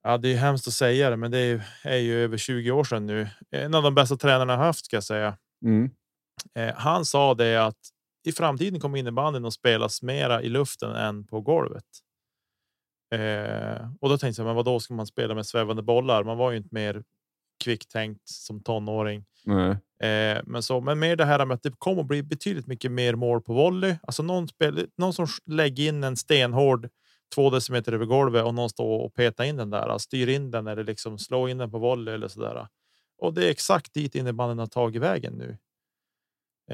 [0.02, 2.84] Ja, det är hemskt att säga det, men det är, är ju över 20 år
[2.84, 3.28] sedan nu.
[3.50, 5.38] En av de bästa tränarna haft ska jag säga.
[5.64, 5.90] Mm.
[6.54, 7.90] Eh, han sa det att
[8.26, 11.84] i framtiden kommer innebandyn att spelas mera i luften än på golvet.
[13.14, 16.24] Eh, och då tänkte jag, men vad då ska man spela med svävande bollar?
[16.24, 17.02] Man var ju inte mer
[17.64, 19.24] kvicktänkt som tonåring.
[19.44, 19.70] Nej.
[20.10, 22.92] Eh, men så, men mer det här med att det kommer att bli betydligt mycket
[22.92, 23.96] mer mål på volley.
[24.02, 26.88] Alltså någon spel, någon som lägger in en stenhård
[27.34, 30.50] två decimeter över golvet och någon står och petar in den där, alltså styr in
[30.50, 32.68] den eller liksom slå in den på volley eller så där.
[33.18, 35.58] Och det är exakt dit innebandyn har tagit vägen nu.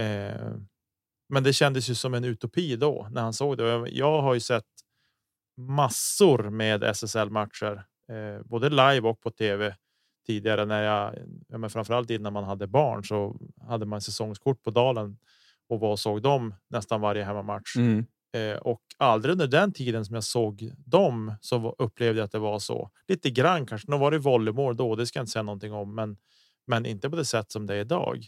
[0.03, 0.53] Eh,
[1.29, 3.89] men det kändes ju som en utopi då när han såg det.
[3.89, 4.65] Jag har ju sett
[5.57, 9.77] massor med SSL matcher, eh, både live och på tv
[10.27, 11.15] tidigare när jag,
[11.49, 13.37] ja, men framförallt innan man hade barn så
[13.69, 15.19] hade man säsongskort på Dalen
[15.69, 17.77] och var och såg dem nästan varje hemmamatch.
[17.77, 18.07] Mm.
[18.37, 22.39] Eh, och aldrig under den tiden som jag såg dem så upplevde jag att det
[22.39, 22.91] var så.
[23.09, 23.91] Lite grann kanske.
[23.91, 26.17] Nu var det volleymål då, det ska jag inte säga någonting om, men,
[26.67, 28.27] men inte på det sätt som det är idag,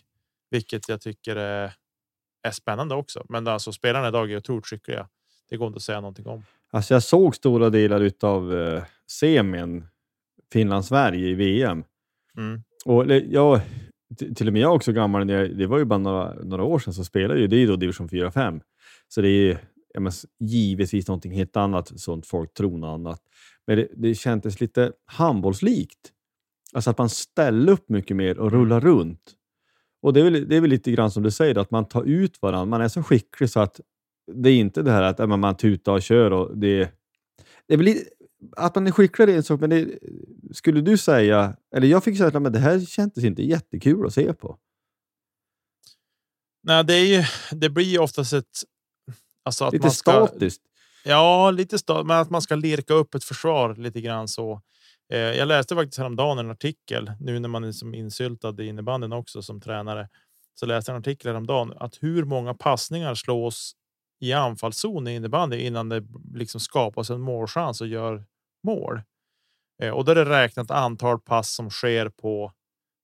[0.51, 1.73] vilket jag tycker är,
[2.49, 3.27] är spännande också.
[3.29, 5.09] Men alltså spelarna idag är otroligt skickliga.
[5.51, 6.43] Det går inte att säga någonting om.
[6.71, 9.87] Alltså jag såg stora delar utav eh, semin
[10.53, 11.85] Finland-Sverige i VM.
[12.37, 12.63] Mm.
[12.85, 13.61] Och jag,
[14.37, 17.05] till och med jag också gammal, det var ju bara några, några år sedan så
[17.05, 18.61] spelade ju det är ju då division 4-5.
[19.09, 19.59] Så det är
[19.95, 23.21] ja, men, s- givetvis någonting helt annat, sånt folk tror något annat.
[23.67, 26.13] Men det, det kändes lite handbollslikt.
[26.73, 29.35] Alltså att man ställer upp mycket mer och rullar runt.
[30.03, 32.05] Och det är, väl, det är väl lite grann som du säger, att man tar
[32.05, 32.65] ut varandra.
[32.65, 33.81] Man är så skicklig så att
[34.35, 36.31] det är inte det här att man tutar och kör.
[36.31, 36.91] Och det,
[37.67, 37.95] det är väl
[38.57, 39.99] att man är skicklig är en sak, men det,
[40.53, 44.33] skulle du säga, eller jag fick säga att det här kändes inte jättekul att se
[44.33, 44.59] på.
[46.63, 47.25] Nej, det är ju.
[47.59, 48.45] Det blir ju oftast ett.
[49.43, 50.63] Alltså att Lite man ska, statiskt.
[51.05, 54.63] Ja, lite stat, men att man ska lirka upp ett försvar lite grann så.
[55.13, 59.13] Eh, jag läste faktiskt häromdagen en artikel nu när man är som insyltad i innebandyn
[59.13, 60.09] också som tränare.
[60.55, 63.73] Så läste jag en artikel häromdagen att hur många passningar slås
[64.21, 66.05] i anfallszon i innebandy innan det
[66.35, 68.25] liksom skapas en målchans och gör
[68.65, 69.03] mål.
[69.83, 72.53] Eh, och då är det räknat antal pass som sker på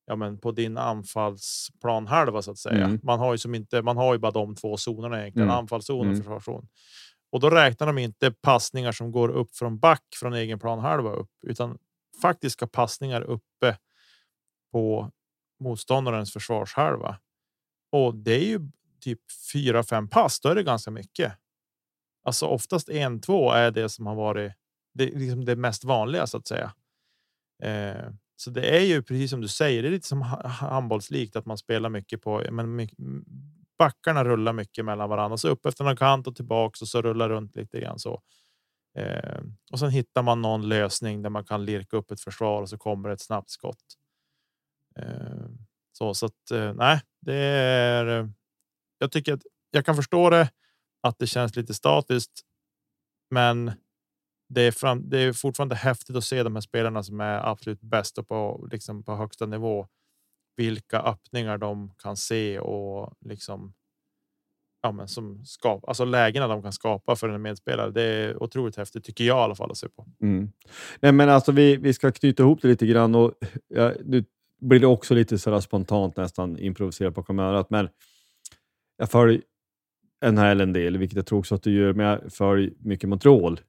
[0.06, 2.84] ja, men på din anfallsplan halva så att säga.
[2.84, 3.00] Mm.
[3.02, 3.82] Man har ju som inte.
[3.82, 5.58] Man har ju bara de två zonerna egentligen, Mm.
[5.58, 6.16] anfallszon och Mm.
[6.16, 6.68] försvarszon.
[7.32, 11.10] Och då räknar de inte passningar som går upp från back från egen plan halva
[11.12, 11.78] upp, utan
[12.22, 13.78] faktiska passningar uppe
[14.72, 15.10] på
[15.60, 17.18] motståndarens försvarshalva.
[17.92, 18.60] Och det är ju
[19.00, 19.20] typ
[19.52, 20.40] fyra, fem pass.
[20.40, 21.32] Då är det ganska mycket.
[22.24, 24.52] Alltså oftast en, två är det som har varit
[24.94, 26.74] det, liksom det mest vanliga så att säga.
[27.62, 29.82] Eh, så det är ju precis som du säger.
[29.82, 32.42] Det är lite som handbollslikt att man spelar mycket på.
[32.50, 32.98] Men mycket,
[33.78, 37.28] backarna rullar mycket mellan varandra, så upp efter någon kant och tillbaks och så rullar
[37.28, 38.22] runt lite grann så.
[38.98, 39.40] Eh,
[39.72, 42.78] och sen hittar man någon lösning där man kan lirka upp ett försvar och så
[42.78, 43.84] kommer ett snabbt skott.
[44.96, 45.46] Eh,
[45.92, 48.06] så så att eh, nej, det är.
[48.20, 48.28] Eh,
[48.98, 50.50] jag tycker att jag kan förstå det
[51.02, 52.42] att det känns lite statiskt,
[53.30, 53.72] men
[54.48, 57.80] det är, fram, det är fortfarande häftigt att se de här spelarna som är absolut
[57.80, 59.88] bäst och på, liksom på högsta nivå.
[60.56, 63.74] Vilka öppningar de kan se och liksom.
[64.84, 67.90] Ja, men som skap, alltså lägena de kan skapa för en medspelare.
[67.90, 70.06] Det är otroligt häftigt tycker jag i alla fall att se på.
[70.22, 70.48] Mm.
[71.00, 73.32] Nej, men alltså vi, vi ska knyta ihop det lite grann och
[73.68, 74.24] ja, nu
[74.60, 77.88] blir det också lite sådär spontant nästan improviserat bakom örat, men
[78.96, 79.42] jag följer
[80.24, 83.60] NHL en del, vilket jag tror också att du gör, men jag följer mycket Montreal.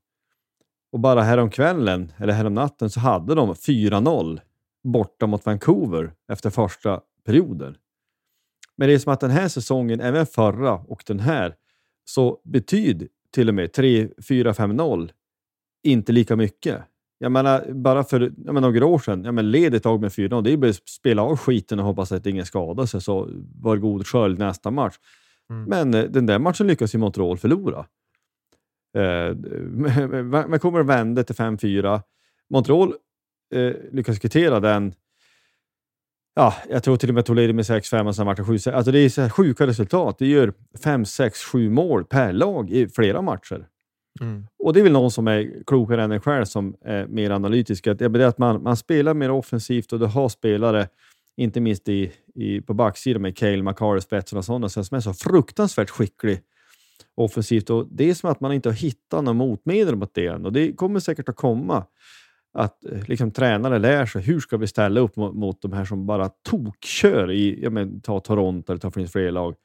[0.92, 4.40] Och bara häromkvällen, eller häromnatten, så hade de 4-0
[4.84, 7.78] borta mot Vancouver efter första perioden.
[8.78, 11.56] Men det är som att den här säsongen, även förra och den här,
[12.06, 15.10] så betyder till och med 3, 4, 5-0
[15.84, 16.82] inte lika mycket.
[17.18, 20.42] Jag menar, bara för menar, några år sedan, jag menar, led ett tag med 4-0,
[20.42, 23.30] det är bara att spela av skiten och hoppas att ingen skadar sig, så
[23.62, 24.96] var god skölj nästa match.
[25.50, 25.64] Mm.
[25.64, 27.86] Men eh, den där matchen lyckas ju Montreal förlora.
[28.98, 29.36] Eh,
[30.48, 32.02] men kommer och vände till 5-4.
[32.50, 32.94] Montreal
[33.56, 34.94] eh, lyckas kvittera den.
[36.38, 38.54] Ja, jag tror till och med tog ledning med 6-5 och sen vart det 7
[38.54, 40.16] Alltså det är så här sjuka resultat.
[40.20, 40.54] Det gör
[40.84, 43.68] 5, 6, 7 mål per lag i flera matcher.
[44.22, 44.48] Mm.
[44.60, 47.88] Och det är väl någon som är klokare än en själv som är mer analytisk.
[47.88, 50.88] Att, det är att man, man spelar mer offensivt och du har spelare,
[51.38, 55.14] inte minst i, i, på backsidan med Cale, McCarr, Spetsen och sådana, som är så
[55.14, 56.40] fruktansvärt skicklig
[57.16, 57.70] offensivt.
[57.70, 60.46] Och det är som att man inte har hittat något motmedel mot det än.
[60.46, 61.86] Och det kommer säkert att komma.
[62.56, 65.86] Att eh, liksom, tränare lär sig hur ska vi ställa upp mot, mot de här
[65.86, 69.56] som bara tokkör i, ja, men, ta Toronto eller ta finns fler lag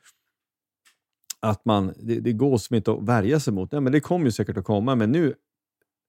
[1.41, 3.73] att man, det, det går som inte att värja sig mot.
[3.73, 5.35] Ja, men det kommer ju säkert att komma, men nu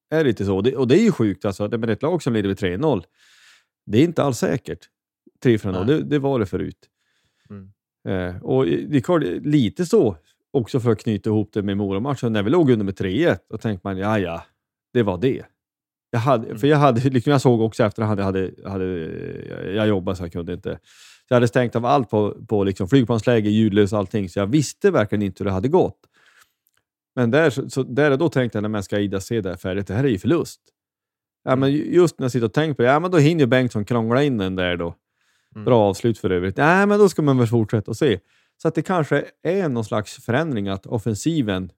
[0.09, 0.61] är det inte så.
[0.61, 1.45] Det, och det är ju sjukt.
[1.45, 3.03] Alltså, det ett lag som leder med 3-0,
[3.85, 4.89] det är inte alls säkert.
[5.43, 6.89] 3-0, det, det var det förut.
[7.49, 7.71] Mm.
[8.07, 10.17] Eh, och det är lite så,
[10.51, 13.57] också för att knyta ihop det med Mora-matchen, när vi låg under med 3-1, då
[13.57, 14.45] tänkte man, ja ja,
[14.93, 15.45] det var det.
[16.13, 16.57] Jag hade, Mm.
[16.57, 18.85] För jag, hade, liksom jag såg också efterhand, jag, hade, hade,
[19.75, 20.79] jag jobbade så jag kunde inte.
[21.27, 24.91] Jag hade stängt av allt på, på liksom flygplansläge, ljudlös och allting, så jag visste
[24.91, 25.99] verkligen inte hur det hade gått.
[27.15, 29.49] Men där, så, så där och då tänkte jag när man ska Ida se det
[29.49, 30.61] här färdigt, det här är ju förlust.
[31.43, 33.47] Ja, men just när jag sitter och tänker på det, ja, men då hinner ju
[33.47, 34.95] Bengtsson krångla in den där då.
[35.55, 35.65] Mm.
[35.65, 36.57] Bra avslut för övrigt.
[36.57, 38.19] Nej, men då ska man väl fortsätta och se.
[38.61, 41.71] Så att det kanske är någon slags förändring att offensiven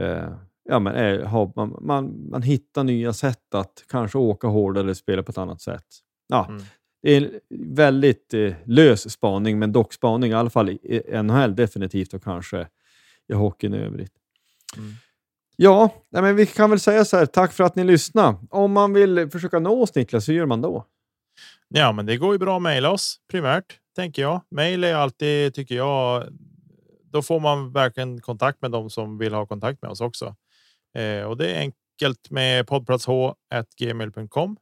[0.00, 0.32] eh,
[0.68, 4.94] ja, men är, har, man, man, man hittar nya sätt att kanske åka hårdare eller
[4.94, 5.84] spela på ett annat sätt.
[6.28, 6.62] Ja, Mm.
[7.02, 7.40] Det är en
[7.74, 12.66] väldigt eh, lös spaning, men dock spaning i alla fall i NHL definitivt och kanske
[13.28, 14.12] i hockeyn i övrigt.
[14.76, 14.92] Mm.
[15.56, 17.26] Ja, nej, men vi kan väl säga så här.
[17.26, 18.38] Tack för att ni lyssnade.
[18.50, 20.84] Om man vill försöka nå oss Niklas, hur gör man då?
[21.68, 24.40] Ja, men det går ju bra att mejla oss primärt, tänker jag.
[24.50, 26.24] Mejl är alltid, tycker jag,
[27.02, 30.36] då får man verkligen kontakt med dem som vill ha kontakt med oss också.
[30.98, 34.56] Eh, och det är enkelt med poddplatsh.gmail.com.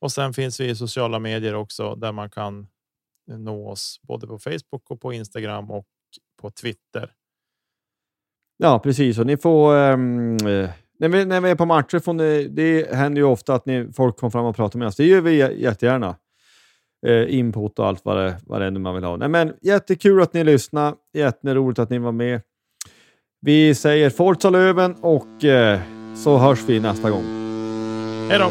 [0.00, 2.66] Och sen finns vi i sociala medier också där man kan
[3.26, 5.86] nå oss både på Facebook och på Instagram och
[6.42, 7.12] på Twitter.
[8.56, 9.18] Ja, precis.
[9.18, 9.74] Och ni får...
[9.74, 10.36] Um,
[10.98, 13.92] när, vi, när vi är på matcher får ni, det händer ju ofta att ni,
[13.92, 14.96] folk kommer fram och pratar med oss.
[14.96, 16.16] Det gör vi jättegärna.
[17.06, 19.16] Eh, input och allt vad det, vad det är man vill ha.
[19.16, 20.96] Nej, men jättekul att ni lyssnade.
[21.12, 22.40] Jätteroligt att ni var med.
[23.46, 25.80] Vi säger Forza Löven och eh,
[26.14, 27.24] så hörs vi nästa gång.
[28.28, 28.50] Hej då!